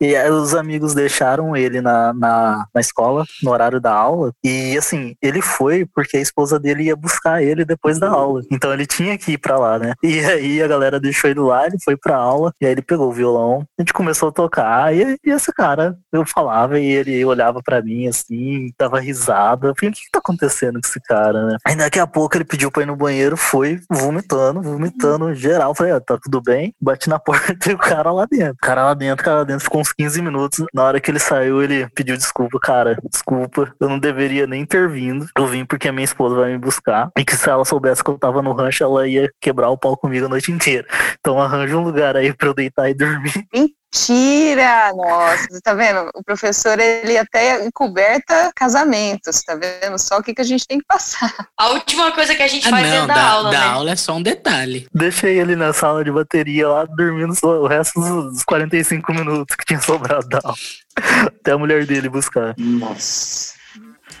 e 0.00 0.16
os 0.30 0.54
amigos 0.54 0.94
deixaram 0.94 1.56
ele 1.56 1.80
na, 1.80 2.12
na, 2.12 2.66
na 2.74 2.80
escola, 2.80 3.24
no 3.42 3.50
horário 3.50 3.80
da 3.80 3.92
aula, 3.92 4.32
e 4.44 4.76
assim, 4.78 5.14
ele 5.20 5.42
foi 5.42 5.84
porque 5.86 6.16
a 6.16 6.20
esposa 6.20 6.58
dele 6.58 6.84
ia 6.84 6.96
buscar 6.96 7.42
ele 7.42 7.64
depois 7.64 7.98
da 7.98 8.08
aula, 8.08 8.42
então 8.50 8.72
ele 8.72 8.86
tinha 8.86 9.18
que 9.18 9.32
ir 9.32 9.38
pra 9.38 9.58
lá, 9.58 9.78
né? 9.78 9.94
E 10.02 10.20
aí 10.20 10.62
a 10.62 10.68
galera 10.68 11.00
deixou 11.00 11.28
ele 11.28 11.40
lá, 11.40 11.66
ele 11.66 11.76
foi 11.82 11.96
pra 11.96 12.16
aula, 12.16 12.52
e 12.60 12.66
aí 12.66 12.72
ele 12.72 12.82
pegou 12.82 13.08
o 13.08 13.12
violão, 13.12 13.66
a 13.78 13.82
gente 13.82 13.92
começou 13.92 14.28
a 14.28 14.32
tocar, 14.32 14.94
e, 14.94 15.18
e 15.24 15.30
esse 15.30 15.52
cara, 15.52 15.96
eu 16.12 16.24
falava, 16.24 16.78
e 16.78 16.86
ele 16.86 17.24
olhava 17.24 17.60
pra 17.62 17.82
mim 17.82 18.06
assim, 18.06 18.72
dava 18.78 19.00
risada, 19.00 19.68
eu 19.68 19.74
falei, 19.74 19.90
o 19.90 19.94
que 19.94 20.04
que 20.04 20.10
tá 20.10 20.18
acontecendo 20.18 20.80
com 20.80 20.88
esse 20.88 21.00
cara, 21.00 21.46
né? 21.46 21.56
Aí 21.66 21.76
daqui 21.76 21.98
a 21.98 22.06
pouco 22.06 22.36
ele 22.36 22.44
pediu 22.44 22.70
pra 22.70 22.82
ir 22.82 22.86
no 22.86 22.96
banheiro, 22.96 23.36
foi 23.36 23.80
vomitando, 23.90 24.62
vomitando 24.62 25.34
geral, 25.34 25.74
falei, 25.74 25.92
ah, 25.92 26.00
tá 26.00 26.18
tudo 26.22 26.40
bem, 26.40 26.74
na 27.06 27.18
porta 27.18 27.70
e 27.70 27.74
o 27.74 27.78
cara 27.78 28.10
lá 28.10 28.26
dentro, 28.26 28.54
o 28.54 28.66
cara 28.66 28.84
lá 28.84 28.94
dentro, 28.94 29.22
o 29.22 29.24
cara 29.24 29.38
lá 29.38 29.44
dentro 29.44 29.64
ficou 29.64 29.80
uns 29.80 29.92
15 29.92 30.22
minutos, 30.22 30.64
na 30.72 30.84
hora 30.84 31.00
que 31.00 31.10
ele 31.10 31.18
saiu, 31.18 31.62
ele 31.62 31.88
pediu 31.90 32.16
desculpa, 32.16 32.58
cara, 32.60 32.98
desculpa, 33.10 33.72
eu 33.78 33.88
não 33.88 33.98
deveria 33.98 34.46
nem 34.46 34.64
ter 34.64 34.88
vindo, 34.88 35.26
eu 35.36 35.46
vim 35.46 35.64
porque 35.64 35.88
a 35.88 35.92
minha 35.92 36.04
esposa 36.04 36.36
vai 36.36 36.52
me 36.52 36.58
buscar, 36.58 37.10
e 37.18 37.24
que 37.24 37.36
se 37.36 37.48
ela 37.48 37.64
soubesse 37.64 38.02
que 38.02 38.10
eu 38.10 38.18
tava 38.18 38.42
no 38.42 38.52
rancho, 38.52 38.82
ela 38.84 39.06
ia 39.06 39.30
quebrar 39.40 39.70
o 39.70 39.78
pau 39.78 39.96
comigo 39.96 40.26
a 40.26 40.28
noite 40.28 40.50
inteira, 40.50 40.86
então 41.18 41.40
arranja 41.40 41.76
um 41.76 41.84
lugar 41.84 42.16
aí 42.16 42.32
pra 42.32 42.48
eu 42.48 42.54
deitar 42.54 42.88
e 42.88 42.94
dormir. 42.94 43.46
Mentira! 43.94 44.92
Nossa, 44.94 45.46
você 45.50 45.60
tá 45.62 45.72
vendo? 45.72 46.10
O 46.14 46.22
professor, 46.22 46.78
ele 46.78 47.16
até 47.16 47.64
encoberta 47.64 48.50
casamentos, 48.54 49.42
tá 49.42 49.54
vendo? 49.54 49.98
Só 49.98 50.18
o 50.18 50.22
que, 50.22 50.34
que 50.34 50.42
a 50.42 50.44
gente 50.44 50.66
tem 50.66 50.78
que 50.78 50.84
passar. 50.86 51.32
A 51.56 51.68
última 51.70 52.12
coisa 52.12 52.34
que 52.34 52.42
a 52.42 52.48
gente 52.48 52.66
Ah, 52.68 52.70
faz 52.70 52.84
não, 52.86 52.92
dentro 52.92 53.08
da, 53.08 53.14
da, 53.14 53.28
aula, 53.30 53.50
da 53.50 53.58
né? 53.58 53.66
aula 53.66 53.90
é 53.92 53.96
só 53.96 54.14
um 54.14 54.22
detalhe. 54.22 54.86
Deixei 54.94 55.38
ele 55.40 55.56
na 55.56 55.72
sala 55.72 56.04
de 56.04 56.12
bateria 56.12 56.68
lá, 56.68 56.84
dormindo 56.84 57.34
só 57.34 57.62
o 57.62 57.66
resto 57.66 57.98
dos 58.00 58.44
45 58.44 59.12
minutos 59.14 59.56
que 59.56 59.64
tinha 59.64 59.80
sobrado 59.80 60.28
da 60.28 60.40
aula. 60.44 60.56
Até 61.40 61.52
a 61.52 61.58
mulher 61.58 61.86
dele 61.86 62.08
buscar. 62.08 62.54
Nossa. 62.58 63.54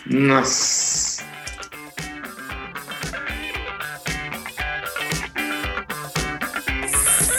Nossa. 0.06 1.17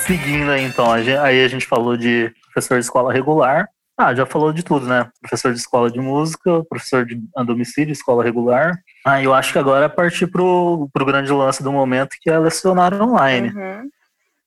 Seguindo 0.10 0.50
aí, 0.50 0.64
então, 0.64 0.92
aí 0.92 1.46
a 1.46 1.48
gente 1.48 1.68
falou 1.68 1.96
de 1.96 2.34
professor 2.46 2.80
de 2.80 2.84
escola 2.84 3.14
regular. 3.14 3.70
Ah, 3.96 4.12
já 4.16 4.26
falou 4.26 4.52
de 4.52 4.64
tudo, 4.64 4.88
né? 4.88 5.08
Professor 5.22 5.54
de 5.54 5.60
escola 5.60 5.92
de 5.92 6.00
música, 6.00 6.64
professor 6.68 7.06
de 7.06 7.22
a 7.38 7.44
domicílio, 7.44 7.92
escola 7.92 8.24
regular. 8.24 8.74
Ah, 9.06 9.22
eu 9.22 9.36
acho 9.36 9.54
que 9.54 9.60
agora 9.60 9.86
é 9.86 9.90
partir 9.90 10.26
pro, 10.26 10.90
pro 10.92 11.06
grande 11.06 11.32
lance 11.32 11.62
do 11.62 11.72
momento, 11.72 12.18
que 12.20 12.28
é 12.28 12.40
lecionar 12.40 13.00
online. 13.00 13.50
Uhum. 13.50 13.88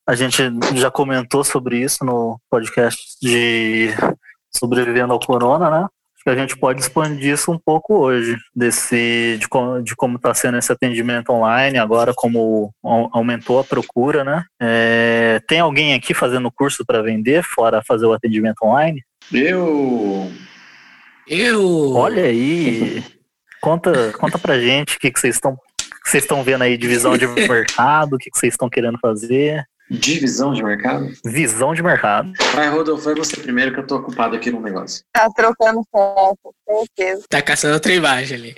A 0.05 0.15
gente 0.15 0.43
já 0.75 0.91
comentou 0.91 1.45
sobre 1.45 1.77
isso 1.77 2.03
no 2.03 2.37
podcast 2.49 3.17
de 3.21 3.87
Sobrevivendo 4.53 5.13
ao 5.13 5.19
Corona, 5.19 5.69
né? 5.69 5.87
Acho 6.25 6.35
que 6.35 6.39
a 6.39 6.41
gente 6.41 6.57
pode 6.57 6.79
expandir 6.79 7.33
isso 7.33 7.51
um 7.51 7.59
pouco 7.59 7.95
hoje, 7.97 8.37
desse, 8.55 9.35
de, 9.41 9.45
como, 9.49 9.83
de 9.83 9.93
como 9.93 10.15
está 10.15 10.33
sendo 10.33 10.57
esse 10.57 10.71
atendimento 10.71 11.31
online, 11.33 11.77
agora 11.77 12.13
como 12.15 12.73
au- 12.81 13.09
aumentou 13.11 13.59
a 13.59 13.63
procura, 13.65 14.23
né? 14.23 14.45
É, 14.61 15.41
tem 15.49 15.59
alguém 15.59 15.93
aqui 15.93 16.13
fazendo 16.13 16.49
curso 16.49 16.85
para 16.85 17.01
vender, 17.01 17.43
fora 17.43 17.83
fazer 17.85 18.05
o 18.05 18.13
atendimento 18.13 18.63
online? 18.63 19.03
Eu. 19.33 20.31
Eu. 21.27 21.91
Olha 21.93 22.23
aí! 22.23 23.03
Conta, 23.61 24.13
conta 24.13 24.37
pra 24.39 24.57
gente 24.59 24.95
o 24.95 24.99
que, 25.01 25.11
que 25.11 25.19
vocês 25.19 25.35
estão. 25.35 25.51
o 25.53 25.55
que 26.03 26.09
Vocês 26.09 26.23
estão 26.23 26.41
vendo 26.41 26.61
aí 26.61 26.77
de 26.77 26.87
visão 26.87 27.17
de 27.17 27.27
mercado, 27.27 28.13
o 28.15 28.17
que, 28.17 28.29
que 28.29 28.37
vocês 28.37 28.53
estão 28.53 28.69
querendo 28.69 28.97
fazer? 28.99 29.61
Divisão 29.99 30.53
de 30.53 30.63
mercado? 30.63 31.11
Visão 31.23 31.73
de 31.73 31.83
mercado. 31.83 32.33
Vai, 32.53 32.67
Rodolfo, 32.69 33.03
vai 33.03 33.15
você 33.15 33.37
primeiro 33.37 33.73
que 33.73 33.79
eu 33.79 33.85
tô 33.85 33.97
ocupado 33.97 34.35
aqui 34.35 34.49
no 34.51 34.59
negócio. 34.59 35.03
Tá 35.13 35.29
trocando 35.29 35.85
foto, 35.91 36.53
certeza. 36.67 37.23
Tá 37.29 37.41
caçando 37.41 37.75
outra 37.75 37.93
imagem 37.93 38.37
ali. 38.37 38.55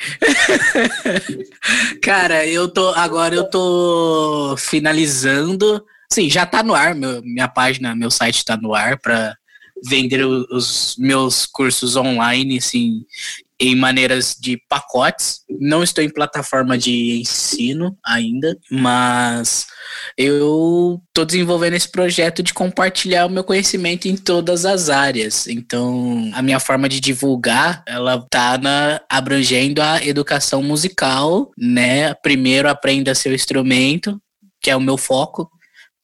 Cara, 2.02 2.48
eu 2.48 2.70
tô. 2.70 2.90
Agora 2.90 3.36
eu 3.36 3.50
tô 3.50 4.56
finalizando. 4.58 5.84
Sim, 6.12 6.30
já 6.30 6.46
tá 6.46 6.64
no 6.64 6.74
ar. 6.74 6.96
Meu, 6.96 7.22
minha 7.22 7.50
página, 7.50 7.96
meu 7.96 8.10
site 8.10 8.46
tá 8.46 8.56
no 8.56 8.74
ar 8.74 8.98
para 8.98 9.36
vender 9.84 10.24
os 10.24 10.96
meus 10.98 11.46
cursos 11.46 11.98
online, 11.98 12.58
assim, 12.58 13.06
em 13.60 13.76
maneiras 13.76 14.36
de 14.40 14.58
pacotes. 14.68 15.42
Não 15.50 15.82
estou 15.82 16.04
em 16.04 16.10
plataforma 16.10 16.78
de 16.78 17.20
ensino 17.22 17.98
ainda, 18.04 18.58
mas 18.70 19.68
eu 20.18 21.02
estou 21.08 21.26
desenvolvendo 21.26 21.74
esse 21.74 21.90
projeto 21.90 22.44
de 22.44 22.54
compartilhar 22.54 23.26
o 23.26 23.30
meu 23.30 23.44
conhecimento 23.44 24.08
em 24.08 24.18
todas 24.18 24.66
as 24.66 24.90
áreas. 24.90 25.48
Então, 25.48 26.30
a 26.34 26.42
minha 26.42 26.60
forma 26.60 26.90
de 26.90 27.00
divulgar, 27.00 27.84
ela 27.88 28.26
tá 28.30 28.60
abrangendo 29.10 29.82
a 29.82 30.04
educação 30.06 30.62
musical, 30.62 31.52
né? 31.58 32.14
Primeiro 32.16 32.70
aprenda 32.70 33.16
seu 33.16 33.34
instrumento, 33.34 34.20
que 34.62 34.70
é 34.70 34.76
o 34.76 34.82
meu 34.82 34.98
foco, 34.98 35.50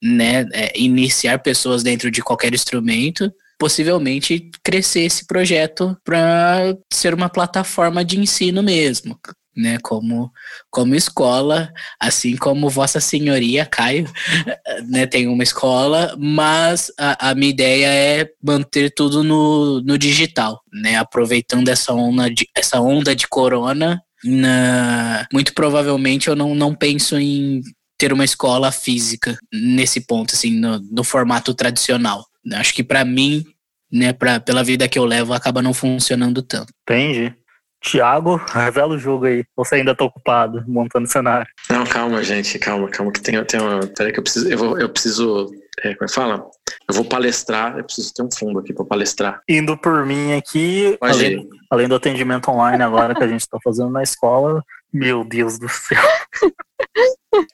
né? 0.02 0.48
É 0.54 0.80
iniciar 0.80 1.40
pessoas 1.40 1.84
dentro 1.84 2.10
de 2.10 2.22
qualquer 2.22 2.54
instrumento 2.54 3.32
possivelmente 3.62 4.50
crescer 4.64 5.02
esse 5.02 5.28
projeto 5.28 5.96
para 6.04 6.76
ser 6.92 7.14
uma 7.14 7.30
plataforma 7.30 8.04
de 8.04 8.20
ensino 8.20 8.64
mesmo, 8.64 9.20
né? 9.56 9.78
Como, 9.84 10.32
como 10.72 10.96
escola, 10.96 11.72
assim 12.00 12.36
como 12.36 12.72
Vossa 12.72 13.00
Senhoria, 13.00 13.64
Caio, 13.64 14.12
né? 14.90 15.06
Tem 15.06 15.28
uma 15.28 15.44
escola, 15.44 16.16
mas 16.18 16.92
a, 17.00 17.30
a 17.30 17.36
minha 17.36 17.52
ideia 17.52 17.86
é 17.86 18.32
manter 18.44 18.92
tudo 18.96 19.24
no, 19.24 19.80
no 19.82 19.96
digital, 19.96 20.60
né? 20.74 20.96
Aproveitando 20.96 21.70
essa 21.70 21.94
onda 21.94 22.32
de, 22.32 22.48
essa 22.58 22.82
onda 22.82 23.16
de 23.16 23.28
corona, 23.28 24.02
na, 24.24 25.28
muito 25.32 25.54
provavelmente 25.54 26.30
eu 26.30 26.36
não, 26.36 26.56
não 26.56 26.74
penso 26.74 27.16
em 27.16 27.62
ter 27.96 28.12
uma 28.12 28.26
escola 28.26 28.72
física 28.72 29.38
nesse 29.54 30.02
ponto, 30.02 30.34
assim, 30.34 30.60
no, 30.60 30.80
no 30.80 31.04
formato 31.04 31.54
tradicional. 31.54 32.26
Acho 32.54 32.74
que 32.74 32.84
para 32.84 33.06
mim, 33.06 33.46
né, 33.92 34.14
pra, 34.14 34.40
pela 34.40 34.64
vida 34.64 34.88
que 34.88 34.98
eu 34.98 35.06
levo, 35.06 35.34
acaba 35.34 35.62
não 35.62 35.74
funcionando 35.74 36.42
tanto. 36.42 36.74
Entendi. 36.84 37.36
Tiago, 37.82 38.36
revela 38.54 38.94
o 38.94 39.00
jogo 39.00 39.26
aí. 39.26 39.44
Você 39.56 39.76
ainda 39.76 39.96
tá 39.96 40.06
ocupado 40.06 40.64
montando 40.68 41.08
cenário. 41.08 41.48
Não, 41.68 41.84
calma, 41.84 42.24
gente, 42.24 42.60
calma, 42.60 42.88
calma, 42.90 43.12
que 43.12 43.20
tem, 43.20 43.44
tem 43.44 43.60
uma. 43.60 43.88
Peraí, 43.88 44.14
que 44.14 44.20
eu 44.20 44.24
preciso. 44.24 44.48
Eu, 44.48 44.58
vou, 44.58 44.80
eu 44.80 44.88
preciso. 44.88 45.52
É, 45.80 45.96
como 45.96 46.06
é 46.06 46.08
que 46.08 46.14
fala? 46.14 46.46
Eu 46.88 46.96
vou 46.96 47.06
palestrar, 47.06 47.78
eu 47.78 47.84
preciso 47.84 48.14
ter 48.14 48.22
um 48.22 48.30
fundo 48.32 48.60
aqui 48.60 48.72
pra 48.72 48.86
palestrar. 48.86 49.42
Indo 49.50 49.76
por 49.76 50.06
mim 50.06 50.34
aqui, 50.34 50.96
além, 51.02 51.50
além 51.72 51.88
do 51.88 51.96
atendimento 51.96 52.52
online 52.52 52.84
agora 52.84 53.16
que 53.16 53.24
a 53.24 53.28
gente 53.28 53.48
tá 53.48 53.58
fazendo 53.64 53.90
na 53.90 54.04
escola, 54.04 54.64
meu 54.94 55.24
Deus 55.24 55.58
do 55.58 55.70
céu. 55.70 56.04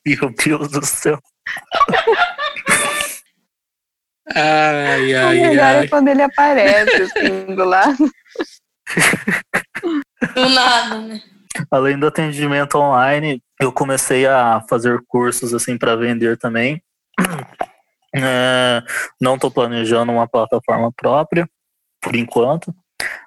Meu 0.03 0.33
Deus 0.43 0.71
do 0.71 0.83
céu. 0.83 1.19
Ai, 4.35 5.13
O 5.13 5.27
ai, 5.27 5.39
melhor 5.39 5.65
é 5.75 5.79
ai. 5.79 5.87
quando 5.87 6.07
ele 6.09 6.21
aparece, 6.21 7.03
assim, 7.03 7.55
do 7.55 7.63
lado. 7.63 7.97
Do 10.35 10.49
nada, 10.49 10.99
né? 11.01 11.21
Além 11.71 11.97
do 11.97 12.07
atendimento 12.07 12.77
online, 12.77 13.41
eu 13.59 13.71
comecei 13.71 14.25
a 14.27 14.61
fazer 14.69 15.01
cursos 15.07 15.53
assim 15.53 15.77
para 15.77 15.95
vender 15.95 16.37
também. 16.37 16.81
É, 18.15 18.81
não 19.19 19.35
estou 19.35 19.51
planejando 19.51 20.11
uma 20.11 20.27
plataforma 20.27 20.91
própria 20.91 21.47
por 22.01 22.15
enquanto, 22.15 22.73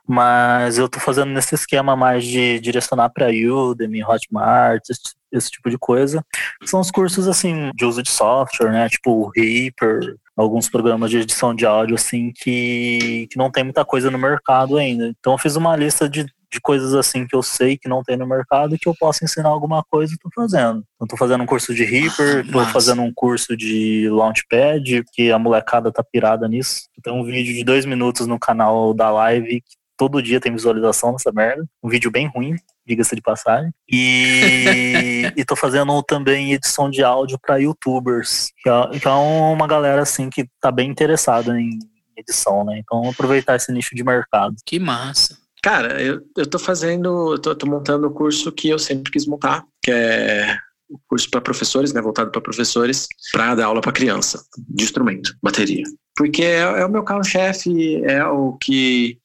mas 0.07 0.79
eu 0.79 0.87
estou 0.87 1.01
fazendo 1.01 1.31
nesse 1.31 1.55
esquema 1.55 1.97
mais 1.97 2.25
de 2.25 2.59
direcionar 2.61 3.11
para 3.11 3.29
Udemy, 3.29 4.03
Hotmart, 4.05 4.83
esse, 4.89 5.15
esse 5.33 5.51
tipo 5.51 5.71
de 5.71 5.79
coisa. 5.79 6.25
São 6.65 6.81
os 6.81 6.91
cursos 6.91 7.29
assim 7.29 7.71
de 7.75 7.85
uso 7.85 8.03
de 8.03 8.11
software, 8.11 8.73
né? 8.73 8.89
Tipo 8.89 9.31
Reaper, 9.35 10.17
alguns 10.37 10.69
programas 10.69 11.11
de 11.11 11.19
edição 11.19 11.55
de 11.55 11.67
áudio 11.67 11.95
assim 11.95 12.33
que, 12.35 13.29
que 13.31 13.37
não 13.37 13.51
tem 13.51 13.65
muita 13.65 13.85
coisa 13.85 14.11
no 14.11 14.19
mercado 14.19 14.77
ainda. 14.77 15.09
Então 15.19 15.35
eu 15.35 15.39
fiz 15.39 15.57
uma 15.57 15.77
lista 15.77 16.09
de 16.09 16.27
de 16.53 16.61
coisas 16.61 16.95
assim 16.95 17.27
que 17.27 17.35
eu 17.35 17.43
sei 17.43 17.79
que 17.79 17.89
não 17.89 18.03
tem 18.03 18.17
no 18.17 18.27
mercado 18.27 18.75
e 18.75 18.79
que 18.79 18.89
eu 18.89 18.95
posso 18.99 19.25
ensinar 19.25 19.49
alguma 19.49 19.85
coisa, 19.85 20.17
tô 20.21 20.29
fazendo. 20.35 20.85
Eu 21.01 21.07
tô 21.07 21.17
fazendo 21.17 21.43
um 21.43 21.47
curso 21.47 21.73
de 21.73 21.85
Reaper, 21.85 22.45
tô 22.51 22.59
Massa. 22.59 22.73
fazendo 22.73 23.03
um 23.03 23.13
curso 23.15 23.57
de 23.57 24.09
Launchpad, 24.11 25.05
que 25.13 25.31
a 25.31 25.39
molecada 25.39 25.93
tá 25.93 26.03
pirada 26.03 26.49
nisso. 26.49 26.89
Tem 27.03 27.13
um 27.13 27.25
vídeo 27.25 27.55
de 27.55 27.65
dois 27.65 27.85
minutos 27.87 28.27
no 28.27 28.39
canal 28.39 28.93
da 28.93 29.11
live, 29.11 29.61
que 29.61 29.77
todo 30.01 30.23
dia 30.23 30.41
tem 30.41 30.51
visualização 30.51 31.13
nessa 31.13 31.31
merda. 31.31 31.63
Um 31.85 31.91
vídeo 31.91 32.11
bem 32.11 32.27
ruim, 32.27 32.57
diga-se 32.87 33.15
de 33.15 33.21
passagem. 33.21 33.71
E, 33.87 35.31
e 35.37 35.45
tô 35.45 35.55
fazendo 35.55 36.03
também 36.03 36.55
edição 36.55 36.89
de 36.89 37.05
áudio 37.05 37.39
para 37.39 37.59
youtubers, 37.59 38.49
que 38.63 38.71
é, 38.71 38.99
que 38.99 39.07
é 39.07 39.11
uma 39.11 39.67
galera 39.67 40.01
assim 40.01 40.31
que 40.31 40.49
tá 40.59 40.73
bem 40.73 40.89
interessada 40.89 41.61
em 41.61 41.79
edição, 42.17 42.65
né? 42.65 42.79
Então 42.79 43.11
aproveitar 43.11 43.57
esse 43.57 43.71
nicho 43.71 43.95
de 43.95 44.03
mercado. 44.03 44.57
Que 44.65 44.79
massa. 44.79 45.37
Cara, 45.63 46.01
eu, 46.01 46.23
eu 46.35 46.47
tô 46.47 46.59
fazendo, 46.59 47.35
eu 47.35 47.39
tô, 47.39 47.55
tô 47.55 47.67
montando 47.67 48.07
o 48.07 48.11
curso 48.11 48.51
que 48.51 48.71
eu 48.71 48.79
sempre 48.79 49.13
quis 49.13 49.27
montar, 49.27 49.67
que 49.85 49.91
é 49.91 50.57
o 50.89 50.99
curso 51.07 51.29
para 51.31 51.43
professores, 51.43 51.93
né, 51.93 52.01
voltado 52.01 52.31
para 52.31 52.41
professores, 52.41 53.07
para 53.31 53.55
dar 53.55 53.67
aula 53.67 53.83
para 53.83 53.93
criança, 53.93 54.43
de 54.67 54.83
instrumento, 54.83 55.37
bateria. 55.43 55.85
Porque 56.17 56.43
é, 56.43 56.61
é 56.63 56.87
o 56.87 56.91
meu 56.91 57.03
carro-chefe, 57.03 58.03
é 58.07 58.25
o 58.25 58.55
que 58.55 59.21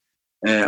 é, 0.46 0.66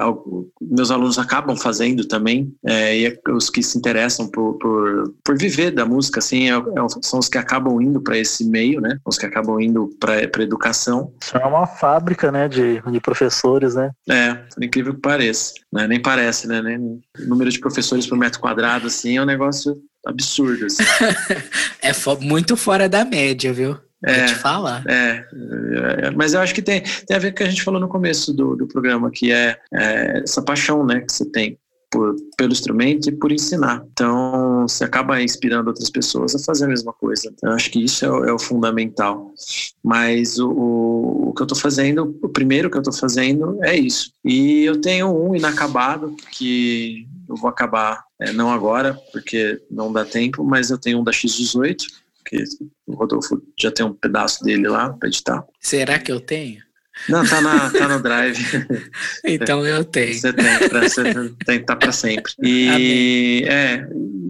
meus 0.61 0.89
alunos 0.91 1.19
acabam 1.19 1.55
fazendo 1.55 2.05
também, 2.05 2.53
é, 2.65 2.97
e 2.97 3.05
é 3.05 3.17
os 3.31 3.49
que 3.49 3.61
se 3.61 3.77
interessam 3.77 4.27
por, 4.27 4.55
por, 4.57 5.13
por 5.23 5.37
viver 5.37 5.71
da 5.71 5.85
música, 5.85 6.19
assim, 6.19 6.49
é, 6.49 6.55
é- 6.55 6.61
são 7.03 7.19
os 7.19 7.29
que 7.29 7.37
acabam 7.37 7.81
indo 7.81 8.01
para 8.01 8.17
esse 8.17 8.43
meio, 8.43 8.81
né, 8.81 8.97
os 9.05 9.17
que 9.17 9.25
acabam 9.25 9.59
indo 9.61 9.89
para 9.99 10.43
educação. 10.43 11.13
Isso 11.21 11.37
é 11.37 11.45
uma 11.45 11.67
fábrica, 11.67 12.31
né, 12.31 12.47
de, 12.47 12.81
de 12.81 12.99
professores, 12.99 13.75
né? 13.75 13.91
É, 14.09 14.33
por 14.33 14.63
incrível 14.63 14.93
que 14.95 15.01
pareça. 15.01 15.53
Né? 15.71 15.87
Nem 15.87 16.01
parece, 16.01 16.47
né? 16.47 16.61
Nem, 16.61 16.77
o 16.79 17.01
número 17.27 17.49
de 17.51 17.59
professores 17.59 18.07
por 18.07 18.17
metro 18.17 18.39
quadrado, 18.39 18.87
assim, 18.87 19.17
é 19.17 19.21
um 19.21 19.25
negócio 19.25 19.77
absurdo. 20.05 20.65
Assim. 20.65 20.83
É 21.81 21.93
fo- 21.93 22.17
muito 22.19 22.57
fora 22.57 22.89
da 22.89 23.05
média, 23.05 23.53
viu? 23.53 23.77
É. 24.03 24.25
te 24.25 24.35
falar. 24.35 24.83
É, 24.87 25.25
é, 26.05 26.11
mas 26.11 26.33
eu 26.33 26.39
acho 26.39 26.53
que 26.53 26.61
tem, 26.61 26.81
tem 27.05 27.17
a 27.17 27.19
ver 27.19 27.29
com 27.31 27.35
o 27.35 27.37
que 27.37 27.43
a 27.43 27.49
gente 27.49 27.63
falou 27.63 27.79
no 27.79 27.87
começo 27.87 28.33
do, 28.33 28.55
do 28.55 28.67
programa, 28.67 29.09
que 29.11 29.31
é, 29.31 29.57
é 29.73 30.19
essa 30.23 30.41
paixão 30.41 30.85
né, 30.85 31.01
que 31.01 31.11
você 31.11 31.25
tem 31.25 31.57
por, 31.89 32.15
pelo 32.37 32.51
instrumento 32.51 33.09
e 33.09 33.11
por 33.13 33.31
ensinar. 33.31 33.83
Então, 33.93 34.67
você 34.67 34.83
acaba 34.83 35.21
inspirando 35.21 35.69
outras 35.69 35.89
pessoas 35.89 36.35
a 36.35 36.39
fazer 36.39 36.65
a 36.65 36.67
mesma 36.67 36.91
coisa. 36.93 37.27
Então, 37.33 37.49
eu 37.49 37.55
acho 37.55 37.71
que 37.71 37.83
isso 37.83 38.05
é, 38.05 38.11
o- 38.11 38.25
é 38.25 38.33
o 38.33 38.37
fundamental. 38.37 39.31
Mas 39.83 40.37
o, 40.37 40.49
o, 40.49 41.29
o 41.29 41.33
que 41.33 41.41
eu 41.41 41.45
estou 41.45 41.57
fazendo, 41.57 42.15
o 42.21 42.29
primeiro 42.29 42.69
que 42.69 42.77
eu 42.77 42.81
estou 42.81 42.93
fazendo 42.93 43.57
é 43.63 43.75
isso. 43.75 44.11
E 44.23 44.63
eu 44.65 44.79
tenho 44.81 45.07
um 45.07 45.33
inacabado 45.35 46.15
que 46.31 47.07
eu 47.29 47.35
vou 47.35 47.49
acabar, 47.49 48.03
é, 48.21 48.31
não 48.31 48.51
agora, 48.51 48.97
porque 49.11 49.59
não 49.71 49.91
dá 49.91 50.05
tempo, 50.05 50.43
mas 50.43 50.69
eu 50.69 50.77
tenho 50.77 50.99
um 50.99 51.03
da 51.03 51.11
X18, 51.11 51.77
que 52.27 52.43
o 52.85 52.95
Rodolfo 52.95 53.41
já 53.59 53.71
tem 53.71 53.85
um 53.85 53.93
pedaço 53.93 54.43
dele 54.43 54.67
lá 54.67 54.91
para 54.93 55.07
editar. 55.07 55.45
Será 55.59 55.99
que 55.99 56.11
eu 56.11 56.19
tenho? 56.19 56.67
Não, 57.07 57.25
tá, 57.25 57.41
na, 57.41 57.69
tá 57.69 57.87
no 57.87 58.01
drive. 58.01 58.43
então 59.23 59.65
eu 59.65 59.85
tenho. 59.85 60.13
Você 60.13 60.33
tem, 60.33 60.69
pra, 60.69 60.89
você 60.89 61.03
tem 61.03 61.35
que 61.35 61.51
estar 61.51 61.63
tá 61.65 61.75
para 61.75 61.91
sempre. 61.91 62.31
E, 62.41 63.43
é, 63.47 63.87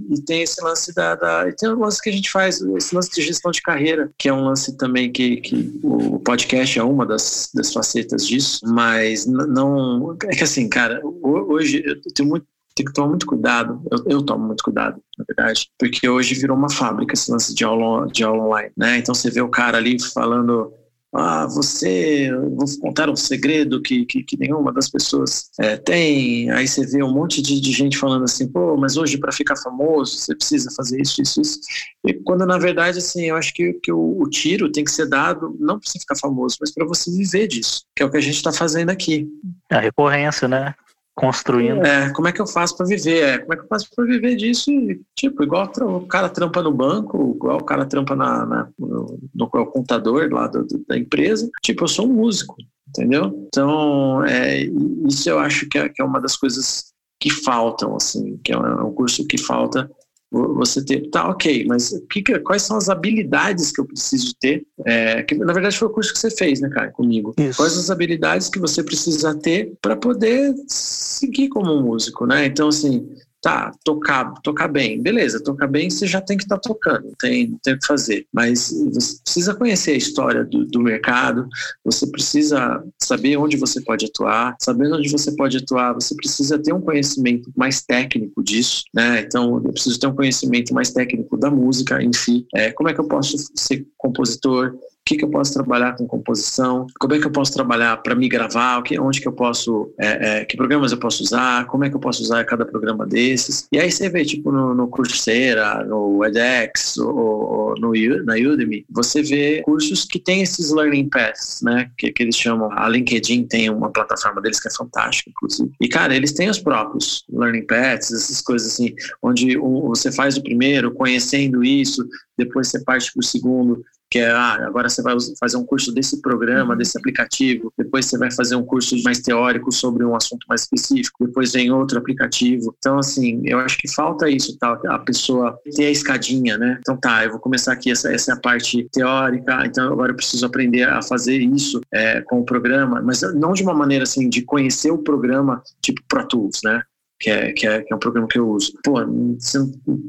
e 0.09 0.21
tem 0.21 0.41
esse 0.41 0.61
lance 0.61 0.93
da, 0.93 1.15
da. 1.15 1.51
tem 1.53 1.69
um 1.69 1.79
lance 1.79 2.01
que 2.01 2.09
a 2.09 2.13
gente 2.13 2.29
faz, 2.29 2.61
esse 2.61 2.93
lance 2.93 3.09
de 3.11 3.21
gestão 3.21 3.51
de 3.51 3.61
carreira, 3.61 4.11
que 4.17 4.29
é 4.29 4.33
um 4.33 4.43
lance 4.43 4.75
também 4.77 5.11
que, 5.11 5.37
que 5.37 5.79
o 5.83 6.19
podcast 6.19 6.77
é 6.77 6.83
uma 6.83 7.05
das, 7.05 7.49
das 7.53 7.71
facetas 7.71 8.27
disso, 8.27 8.61
mas 8.65 9.25
não. 9.25 10.17
É 10.25 10.35
que 10.35 10.43
assim, 10.43 10.67
cara, 10.67 11.01
hoje 11.03 11.83
eu 11.85 12.13
tenho 12.13 12.29
muito 12.29 12.45
tem 12.77 12.85
que 12.85 12.93
tomar 12.93 13.09
muito 13.09 13.25
cuidado. 13.25 13.81
Eu, 13.91 14.03
eu, 14.07 14.21
tomo 14.21 14.45
muito 14.45 14.63
cuidado, 14.63 15.01
na 15.17 15.25
verdade, 15.27 15.67
porque 15.77 16.07
hoje 16.07 16.35
virou 16.35 16.55
uma 16.55 16.69
fábrica 16.69 17.13
esse 17.13 17.31
lance 17.31 17.53
de 17.53 17.63
aula, 17.63 18.07
de 18.07 18.23
aula 18.23 18.43
online, 18.43 18.71
né? 18.77 18.97
Então 18.97 19.15
você 19.15 19.31
vê 19.31 19.41
o 19.41 19.49
cara 19.49 19.77
ali 19.77 19.99
falando 19.99 20.71
ah, 21.15 21.47
você, 21.47 22.29
vou 22.31 22.65
contar 22.79 23.09
um 23.09 23.15
segredo 23.15 23.81
que, 23.81 24.05
que, 24.05 24.21
que 24.23 24.37
nenhuma 24.37 24.73
das 24.73 24.89
pessoas 24.89 25.49
é, 25.59 25.77
tem. 25.77 26.51
Aí 26.51 26.67
você 26.67 26.85
vê 26.85 27.01
um 27.01 27.11
monte 27.11 27.41
de, 27.41 27.59
de 27.59 27.71
gente 27.71 27.97
falando 27.97 28.25
assim, 28.25 28.47
pô, 28.47 28.77
mas 28.77 28.97
hoje 28.97 29.17
para 29.17 29.31
ficar 29.31 29.55
famoso 29.55 30.17
você 30.17 30.35
precisa 30.35 30.69
fazer 30.75 31.01
isso, 31.01 31.21
isso, 31.21 31.41
isso. 31.41 31.59
E 32.05 32.13
quando 32.13 32.45
na 32.45 32.59
verdade, 32.59 32.99
assim, 32.99 33.25
eu 33.25 33.35
acho 33.35 33.53
que, 33.53 33.73
que 33.81 33.91
o, 33.91 34.21
o 34.21 34.29
tiro 34.29 34.71
tem 34.71 34.83
que 34.83 34.91
ser 34.91 35.07
dado 35.07 35.55
não 35.59 35.79
para 35.79 35.89
você 35.89 35.97
ficar 35.97 36.17
famoso, 36.17 36.57
mas 36.59 36.71
para 36.71 36.85
você 36.85 37.09
viver 37.09 37.47
disso, 37.47 37.83
que 37.95 38.03
é 38.03 38.05
o 38.05 38.11
que 38.11 38.17
a 38.17 38.21
gente 38.21 38.35
está 38.35 38.51
fazendo 38.51 38.89
aqui. 38.89 39.27
A 39.71 39.79
recorrência, 39.79 40.47
né? 40.47 40.75
Construindo. 41.17 41.83
É, 41.83 42.11
como 42.13 42.27
é 42.27 42.31
que 42.31 42.39
eu 42.39 42.45
faço 42.45 42.77
para 42.77 42.85
viver? 42.85 43.23
É, 43.23 43.37
como 43.39 43.53
é 43.53 43.57
que 43.57 43.63
eu 43.63 43.67
faço 43.67 43.89
para 43.93 44.05
viver 44.05 44.35
disso? 44.35 44.69
E, 44.69 45.01
tipo, 45.15 45.43
igual 45.43 45.69
o 45.81 46.05
cara 46.05 46.29
trampa 46.29 46.61
no 46.61 46.71
banco, 46.71 47.33
igual 47.35 47.57
o 47.57 47.63
cara 47.63 47.87
trampa 47.87 48.15
na, 48.15 48.45
na 48.45 48.69
no, 48.77 49.19
no, 49.33 49.49
computador 49.49 50.31
lá 50.31 50.45
do, 50.47 50.63
do, 50.63 50.85
da 50.87 50.95
empresa. 50.95 51.49
Tipo, 51.63 51.85
eu 51.85 51.87
sou 51.87 52.05
um 52.07 52.13
músico, 52.13 52.55
entendeu? 52.87 53.47
Então, 53.47 54.23
é, 54.25 54.59
isso 55.07 55.27
eu 55.27 55.39
acho 55.39 55.67
que 55.67 55.79
é, 55.79 55.89
que 55.89 56.01
é 56.01 56.05
uma 56.05 56.21
das 56.21 56.37
coisas 56.37 56.93
que 57.19 57.31
faltam, 57.31 57.95
assim, 57.95 58.39
que 58.43 58.53
é 58.53 58.57
um 58.57 58.93
curso 58.93 59.25
que 59.25 59.39
falta 59.39 59.89
você 60.31 60.83
ter, 60.83 61.09
tá, 61.09 61.29
ok, 61.29 61.65
mas 61.67 61.93
que, 62.11 62.21
quais 62.39 62.61
são 62.61 62.77
as 62.77 62.89
habilidades 62.89 63.71
que 63.71 63.79
eu 63.79 63.85
preciso 63.85 64.33
ter? 64.39 64.65
É, 64.85 65.23
que 65.23 65.35
na 65.35 65.53
verdade 65.53 65.77
foi 65.77 65.87
o 65.87 65.91
curso 65.91 66.11
que 66.11 66.19
você 66.19 66.29
fez, 66.29 66.59
né, 66.59 66.69
cara, 66.69 66.91
comigo. 66.91 67.33
Isso. 67.37 67.57
Quais 67.57 67.77
as 67.77 67.89
habilidades 67.89 68.49
que 68.49 68.59
você 68.59 68.83
precisa 68.83 69.33
ter 69.35 69.73
para 69.81 69.95
poder 69.95 70.53
seguir 70.67 71.47
como 71.49 71.71
um 71.71 71.81
músico, 71.81 72.25
né? 72.25 72.45
Então, 72.45 72.67
assim, 72.67 73.07
tá, 73.41 73.71
tocar, 73.83 74.33
tocar 74.41 74.67
bem, 74.67 75.01
beleza, 75.01 75.43
tocar 75.43 75.67
bem 75.67 75.89
você 75.89 76.07
já 76.07 76.19
tem 76.19 76.37
que 76.37 76.43
estar 76.43 76.57
tá 76.57 76.61
tocando, 76.61 77.13
tem, 77.19 77.57
tem 77.63 77.73
o 77.73 77.79
que 77.79 77.85
fazer, 77.85 78.25
mas 78.33 78.71
você 78.93 79.17
precisa 79.23 79.55
conhecer 79.55 79.91
a 79.91 79.97
história 79.97 80.43
do, 80.43 80.65
do, 80.65 80.81
mercado, 80.81 81.47
você 81.83 82.07
precisa 82.07 82.83
saber 83.01 83.37
onde 83.37 83.57
você 83.57 83.81
pode 83.81 84.05
atuar, 84.05 84.55
sabendo 84.59 84.95
onde 84.97 85.09
você 85.09 85.35
pode 85.35 85.57
atuar, 85.57 85.93
você 85.93 86.15
precisa 86.15 86.57
ter 86.57 86.73
um 86.73 86.81
conhecimento 86.81 87.51
mais 87.55 87.81
técnico 87.81 88.43
disso, 88.43 88.83
né? 88.93 89.21
Então, 89.21 89.61
eu 89.63 89.71
preciso 89.71 89.99
ter 89.99 90.07
um 90.07 90.15
conhecimento 90.15 90.73
mais 90.73 90.91
técnico 90.91 91.37
da 91.37 91.51
música 91.51 92.01
em 92.01 92.11
si, 92.13 92.45
é, 92.53 92.71
como 92.71 92.89
é 92.89 92.93
que 92.93 92.99
eu 92.99 93.07
posso 93.07 93.37
ser 93.55 93.85
compositor, 93.97 94.75
que, 95.07 95.15
que 95.15 95.23
eu 95.23 95.29
posso 95.29 95.53
trabalhar 95.53 95.95
com 95.95 96.05
composição, 96.05 96.85
como 96.99 97.13
é 97.13 97.19
que 97.19 97.25
eu 97.25 97.31
posso 97.31 97.53
trabalhar 97.53 97.95
para 97.97 98.13
me 98.13 98.27
gravar, 98.27 98.81
que, 98.83 98.99
onde 98.99 99.21
que 99.21 99.27
eu 99.27 99.31
posso, 99.31 99.93
é, 99.97 100.41
é, 100.41 100.45
que 100.45 100.57
programas 100.57 100.91
eu 100.91 100.97
posso 100.97 101.23
usar, 101.23 101.65
como 101.67 101.85
é 101.85 101.89
que 101.89 101.95
eu 101.95 101.99
posso 101.99 102.21
usar 102.21 102.43
cada 102.43 102.65
programa 102.65 103.05
desses. 103.05 103.67
E 103.71 103.79
aí 103.79 103.89
você 103.89 104.09
vê, 104.09 104.25
tipo, 104.25 104.51
no, 104.51 104.75
no 104.75 104.87
Coursera, 104.89 105.85
no 105.85 106.25
edX, 106.25 106.97
ou, 106.97 107.15
ou 107.15 107.75
no, 107.79 107.93
na 108.25 108.33
Udemy, 108.33 108.85
você 108.89 109.23
vê 109.23 109.61
cursos 109.63 110.03
que 110.03 110.19
tem 110.19 110.41
esses 110.41 110.71
learning 110.71 111.07
paths, 111.07 111.61
né, 111.63 111.89
que, 111.97 112.11
que 112.11 112.23
eles 112.23 112.35
chamam, 112.35 112.69
a 112.73 112.89
LinkedIn 112.89 113.45
tem 113.45 113.69
uma 113.69 113.89
plataforma 113.89 114.41
deles 114.41 114.59
que 114.59 114.67
é 114.67 114.71
fantástica, 114.71 115.29
inclusive. 115.29 115.71
E, 115.79 115.87
cara, 115.87 116.13
eles 116.13 116.33
têm 116.33 116.49
os 116.49 116.59
próprios 116.59 117.23
learning 117.31 117.65
paths, 117.65 118.11
essas 118.11 118.41
coisas 118.41 118.73
assim, 118.73 118.93
onde 119.21 119.55
você 119.57 120.11
faz 120.11 120.35
o 120.35 120.43
primeiro, 120.43 120.91
conhecendo 120.91 121.63
isso, 121.63 122.05
depois 122.37 122.67
você 122.67 122.83
parte 122.83 123.11
para 123.11 123.19
o 123.19 123.23
segundo, 123.23 123.83
que 124.09 124.19
é, 124.19 124.31
ah, 124.31 124.65
agora 124.65 124.89
você 124.89 125.01
vai 125.01 125.15
fazer 125.39 125.57
um 125.57 125.65
curso 125.65 125.91
desse 125.91 126.21
programa, 126.21 126.71
uhum. 126.71 126.77
desse 126.77 126.97
aplicativo, 126.97 127.73
depois 127.77 128.05
você 128.05 128.17
vai 128.17 128.31
fazer 128.31 128.55
um 128.55 128.63
curso 128.63 128.95
mais 129.03 129.19
teórico 129.19 129.71
sobre 129.71 130.05
um 130.05 130.15
assunto 130.15 130.45
mais 130.47 130.61
específico, 130.61 131.25
depois 131.25 131.51
vem 131.51 131.71
outro 131.71 131.97
aplicativo. 131.99 132.73
Então, 132.77 132.99
assim, 132.99 133.41
eu 133.43 133.59
acho 133.59 133.77
que 133.77 133.93
falta 133.93 134.29
isso, 134.29 134.57
tá? 134.57 134.79
A 134.87 134.99
pessoa 134.99 135.59
ter 135.75 135.87
a 135.87 135.91
escadinha, 135.91 136.57
né? 136.57 136.77
Então, 136.79 136.95
tá, 136.95 137.25
eu 137.25 137.31
vou 137.31 137.39
começar 137.39 137.73
aqui, 137.73 137.91
essa, 137.91 138.11
essa 138.13 138.31
é 138.31 138.33
a 138.35 138.39
parte 138.39 138.87
teórica, 138.91 139.65
então 139.65 139.91
agora 139.91 140.11
eu 140.11 140.15
preciso 140.15 140.45
aprender 140.45 140.83
a 140.83 141.01
fazer 141.01 141.37
isso 141.37 141.81
é, 141.93 142.21
com 142.21 142.39
o 142.39 142.45
programa, 142.45 143.01
mas 143.01 143.21
não 143.35 143.51
de 143.51 143.63
uma 143.63 143.73
maneira, 143.73 144.03
assim, 144.03 144.29
de 144.29 144.41
conhecer 144.41 144.91
o 144.91 144.99
programa 144.99 145.61
tipo 145.81 146.01
Pro 146.07 146.25
Tools, 146.25 146.61
né? 146.63 146.81
Que 147.19 147.29
é, 147.29 147.51
que 147.51 147.67
é, 147.67 147.81
que 147.81 147.91
é 147.91 147.95
um 147.95 147.99
programa 147.99 148.27
que 148.27 148.37
eu 148.37 148.47
uso. 148.49 148.73
Pô, 148.83 149.01
não 149.05 149.37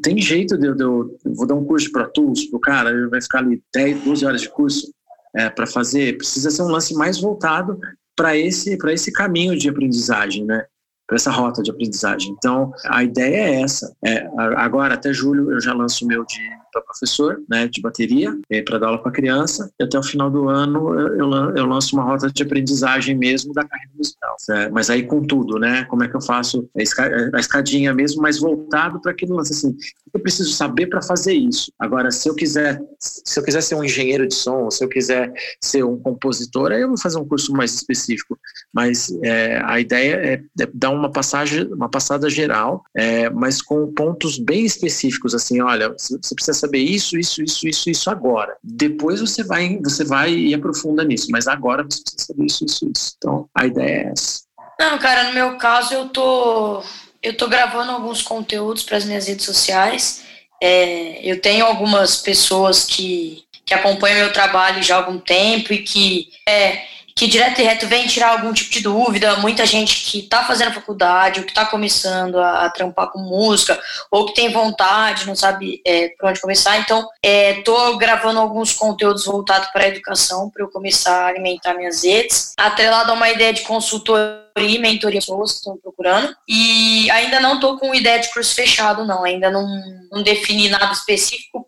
tem 0.03 0.19
jeito 0.21 0.57
de 0.59 0.67
eu, 0.67 0.75
de 0.75 0.83
eu 0.83 1.19
vou 1.25 1.47
dar 1.47 1.55
um 1.55 1.65
curso 1.65 1.87
de 1.87 1.93
Pro 1.93 2.09
Tools 2.11 2.45
pro 2.47 2.61
cara, 2.61 2.91
ele 2.91 3.09
vai 3.09 3.21
ficar 3.21 3.39
ali 3.39 3.63
10, 3.75 4.05
12 4.05 4.27
horas 4.27 4.41
de 4.43 4.49
curso 4.51 4.93
é, 5.35 5.49
para 5.49 5.67
fazer. 5.67 6.17
Precisa 6.19 6.51
ser 6.51 6.63
um 6.63 6.69
lance 6.69 6.95
mais 6.95 7.21
voltado 7.21 7.79
para 8.15 8.37
esse, 8.37 8.77
esse 8.89 9.13
caminho 9.13 9.57
de 9.57 9.69
aprendizagem, 9.69 10.45
né? 10.45 10.65
Para 11.07 11.17
essa 11.17 11.31
rota 11.31 11.63
de 11.63 11.71
aprendizagem. 11.71 12.35
Então, 12.37 12.73
a 12.85 13.03
ideia 13.03 13.37
é 13.37 13.63
essa. 13.63 13.95
É, 14.05 14.29
agora, 14.57 14.95
até 14.95 15.11
julho, 15.13 15.51
eu 15.51 15.61
já 15.61 15.73
lanço 15.73 16.05
o 16.05 16.09
meu 16.09 16.25
de 16.25 16.39
para 16.71 16.83
professor, 16.83 17.41
né, 17.49 17.67
de 17.67 17.81
bateria, 17.81 18.37
para 18.65 18.79
dar 18.79 18.89
aula 18.89 19.03
para 19.03 19.11
criança, 19.11 19.73
e 19.81 19.85
até 19.85 19.99
o 19.99 20.03
final 20.03 20.31
do 20.31 20.49
ano 20.49 20.95
eu, 20.95 21.33
eu 21.57 21.67
lanço 21.67 21.97
uma 21.97 22.05
rota 22.05 22.31
de 22.31 22.43
aprendizagem 22.43 23.17
mesmo 23.17 23.53
da 23.53 23.65
carreira 23.65 23.93
musical. 23.97 24.18
Né? 24.49 24.69
Mas 24.69 24.91
aí 24.91 25.03
com 25.03 25.23
tudo, 25.23 25.59
né? 25.59 25.85
Como 25.85 26.05
é 26.05 26.09
que 26.09 26.17
eu 26.17 26.21
faço 26.21 26.69
a 26.77 27.41
escadinha 27.41 27.95
mesmo, 27.95 28.23
mas 28.23 28.39
voltado 28.39 29.01
para 29.01 29.13
aquele 29.13 29.33
lance 29.33 29.53
assim, 29.53 29.77
eu 30.19 30.23
preciso 30.23 30.53
saber 30.53 30.89
para 30.89 31.01
fazer 31.01 31.33
isso. 31.33 31.73
Agora, 31.79 32.11
se 32.11 32.29
eu 32.29 32.35
quiser, 32.35 32.81
se 32.99 33.39
eu 33.39 33.45
quiser 33.45 33.63
ser 33.63 33.77
um 33.77 33.85
engenheiro 33.85 34.27
de 34.27 34.35
som, 34.35 34.71
se 34.71 34.85
eu 34.85 34.89
quiser 34.89 35.33
ser 35.63 35.85
um 35.85 35.99
compositor, 35.99 36.73
aí 36.73 36.83
eu 36.83 36.89
vou 36.89 36.99
fazer 36.99 37.19
um 37.19 37.27
curso 37.27 37.53
mais 37.53 37.75
específico. 37.75 38.39
Mas 38.73 39.11
é, 39.23 39.61
a 39.65 39.81
ideia 39.81 40.15
é, 40.15 40.33
é, 40.63 40.69
dar 40.75 40.91
uma 40.91 41.11
passagem, 41.11 41.73
uma 41.73 41.89
passada 41.89 42.29
geral, 42.29 42.85
é, 42.95 43.31
mas 43.31 43.63
com 43.63 43.93
pontos 43.93 44.39
bem 44.39 44.65
específicos, 44.65 45.35
assim, 45.35 45.61
olha, 45.61 45.95
você 45.97 46.35
precisa 46.35 46.59
saber 46.59 46.81
isso, 46.81 47.17
isso, 47.17 47.43
isso, 47.43 47.69
isso, 47.69 47.91
isso 47.91 48.11
agora. 48.11 48.57
Depois 48.63 49.21
você 49.21 49.45
vai, 49.45 49.79
você 49.83 50.05
vai 50.05 50.35
e 50.35 50.55
aprofunda 50.55 51.05
nisso, 51.05 51.29
mas 51.31 51.47
agora 51.47 51.85
você 51.85 52.03
precisa 52.03 52.27
saber 52.27 52.45
isso, 52.45 52.65
isso, 52.65 52.91
isso. 52.95 53.15
Então, 53.17 53.49
a 53.55 53.67
ideia 53.67 54.09
é 54.09 54.13
essa. 54.13 54.43
Não, 54.81 54.99
cara, 54.99 55.25
no 55.25 55.35
meu 55.35 55.57
caso 55.57 55.95
eu 55.95 56.09
tô 56.09 56.83
eu 57.23 57.37
tô 57.37 57.49
gravando 57.49 57.93
alguns 57.93 58.23
conteúdos 58.23 58.83
para 58.83 58.97
as 58.97 59.05
minhas 59.05 59.27
redes 59.27 59.45
sociais. 59.45 60.25
É, 60.63 61.21
eu 61.23 61.41
tenho 61.41 61.67
algumas 61.67 62.17
pessoas 62.17 62.85
que, 62.85 63.45
que 63.65 63.75
acompanham 63.75 64.19
meu 64.19 64.33
trabalho 64.33 64.83
já 64.83 64.97
há 64.97 64.99
algum 64.99 65.19
tempo 65.19 65.73
e 65.73 65.79
que 65.79 66.29
é, 66.47 66.85
que 67.19 67.27
direto 67.27 67.61
e 67.61 67.65
reto 67.65 67.89
vem 67.89 68.07
tirar 68.07 68.29
algum 68.29 68.53
tipo 68.53 68.71
de 68.71 68.81
dúvida, 68.81 69.39
muita 69.39 69.67
gente 69.67 70.05
que 70.09 70.21
está 70.21 70.45
fazendo 70.45 70.73
faculdade, 70.73 71.41
ou 71.41 71.45
que 71.45 71.51
está 71.51 71.67
começando 71.67 72.39
a, 72.39 72.67
a, 72.67 72.71
trampar 72.71 73.11
com 73.11 73.19
música, 73.19 73.77
ou 74.09 74.27
que 74.27 74.35
tem 74.35 74.53
vontade, 74.53 75.27
não 75.27 75.35
sabe 75.35 75.83
é, 75.85 76.11
por 76.11 76.29
onde 76.29 76.41
começar. 76.41 76.79
Então, 76.79 77.09
estou 77.21 77.95
é, 77.95 77.99
gravando 77.99 78.39
alguns 78.39 78.73
conteúdos 78.73 79.25
voltados 79.25 79.69
para 79.71 79.83
a 79.83 79.89
educação, 79.89 80.49
para 80.49 80.63
eu 80.63 80.71
começar 80.71 81.25
a 81.25 81.27
alimentar 81.27 81.75
minhas 81.75 82.05
redes, 82.05 82.53
atrelado 82.57 83.11
a 83.11 83.15
uma 83.15 83.29
ideia 83.29 83.53
de 83.53 83.63
consultoria 83.63 84.47
e 84.57 84.79
mentoria 84.79 85.19
pessoas 85.19 85.53
que 85.53 85.59
estão 85.59 85.77
procurando. 85.77 86.33
E 86.47 87.11
ainda 87.11 87.41
não 87.41 87.55
estou 87.55 87.79
com 87.79 87.93
ideia 87.93 88.21
de 88.21 88.33
curso 88.33 88.55
fechado, 88.55 89.05
não. 89.05 89.25
Ainda 89.25 89.51
não, 89.51 89.67
não 90.13 90.23
defini 90.23 90.69
nada 90.69 90.93
específico, 90.93 91.68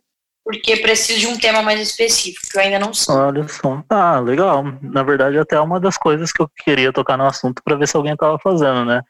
porque 0.51 0.77
preciso 0.79 1.21
de 1.21 1.27
um 1.29 1.39
tema 1.39 1.63
mais 1.63 1.81
específico, 1.81 2.49
que 2.51 2.59
eu 2.59 2.63
ainda 2.63 2.81
não 2.81 2.93
sei. 2.93 3.15
Olha 3.15 3.47
só. 3.47 3.85
Ah, 3.89 4.19
legal. 4.19 4.65
Na 4.83 5.05
verdade, 5.05 5.39
até 5.39 5.61
uma 5.61 5.79
das 5.79 5.97
coisas 5.97 6.33
que 6.33 6.43
eu 6.43 6.51
queria 6.65 6.93
tocar 6.93 7.17
no 7.17 7.25
assunto 7.25 7.63
para 7.63 7.77
ver 7.77 7.87
se 7.87 7.97
alguém 7.97 8.15
estava 8.15 8.37
fazendo, 8.41 8.85
né? 8.85 9.01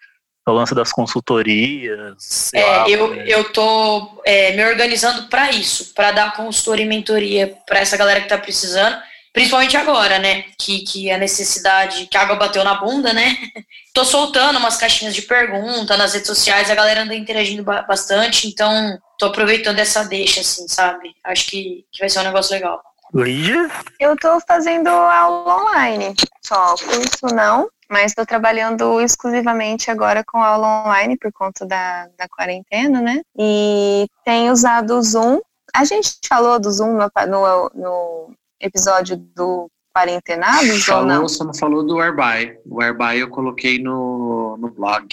O 0.47 0.53
lance 0.53 0.75
das 0.75 0.93
consultorias. 0.93 2.51
É, 2.53 2.65
lá, 2.65 2.89
eu, 2.91 3.15
é... 3.15 3.25
eu 3.27 3.53
tô 3.53 4.21
é, 4.25 4.53
me 4.53 4.65
organizando 4.65 5.29
para 5.29 5.51
isso, 5.51 5.95
para 5.95 6.13
dar 6.13 6.37
consultoria 6.37 6.85
e 6.85 6.89
mentoria 6.89 7.57
para 7.67 7.79
essa 7.79 7.97
galera 7.97 8.21
que 8.21 8.27
está 8.27 8.37
precisando, 8.37 8.99
principalmente 9.33 9.77
agora, 9.77 10.19
né? 10.19 10.45
Que, 10.59 10.81
que 10.81 11.11
a 11.11 11.17
necessidade, 11.17 12.07
que 12.07 12.17
a 12.19 12.23
água 12.23 12.37
bateu 12.37 12.63
na 12.65 12.75
bunda, 12.75 13.15
né? 13.15 13.35
Tô 13.95 14.05
soltando 14.05 14.59
umas 14.59 14.77
caixinhas 14.77 15.15
de 15.15 15.23
pergunta 15.23 15.97
nas 15.97 16.13
redes 16.13 16.27
sociais, 16.27 16.71
a 16.71 16.75
galera 16.75 17.03
anda 17.03 17.15
interagindo 17.15 17.63
bastante, 17.63 18.47
então 18.47 18.99
tô 19.21 19.27
aproveitando 19.27 19.79
essa 19.79 20.03
deixa, 20.03 20.41
assim, 20.41 20.67
sabe? 20.67 21.15
Acho 21.23 21.51
que, 21.51 21.85
que 21.93 22.01
vai 22.01 22.09
ser 22.09 22.21
um 22.21 22.25
negócio 22.25 22.55
legal. 22.55 22.83
Lígia? 23.15 23.71
Eu 23.99 24.17
tô 24.17 24.41
fazendo 24.41 24.89
aula 24.89 25.63
online, 25.63 26.15
só 26.43 26.75
curso 26.77 27.27
não, 27.35 27.69
mas 27.89 28.13
estou 28.13 28.25
trabalhando 28.25 29.01
exclusivamente 29.01 29.91
agora 29.91 30.25
com 30.25 30.39
aula 30.39 30.85
online 30.87 31.19
por 31.19 31.31
conta 31.33 31.67
da, 31.67 32.09
da 32.17 32.29
quarentena, 32.29 33.03
né? 33.03 33.21
E 33.39 34.07
tenho 34.25 34.53
usado 34.53 34.97
o 34.97 35.03
Zoom. 35.03 35.41
A 35.75 35.85
gente 35.85 36.19
falou 36.27 36.59
do 36.59 36.71
Zoom 36.71 36.95
no, 36.95 37.11
no, 37.27 37.71
no 37.75 38.35
episódio 38.61 39.17
do 39.17 39.69
quarentenados 39.95 40.85
falou, 40.85 41.03
ou 41.03 41.09
não? 41.09 41.29
Só 41.29 41.45
não 41.45 41.55
falou 41.55 41.85
do 41.85 42.01
Airby. 42.01 42.59
O 42.65 42.81
Airby 42.81 43.19
eu 43.19 43.29
coloquei 43.29 43.79
no, 43.83 44.57
no 44.57 44.71
blog. 44.71 45.09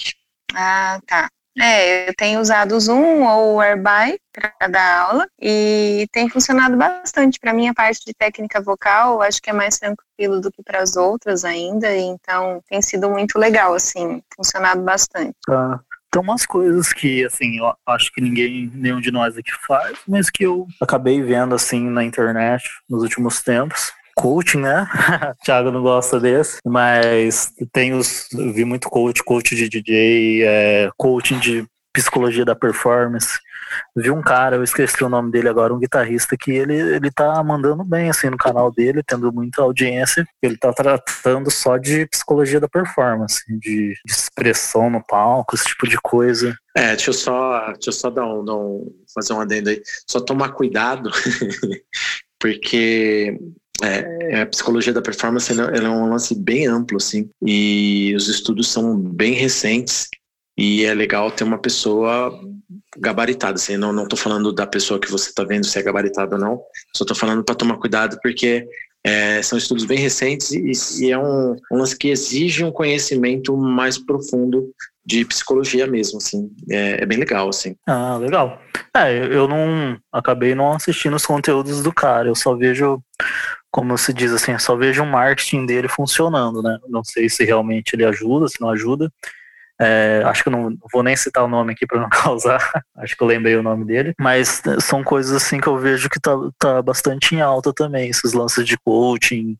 Ah, 0.53 0.99
tá. 1.05 1.30
É, 1.60 2.10
eu 2.10 2.14
tenho 2.16 2.39
usado 2.39 2.76
o 2.76 2.80
Zoom 2.80 3.24
ou 3.24 3.55
o 3.55 3.62
Airby 3.62 4.20
para 4.32 4.68
dar 4.68 4.99
aula 5.01 5.28
e 5.41 6.08
tem 6.12 6.30
funcionado 6.30 6.78
bastante. 6.78 7.39
Para 7.39 7.53
mim, 7.53 7.68
a 7.68 7.74
parte 7.74 8.05
de 8.05 8.14
técnica 8.14 8.62
vocal, 8.62 9.22
acho 9.22 9.41
que 9.41 9.49
é 9.49 9.53
mais 9.53 9.80
tranquilo 9.80 10.39
do 10.39 10.51
que 10.51 10.62
para 10.62 10.82
as 10.82 10.95
outras 10.95 11.43
ainda, 11.43 11.95
então 11.95 12.62
tem 12.70 12.82
sido 12.82 13.10
muito 13.10 13.39
legal, 13.39 13.74
assim, 13.74 14.22
funcionado 14.36 14.82
bastante. 14.82 15.36
Tá. 15.45 15.80
Tem 16.12 16.22
umas 16.22 16.45
coisas 16.45 16.93
que, 16.93 17.26
assim, 17.26 17.58
eu 17.58 17.74
acho 17.86 18.12
que 18.14 18.22
ninguém, 18.22 18.72
nenhum 18.74 19.01
de 19.01 19.12
nós 19.12 19.36
aqui 19.38 19.51
faz, 19.68 19.97
mas 20.08 20.30
que 20.30 20.43
eu 20.43 20.68
acabei 20.82 21.22
vendo, 21.22 21.53
assim, 21.53 21.89
na 21.89 22.03
internet 22.03 22.64
nos 22.88 23.03
últimos 23.03 23.41
tempos 23.41 23.91
coaching, 24.18 24.61
né? 24.61 24.88
Thiago 25.45 25.72
não 25.72 25.84
gosta 25.84 26.20
desse, 26.20 26.59
mas 26.65 27.53
tem 27.72 27.93
os. 27.93 28.28
Vi 28.32 28.65
muito 28.65 28.89
coach, 28.89 29.24
coach 29.24 29.55
de 29.55 29.70
DJ, 29.70 30.43
é, 30.43 30.89
coaching 30.97 31.39
de 31.39 31.65
psicologia 31.93 32.43
da 32.43 32.55
performance. 32.55 33.39
Vi 33.95 34.09
um 34.09 34.22
cara, 34.22 34.55
eu 34.55 34.63
esqueci 34.63 35.03
o 35.03 35.09
nome 35.09 35.32
dele 35.32 35.49
agora, 35.49 35.74
um 35.74 35.80
guitarrista 35.80 36.38
que 36.39 36.51
ele, 36.51 36.74
ele 36.74 37.11
tá 37.11 37.43
mandando 37.43 37.84
bem 37.84 38.09
assim 38.09 38.30
no 38.30 38.38
canal 38.38 38.72
dele, 38.72 39.03
tendo 39.05 39.32
muita 39.32 39.61
audiência. 39.61 40.26
Ele 40.41 40.57
tá 40.57 40.72
tratando 40.72 41.51
só 41.51 41.78
de 41.78 42.07
psicologia 42.07 42.59
da 42.59 42.70
performance, 42.70 43.43
de, 43.47 43.93
de 43.93 44.13
expressão 44.13 44.89
no 44.89 45.03
palco, 45.05 45.55
esse 45.55 45.65
tipo 45.65 45.88
de 45.88 45.97
coisa. 45.97 46.55
É, 46.76 46.89
deixa 46.89 47.09
eu 47.09 47.13
só, 47.13 47.65
deixa 47.74 47.89
eu 47.89 47.93
só 47.93 48.09
dar 48.09 48.26
um, 48.26 48.45
dar 48.45 48.55
um, 48.55 48.89
fazer 49.13 49.34
um 49.34 49.41
adendo 49.41 49.70
aí. 49.70 49.82
Só 50.07 50.20
tomar 50.20 50.53
cuidado, 50.53 51.11
porque 52.39 53.38
é, 53.84 54.42
a 54.42 54.46
psicologia 54.46 54.94
da 54.94 55.02
performance 55.02 55.52
ela, 55.52 55.64
ela 55.76 55.88
é 55.88 55.90
um 55.90 56.10
lance 56.10 56.36
bem 56.36 56.68
amplo, 56.68 56.98
assim, 56.98 57.30
e 57.46 58.14
os 58.16 58.28
estudos 58.28 58.70
são 58.70 58.98
bem 58.98 59.34
recentes 59.34 60.08
e 60.58 60.84
é 60.86 60.94
legal 60.94 61.30
ter 61.30 61.44
uma 61.44 61.60
pessoa 61.60 62.32
gabaritada, 62.98 63.56
assim, 63.56 63.78
não, 63.78 63.94
não 63.94 64.08
tô 64.08 64.16
falando 64.16 64.52
da 64.52 64.66
pessoa 64.66 65.00
que 65.00 65.12
você 65.12 65.30
está 65.30 65.44
vendo 65.44 65.66
se 65.66 65.78
é 65.78 65.84
gabaritada 65.84 66.36
ou 66.36 66.42
não, 66.42 66.62
só 66.96 67.06
tô 67.06 67.14
falando 67.14 67.44
para 67.44 67.56
tomar 67.56 67.78
cuidado 67.78 68.18
porque 68.24 68.68
é, 69.04 69.42
são 69.42 69.58
estudos 69.58 69.86
bem 69.86 70.00
recentes 70.00 70.52
e, 70.52 71.06
e 71.06 71.12
é 71.12 71.18
um, 71.18 71.56
um, 71.72 71.78
lance 71.78 71.96
que 71.96 72.10
exige 72.10 72.64
um 72.64 72.72
conhecimento 72.72 73.56
mais 73.56 73.98
profundo 73.98 74.70
de 75.06 75.24
psicologia 75.24 75.88
mesmo, 75.88 76.18
assim, 76.18 76.52
é, 76.70 77.04
é 77.04 77.06
bem 77.06 77.18
legal, 77.18 77.48
assim. 77.48 77.76
Ah, 77.88 78.18
legal. 78.18 78.62
É, 78.94 79.34
eu 79.34 79.48
não, 79.48 79.98
acabei 80.12 80.54
não 80.54 80.74
assistindo 80.74 81.16
os 81.16 81.26
conteúdos 81.26 81.82
do 81.82 81.94
cara, 81.94 82.28
eu 82.28 82.36
só 82.36 82.56
vejo 82.56 83.02
como 83.72 83.97
se 83.97 84.13
diz 84.13 84.32
assim, 84.32 84.57
só 84.57 84.76
vejo 84.76 85.03
o 85.03 85.05
marketing 85.05 85.65
dele 85.65 85.88
funcionando, 85.88 86.61
né? 86.61 86.78
Não 86.88 87.03
sei 87.03 87.30
se 87.30 87.43
realmente 87.43 87.93
ele 87.93 88.05
ajuda, 88.05 88.47
se 88.47 88.59
não 88.61 88.70
ajuda. 88.70 89.11
É, 89.80 90.24
acho 90.26 90.41
que 90.41 90.49
eu 90.49 90.51
não 90.51 90.76
vou 90.91 91.03
nem 91.03 91.15
citar 91.15 91.43
o 91.43 91.47
nome 91.47 91.74
aqui 91.74 91.86
para 91.86 91.99
não 91.99 92.09
causar, 92.09 92.59
acho 92.97 93.15
que 93.15 93.22
eu 93.22 93.28
lembrei 93.28 93.55
o 93.55 93.61
nome 93.61 93.86
dele, 93.86 94.13
mas 94.20 94.63
são 94.82 95.03
coisas 95.03 95.32
assim 95.32 95.59
que 95.59 95.68
eu 95.68 95.78
vejo 95.78 96.09
que 96.09 96.20
tá, 96.20 96.32
tá 96.57 96.82
bastante 96.82 97.36
em 97.36 97.41
alta 97.41 97.72
também, 97.72 98.09
esses 98.09 98.34
lances 98.34 98.65
de 98.65 98.76
coaching, 98.80 99.55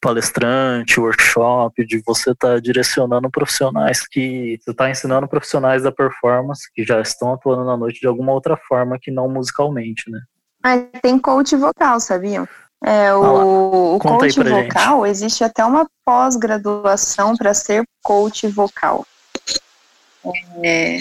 palestrante, 0.00 1.00
workshop, 1.00 1.84
de 1.84 2.00
você 2.06 2.30
estar 2.30 2.54
tá 2.54 2.60
direcionando 2.60 3.28
profissionais 3.28 4.06
que 4.06 4.60
você 4.62 4.70
está 4.70 4.90
ensinando 4.90 5.26
profissionais 5.26 5.82
da 5.82 5.90
performance 5.90 6.70
que 6.72 6.84
já 6.84 7.00
estão 7.00 7.32
atuando 7.32 7.64
na 7.64 7.76
noite 7.76 8.00
de 8.00 8.06
alguma 8.06 8.32
outra 8.32 8.56
forma 8.56 8.96
que 9.00 9.10
não 9.10 9.28
musicalmente, 9.28 10.08
né? 10.08 10.20
Mas 10.62 10.86
tem 11.02 11.18
coach 11.18 11.56
vocal, 11.56 11.98
sabiam? 11.98 12.46
É, 12.84 13.12
o, 13.12 13.96
o 13.96 13.98
coach 13.98 14.38
vocal, 14.38 15.04
gente. 15.04 15.10
existe 15.10 15.42
até 15.42 15.64
uma 15.64 15.88
pós-graduação 16.04 17.36
para 17.36 17.52
ser 17.52 17.84
coach 18.02 18.46
vocal. 18.46 19.06
É, 20.62 21.00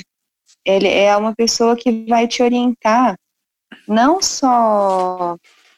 ele 0.65 0.87
é 0.87 1.15
uma 1.15 1.35
pessoa 1.35 1.75
que 1.75 2.05
vai 2.05 2.27
te 2.27 2.41
orientar 2.41 3.15
não 3.87 4.21
só 4.21 5.37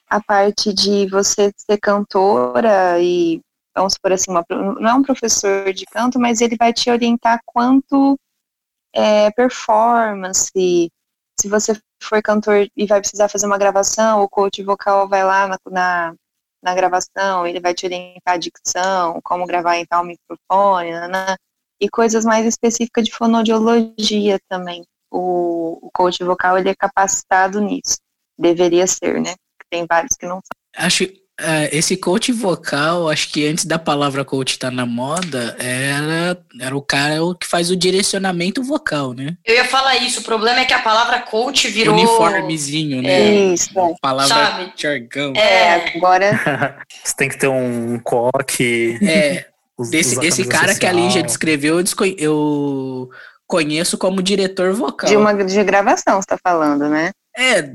a 0.09 0.21
parte 0.21 0.73
de 0.73 1.07
você 1.07 1.51
ser 1.55 1.77
cantora 1.77 2.99
e, 2.99 3.41
vamos 3.75 3.95
por 3.97 4.11
assim, 4.11 4.31
uma, 4.31 4.43
não 4.49 4.89
é 4.89 4.93
um 4.93 5.03
professor 5.03 5.71
de 5.71 5.85
canto, 5.85 6.19
mas 6.19 6.41
ele 6.41 6.55
vai 6.57 6.73
te 6.73 6.89
orientar 6.89 7.39
quanto 7.45 8.17
é, 8.93 9.29
performance, 9.31 10.51
se 11.39 11.47
você 11.47 11.79
for 12.01 12.21
cantor 12.21 12.67
e 12.75 12.85
vai 12.85 12.99
precisar 12.99 13.29
fazer 13.29 13.45
uma 13.45 13.57
gravação, 13.57 14.21
o 14.21 14.29
coach 14.29 14.63
vocal 14.63 15.07
vai 15.07 15.23
lá 15.23 15.47
na, 15.47 15.57
na, 15.69 16.15
na 16.61 16.75
gravação, 16.75 17.45
ele 17.45 17.59
vai 17.59 17.73
te 17.73 17.85
orientar 17.85 18.35
a 18.35 18.37
dicção, 18.37 19.19
como 19.23 19.45
gravar 19.45 19.77
em 19.77 19.85
tal 19.85 20.03
microfone, 20.03 20.91
e 21.79 21.89
coisas 21.89 22.25
mais 22.25 22.45
específicas 22.45 23.05
de 23.05 23.13
fonodiologia 23.13 24.37
também. 24.49 24.83
O, 25.11 25.87
o 25.87 25.89
coach 25.91 26.23
vocal, 26.23 26.57
ele 26.57 26.69
é 26.69 26.75
capacitado 26.75 27.61
nisso. 27.61 27.97
Deveria 28.37 28.85
ser, 28.85 29.19
né? 29.21 29.35
Tem 29.69 29.85
vários 29.87 30.15
que 30.17 30.25
não 30.25 30.35
são. 30.35 30.85
Acho, 30.85 31.05
é, 31.41 31.69
esse 31.75 31.95
coach 31.95 32.31
vocal, 32.31 33.09
acho 33.09 33.29
que 33.31 33.47
antes 33.47 33.65
da 33.65 33.79
palavra 33.79 34.25
coach 34.25 34.51
estar 34.51 34.69
tá 34.69 34.75
na 34.75 34.85
moda, 34.85 35.55
era, 35.59 36.37
era 36.59 36.75
o 36.75 36.81
cara 36.81 37.15
que 37.39 37.47
faz 37.47 37.69
o 37.71 37.75
direcionamento 37.75 38.63
vocal, 38.63 39.13
né? 39.13 39.37
Eu 39.45 39.55
ia 39.55 39.65
falar 39.65 39.97
isso, 39.97 40.21
o 40.21 40.23
problema 40.23 40.59
é 40.59 40.65
que 40.65 40.73
a 40.73 40.79
palavra 40.79 41.19
coach 41.21 41.67
virou. 41.69 41.95
Uniformezinho, 41.95 43.01
né? 43.01 43.09
É, 43.09 43.53
isso. 43.53 43.69
Palavra 44.01 44.33
Sabe? 44.33 44.73
jargão. 44.75 45.33
É, 45.35 45.95
agora. 45.95 46.77
Você 47.03 47.15
tem 47.15 47.29
que 47.29 47.37
ter 47.37 47.47
um 47.47 47.99
coque. 47.99 48.97
É. 49.01 49.45
Os, 49.77 49.89
desse, 49.89 50.19
esse 50.25 50.43
cara 50.43 50.73
social. 50.73 50.79
que 50.79 50.85
a 50.87 50.91
Lígia 50.91 51.23
descreveu, 51.23 51.79
eu, 51.79 51.85
eu 52.17 53.09
conheço 53.47 53.97
como 53.97 54.21
diretor 54.21 54.73
vocal. 54.73 55.09
De 55.09 55.15
uma 55.15 55.33
de 55.33 55.63
gravação, 55.63 56.21
você 56.21 56.27
tá 56.27 56.37
falando, 56.43 56.89
né? 56.89 57.11
É, 57.37 57.71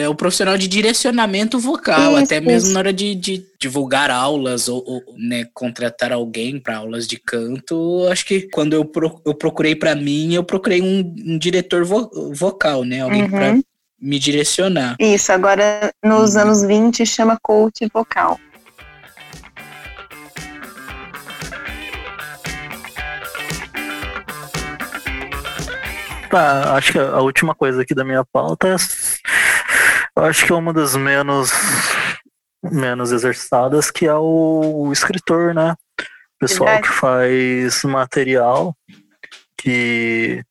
é, 0.00 0.08
o 0.08 0.14
profissional 0.14 0.56
de 0.56 0.66
direcionamento 0.66 1.58
vocal, 1.58 2.14
isso, 2.14 2.24
até 2.24 2.40
mesmo 2.40 2.68
isso. 2.68 2.72
na 2.72 2.78
hora 2.80 2.92
de, 2.92 3.14
de, 3.14 3.44
divulgar 3.60 4.10
aulas 4.10 4.68
ou, 4.68 4.82
ou 4.86 5.02
né, 5.18 5.46
contratar 5.52 6.12
alguém 6.12 6.58
para 6.58 6.78
aulas 6.78 7.06
de 7.06 7.18
canto. 7.18 8.06
Acho 8.10 8.24
que 8.24 8.42
quando 8.48 8.72
eu, 8.72 8.84
pro, 8.84 9.20
eu 9.26 9.34
procurei 9.34 9.74
para 9.74 9.94
mim, 9.94 10.32
eu 10.32 10.44
procurei 10.44 10.80
um, 10.80 11.14
um 11.26 11.38
diretor 11.38 11.84
vo, 11.84 12.10
vocal, 12.32 12.84
né? 12.84 13.02
Alguém 13.02 13.24
uhum. 13.24 13.30
para 13.30 13.58
me 14.00 14.18
direcionar. 14.18 14.96
Isso, 15.00 15.32
agora 15.32 15.92
nos 16.02 16.34
uhum. 16.34 16.42
anos 16.42 16.62
20 16.62 17.04
chama 17.04 17.38
coach 17.42 17.86
vocal. 17.92 18.38
Tá, 26.36 26.74
acho 26.74 26.92
que 26.92 26.98
a 26.98 27.18
última 27.20 27.54
coisa 27.54 27.80
aqui 27.80 27.94
da 27.94 28.04
minha 28.04 28.22
pauta 28.22 28.68
é. 28.68 28.76
Eu 30.14 30.24
acho 30.24 30.44
que 30.44 30.52
é 30.52 30.54
uma 30.54 30.70
das 30.70 30.94
menos, 30.94 31.50
menos 32.62 33.10
exercitadas, 33.10 33.90
que 33.90 34.06
é 34.06 34.14
o, 34.14 34.92
escritor, 34.92 35.54
né? 35.54 35.72
O 35.98 36.38
pessoal 36.38 36.68
Verdade. 36.68 36.88
que 36.88 36.94
faz 36.94 37.82
material, 37.84 38.76
que, 39.56 40.44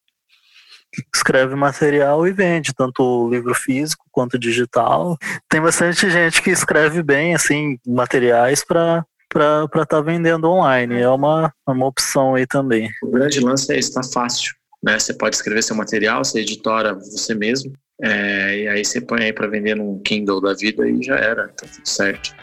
que 0.91 1.03
escreve 1.13 1.53
material 1.53 2.25
e 2.27 2.31
vende, 2.31 2.73
tanto 2.73 3.29
livro 3.29 3.53
físico 3.53 4.07
quanto 4.11 4.39
digital. 4.39 5.15
Tem 5.47 5.61
bastante 5.61 6.09
gente 6.09 6.41
que 6.41 6.49
escreve 6.49 7.03
bem, 7.03 7.36
assim, 7.36 7.77
materiais 7.86 8.65
para 8.65 9.05
para 9.29 9.65
estar 9.65 9.86
tá 9.86 10.01
vendendo 10.01 10.49
online. 10.49 11.01
É 11.01 11.09
uma, 11.09 11.53
uma 11.67 11.86
opção 11.86 12.33
aí 12.33 12.47
também. 12.47 12.89
O 13.03 13.11
grande 13.11 13.39
lance 13.39 13.71
é 13.71 13.77
estar 13.77 14.01
fácil. 14.03 14.55
Né? 14.86 14.99
Você 14.99 15.15
pode 15.15 15.36
escrever 15.36 15.63
seu 15.63 15.75
material, 15.75 16.23
você 16.23 16.41
editora 16.41 16.93
você 16.93 17.33
mesmo, 17.33 17.73
é, 17.99 18.59
e 18.59 18.67
aí 18.67 18.86
você 18.86 19.01
põe 19.01 19.23
aí 19.23 19.33
para 19.33 19.47
vender 19.47 19.75
num 19.75 19.99
Kindle 19.99 20.39
da 20.39 20.53
vida 20.53 20.88
e 20.88 21.01
já 21.01 21.15
era, 21.15 21.47
tá 21.47 21.65
tudo 21.65 21.88
certo. 21.88 22.36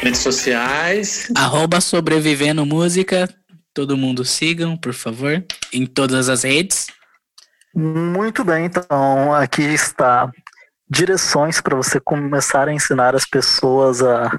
Redes 0.00 0.20
sociais. 0.20 1.30
Arroba 1.36 1.80
sobrevivendo 1.80 2.66
música. 2.66 3.28
Todo 3.74 3.96
mundo 3.96 4.24
sigam, 4.24 4.76
por 4.76 4.92
favor, 4.92 5.44
em 5.72 5.86
todas 5.86 6.28
as 6.28 6.42
redes. 6.42 6.88
Muito 7.74 8.44
bem, 8.44 8.66
então 8.66 9.32
aqui 9.32 9.62
está 9.62 10.30
direções 10.92 11.58
para 11.58 11.74
você 11.74 11.98
começar 11.98 12.68
a 12.68 12.72
ensinar 12.72 13.14
as 13.14 13.24
pessoas 13.24 14.02
a 14.02 14.38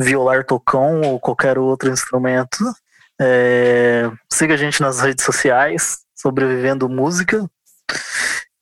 violar 0.00 0.44
tocão 0.44 1.02
ou 1.02 1.20
qualquer 1.20 1.58
outro 1.58 1.90
instrumento. 1.90 2.58
É, 3.20 4.10
siga 4.32 4.54
a 4.54 4.56
gente 4.56 4.80
nas 4.80 5.00
redes 5.00 5.22
sociais, 5.22 5.98
Sobrevivendo 6.16 6.88
Música. 6.88 7.46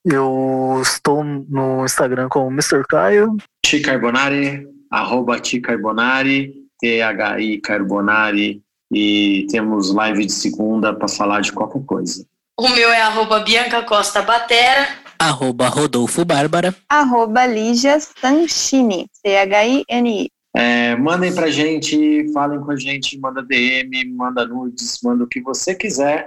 Eu 0.05 0.81
estou 0.83 1.23
no 1.23 1.85
Instagram 1.85 2.29
como 2.29 2.51
Mr. 2.51 2.83
Caio. 2.89 3.37
Ti 3.65 3.81
Carbonari, 3.81 4.67
arroba 4.91 5.39
Ti 5.39 5.61
Carbonari, 5.61 6.53
T-H-I 6.81 7.61
Carbonari. 7.61 8.61
E 8.93 9.47
temos 9.49 9.95
live 9.95 10.27
de 10.27 10.33
segunda 10.33 10.93
para 10.93 11.07
falar 11.07 11.43
de 11.43 11.53
qualquer 11.53 11.85
coisa. 11.85 12.27
O 12.59 12.69
meu 12.71 12.91
é 12.91 13.03
arroba 13.03 13.39
Bianca 13.39 13.83
Costa 13.83 14.21
Batera. 14.21 14.89
Arroba 15.21 15.69
Rodolfo 15.69 16.25
Bárbara. 16.25 16.75
Arroba 16.89 17.47
Lígia 17.47 18.01
Sanchini, 18.01 19.07
C-H-I-N-I. 19.13 20.31
É, 20.57 20.97
mandem 20.97 21.33
pra 21.33 21.51
gente, 21.51 22.33
falem 22.33 22.59
com 22.59 22.71
a 22.73 22.77
gente, 22.77 23.21
manda 23.21 23.43
DM, 23.43 24.13
manda 24.15 24.47
nudes, 24.47 24.99
manda 25.05 25.25
o 25.25 25.29
que 25.29 25.43
você 25.43 25.75
quiser. 25.75 26.27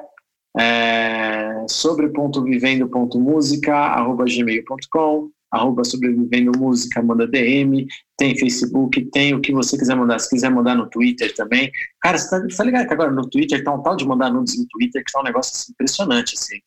É, 0.57 1.65
sobre 1.67 2.07
ponto 2.09 2.43
vivendo 2.43 2.87
ponto 2.87 3.19
música, 3.19 3.75
arroba 3.75 4.25
gmail.com, 4.25 5.29
arroba 5.51 5.83
sobrevivendo 5.83 6.51
música, 6.57 7.01
manda 7.01 7.27
DM, 7.27 7.87
tem 8.15 8.37
Facebook, 8.37 9.03
tem 9.05 9.33
o 9.33 9.41
que 9.41 9.51
você 9.51 9.75
quiser 9.75 9.95
mandar. 9.95 10.19
Se 10.19 10.29
quiser 10.29 10.51
mandar 10.51 10.75
no 10.75 10.87
Twitter 10.87 11.33
também. 11.33 11.71
Cara, 11.99 12.19
você 12.19 12.29
tá, 12.29 12.39
você 12.39 12.55
tá 12.55 12.63
ligado 12.63 12.87
que 12.87 12.93
agora 12.93 13.11
no 13.11 13.27
Twitter 13.27 13.63
tá 13.63 13.73
um 13.73 13.81
tal 13.81 13.95
de 13.95 14.05
mandar 14.05 14.31
nudes 14.31 14.55
no 14.57 14.67
Twitter 14.67 15.03
que 15.03 15.11
tá 15.11 15.19
um 15.19 15.23
negócio 15.23 15.51
assim, 15.51 15.71
impressionante, 15.71 16.35
assim. 16.37 16.59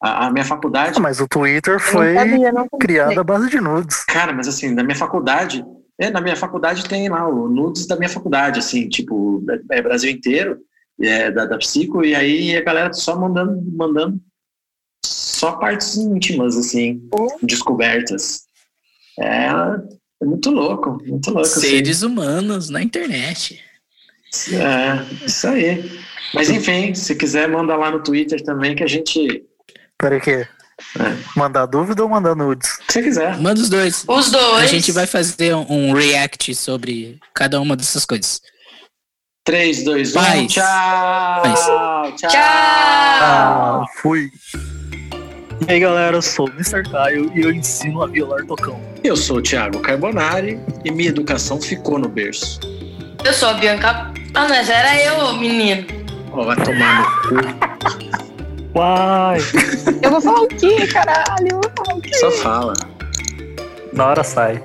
A, 0.00 0.26
a 0.26 0.30
minha 0.32 0.44
faculdade. 0.44 0.94
Ah, 0.96 1.00
mas 1.00 1.20
o 1.20 1.28
Twitter 1.28 1.78
foi 1.78 2.14
sabia, 2.14 2.52
não 2.52 2.66
criado 2.78 3.18
à 3.18 3.24
base 3.24 3.50
de 3.50 3.60
nudes. 3.60 4.04
Cara, 4.04 4.32
mas 4.32 4.48
assim, 4.48 4.70
na 4.70 4.82
minha 4.82 4.96
faculdade, 4.96 5.64
é, 5.98 6.10
na 6.10 6.20
minha 6.20 6.36
faculdade 6.36 6.88
tem 6.88 7.08
lá 7.08 7.28
o 7.28 7.48
nudes 7.48 7.86
da 7.86 7.96
minha 7.96 8.08
faculdade, 8.08 8.58
assim, 8.58 8.88
tipo, 8.88 9.44
é, 9.70 9.78
é 9.78 9.82
Brasil 9.82 10.10
inteiro, 10.10 10.58
é, 11.00 11.30
da, 11.30 11.44
da 11.44 11.58
Psico, 11.58 12.04
e 12.04 12.14
aí 12.14 12.56
a 12.56 12.62
galera 12.62 12.92
só 12.92 13.18
mandando, 13.18 13.62
mandando 13.72 14.20
só 15.04 15.52
partes 15.52 15.96
íntimas, 15.96 16.56
assim, 16.56 17.02
descobertas. 17.42 18.42
É, 19.18 19.48
é 20.22 20.24
muito 20.24 20.50
louco, 20.50 20.98
muito 21.06 21.28
louco. 21.28 21.40
assim. 21.40 21.60
Seres 21.60 22.02
humanos 22.02 22.68
na 22.68 22.82
internet. 22.82 23.60
É, 24.52 25.26
isso 25.26 25.48
aí. 25.48 26.00
Mas 26.34 26.50
enfim, 26.50 26.94
se 26.94 27.14
quiser, 27.16 27.48
manda 27.48 27.74
lá 27.74 27.90
no 27.90 28.02
Twitter 28.02 28.42
também 28.42 28.76
que 28.76 28.84
a 28.84 28.86
gente. 28.86 29.44
Peraí 30.00 30.20
que 30.20 30.48
Mandar 31.36 31.66
dúvida 31.66 32.02
ou 32.02 32.08
mandar 32.08 32.34
nudes? 32.34 32.78
Se 32.88 32.92
você 32.92 33.02
quiser. 33.02 33.38
Manda 33.38 33.60
os 33.60 33.68
dois. 33.68 34.04
Os 34.06 34.30
dois. 34.30 34.64
A 34.64 34.66
gente 34.66 34.90
vai 34.92 35.06
fazer 35.06 35.54
um, 35.54 35.92
react 35.92 36.54
sobre 36.54 37.18
cada 37.34 37.60
uma 37.60 37.76
dessas 37.76 38.04
coisas. 38.04 38.40
3, 39.44 39.84
2, 39.84 40.10
1. 40.10 40.12
Paz. 40.14 40.52
Tchau! 40.52 41.42
Paz. 41.42 41.60
Tchau! 41.60 42.16
Tchau! 42.16 42.30
Ah, 42.32 43.84
fui. 43.96 44.30
E 45.68 45.72
aí 45.72 45.80
galera, 45.80 46.16
eu 46.16 46.22
sou 46.22 46.46
o 46.46 46.52
Mr. 46.52 46.82
Caio 46.90 47.30
e 47.34 47.42
eu 47.42 47.52
ensino 47.52 48.02
a 48.02 48.06
violar 48.06 48.44
tocão. 48.46 48.80
Eu 49.04 49.16
sou 49.16 49.38
o 49.38 49.42
Thiago 49.42 49.80
Carbonari 49.80 50.58
e 50.84 50.90
minha 50.90 51.08
educação 51.08 51.60
ficou 51.60 51.98
no 51.98 52.08
berço. 52.08 52.60
Eu 53.24 53.32
sou 53.32 53.50
a 53.50 53.54
Bianca. 53.54 54.12
Ah, 54.34 54.48
mas 54.48 54.68
era 54.68 55.02
eu, 55.02 55.34
menino. 55.34 55.86
Ó, 56.32 56.44
vai 56.44 56.56
tomar 56.56 57.02
no 57.02 57.28
cu. 57.28 58.30
Uai! 58.74 59.38
Eu 60.02 60.10
vou 60.10 60.20
falar 60.20 60.42
o 60.42 60.48
quê, 60.48 60.86
caralho? 60.86 61.48
Eu 61.48 61.60
vou 61.60 61.70
falar 61.76 61.98
o 61.98 62.00
quê? 62.00 62.14
Só 62.14 62.30
fala. 62.30 62.72
Na 63.92 64.06
hora 64.06 64.22
sai. 64.24 64.62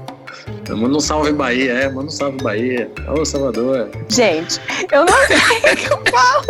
Manda 0.70 0.98
um 0.98 1.00
salve 1.00 1.32
Bahia, 1.32 1.72
é, 1.74 1.90
manda 1.90 2.08
um 2.08 2.10
salve 2.10 2.38
Bahia. 2.44 2.90
Ô, 3.08 3.24
Salvador. 3.26 3.90
Gente, 4.10 4.60
eu 4.92 5.06
não 5.06 5.18
sei 5.28 5.38
o 5.74 5.76
que 5.76 5.92
eu 5.94 6.04
falo. 6.12 6.46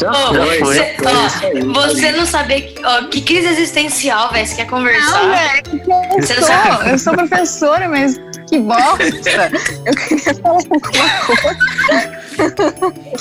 Já 0.00 0.10
Ô, 0.10 0.34
foi, 0.34 0.58
foi, 0.58 0.74
já 0.76 0.84
Cê- 0.84 0.94
foi, 0.98 1.12
ó, 1.12 1.26
isso 1.26 1.46
aí. 1.46 1.62
Você 1.62 2.12
não 2.12 2.26
saber 2.26 2.60
que, 2.62 2.84
ó, 2.84 3.04
que 3.08 3.20
crise 3.22 3.48
existencial, 3.48 4.30
velho. 4.32 4.46
Você 4.46 4.54
quer 4.56 4.64
Não, 4.64 4.70
conversar? 4.70 5.62
que 5.62 5.70
eu 5.76 6.20
Você 6.20 6.34
não 6.34 6.42
sou? 6.42 6.48
sabe. 6.48 6.90
Eu 6.90 6.98
sou 6.98 7.12
professora, 7.14 7.88
mas 7.88 8.20
que 8.48 8.58
bosta. 8.58 9.50
Eu 9.84 9.94
queria 9.94 10.34
falar 10.34 10.56
alguma 10.56 10.80
coisa. 10.80 12.23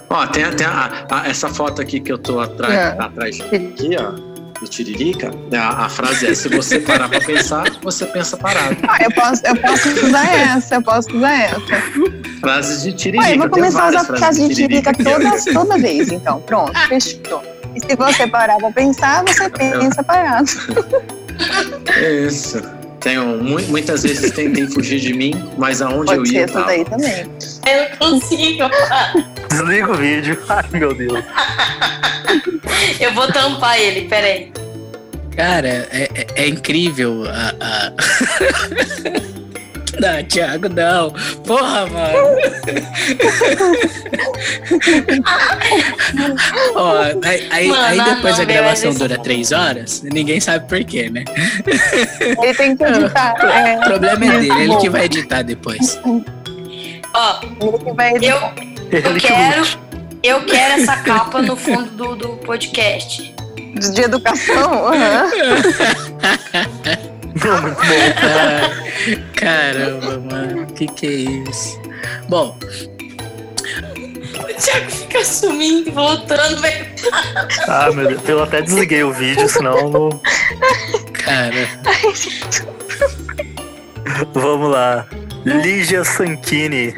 Ó, 0.09 0.27
tem 0.27 0.43
até 0.43 0.65
essa 1.25 1.49
foto 1.49 1.81
aqui 1.81 1.99
que 1.99 2.11
eu 2.11 2.17
tô 2.17 2.39
atrás, 2.39 2.73
É. 2.73 2.95
atrás 2.99 3.39
aqui, 3.41 3.95
ó, 3.99 4.11
do 4.59 4.67
Tiririca. 4.67 5.31
né, 5.51 5.57
A, 5.57 5.85
a 5.85 5.89
frase 5.89 6.27
é: 6.27 6.33
se 6.35 6.47
você 6.49 6.79
parar 6.79 7.09
pra 7.09 7.19
pensar, 7.19 7.63
você 7.81 8.05
pensa 8.05 8.37
parado. 8.37 8.77
Ah, 8.87 8.97
eu 9.03 9.11
posso, 9.11 9.45
eu 9.45 9.55
posso 9.57 9.89
usar 10.05 10.25
essa, 10.33 10.75
eu 10.75 10.81
posso 10.81 11.15
usar 11.17 11.33
essa. 11.33 11.61
Frases 12.39 12.83
de 12.83 12.93
Tiririca. 12.93 13.23
Ué, 13.29 13.33
eu 13.35 13.39
vou 13.39 13.49
começar 13.49 13.83
a 13.85 13.89
usar 13.89 14.03
frase 14.05 14.47
de 14.47 14.55
tirica 14.55 14.89
aqui, 14.91 15.03
ó. 15.07 15.11
toda, 15.19 15.53
toda 15.53 15.77
vez, 15.77 16.09
então. 16.11 16.39
Pronto, 16.41 16.77
fechou. 16.87 17.41
E 17.75 17.79
se 17.79 17.95
você 17.95 18.27
parar 18.27 18.57
pra 18.57 18.71
pensar, 18.71 19.23
você 19.25 19.49
pensa 19.49 20.03
parado. 20.03 20.49
Isso. 22.27 22.61
Tenho, 23.03 23.37
mu- 23.43 23.61
muitas 23.67 24.03
vezes 24.03 24.31
tentei 24.31 24.65
fugir 24.67 24.99
de 24.99 25.13
mim, 25.13 25.33
mas 25.57 25.81
aonde 25.81 26.13
eu 26.13 26.17
Pode 26.17 26.29
ser 26.29 26.35
ia. 26.35 26.39
eu 26.39 26.43
essa 26.45 26.53
tava. 26.53 26.65
daí 26.67 26.85
também. 26.85 27.25
Eu 27.67 27.89
não 27.89 27.97
consigo. 28.19 28.63
Desliga 29.49 29.91
o 29.91 29.95
vídeo. 29.95 30.39
Ai, 30.49 30.63
meu 30.71 30.93
Deus. 30.95 31.23
Eu 32.99 33.13
vou 33.13 33.27
tampar 33.31 33.77
ele, 33.79 34.07
peraí. 34.07 34.51
Cara, 35.35 35.67
é, 35.91 36.09
é- 36.15 36.27
é 36.43 36.47
incrível 36.47 37.23
a. 37.27 37.53
a... 37.59 37.93
não, 39.99 40.23
Thiago, 40.23 40.69
não. 40.69 41.11
Porra, 41.45 41.85
mano. 41.87 42.37
Ó, 46.75 47.01
aí, 47.23 47.47
aí- 47.51 47.67
Mano, 47.67 47.83
aí 47.83 48.01
depois 48.15 48.35
não, 48.37 48.41
a 48.43 48.45
gravação 48.45 48.93
dura 48.93 49.17
três 49.17 49.51
horas, 49.51 50.01
ninguém 50.03 50.39
sabe 50.39 50.67
por 50.67 50.83
quê, 50.83 51.09
né? 51.09 51.23
Ele 52.41 52.53
tem 52.53 52.75
que 52.75 52.83
editar. 52.83 53.33
O 53.43 53.47
É, 53.47 53.77
problema 53.83 54.25
é 54.25 54.29
dele, 54.39 54.51
ele 54.63 54.75
que 54.77 54.89
vai 54.89 55.05
editar 55.05 55.41
depois. 55.43 55.99
Ó, 57.13 57.41
eu, 58.21 58.37
eu 58.91 59.15
quero. 59.19 59.67
Eu 60.23 60.45
quero 60.45 60.81
essa 60.81 60.95
capa 60.97 61.41
no 61.41 61.55
fundo 61.55 61.89
do, 61.91 62.15
do 62.15 62.29
podcast. 62.37 63.33
De 63.93 64.01
educação? 64.01 64.87
aham. 64.87 65.29
Não, 67.45 67.61
muito 67.61 67.75
bom. 67.75 67.83
Ah, 68.21 68.69
caramba, 69.35 70.19
mano, 70.19 70.65
que 70.67 70.87
que 70.87 71.07
é 71.07 71.49
isso? 71.49 71.81
Bom, 72.29 72.57
O 74.39 74.61
Thiago 74.61 74.89
fica 74.91 75.23
sumindo 75.25 75.89
e 75.89 75.91
voltando, 75.91 76.61
velho. 76.61 76.85
Ah, 77.67 77.91
meu 77.91 78.07
Deus. 78.07 78.21
Eu 78.27 78.43
até 78.43 78.61
desliguei 78.61 79.03
o 79.03 79.11
vídeo, 79.11 79.47
senão 79.49 79.89
não. 79.89 80.09
cara, 81.13 81.67
Vamos 84.33 84.71
lá. 84.71 85.05
Lígia 85.45 86.05
Sanchini, 86.05 86.95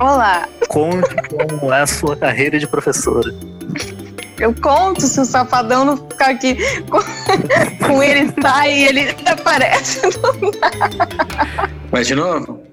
Olá, 0.00 0.48
conte 0.68 1.12
como 1.28 1.72
é 1.72 1.80
a 1.80 1.86
sua 1.86 2.16
carreira 2.16 2.56
de 2.56 2.68
professora. 2.68 3.34
Eu 4.38 4.54
conto 4.54 5.02
se 5.02 5.20
o 5.20 5.24
safadão 5.24 5.84
não 5.84 5.96
ficar 5.96 6.30
aqui 6.30 6.56
com, 6.88 8.02
ele 8.02 8.32
sai 8.40 8.72
e 8.72 8.84
ele 8.86 9.16
aparece. 9.26 10.00
Vai 11.90 12.02
de 12.02 12.14
novo? 12.14 12.67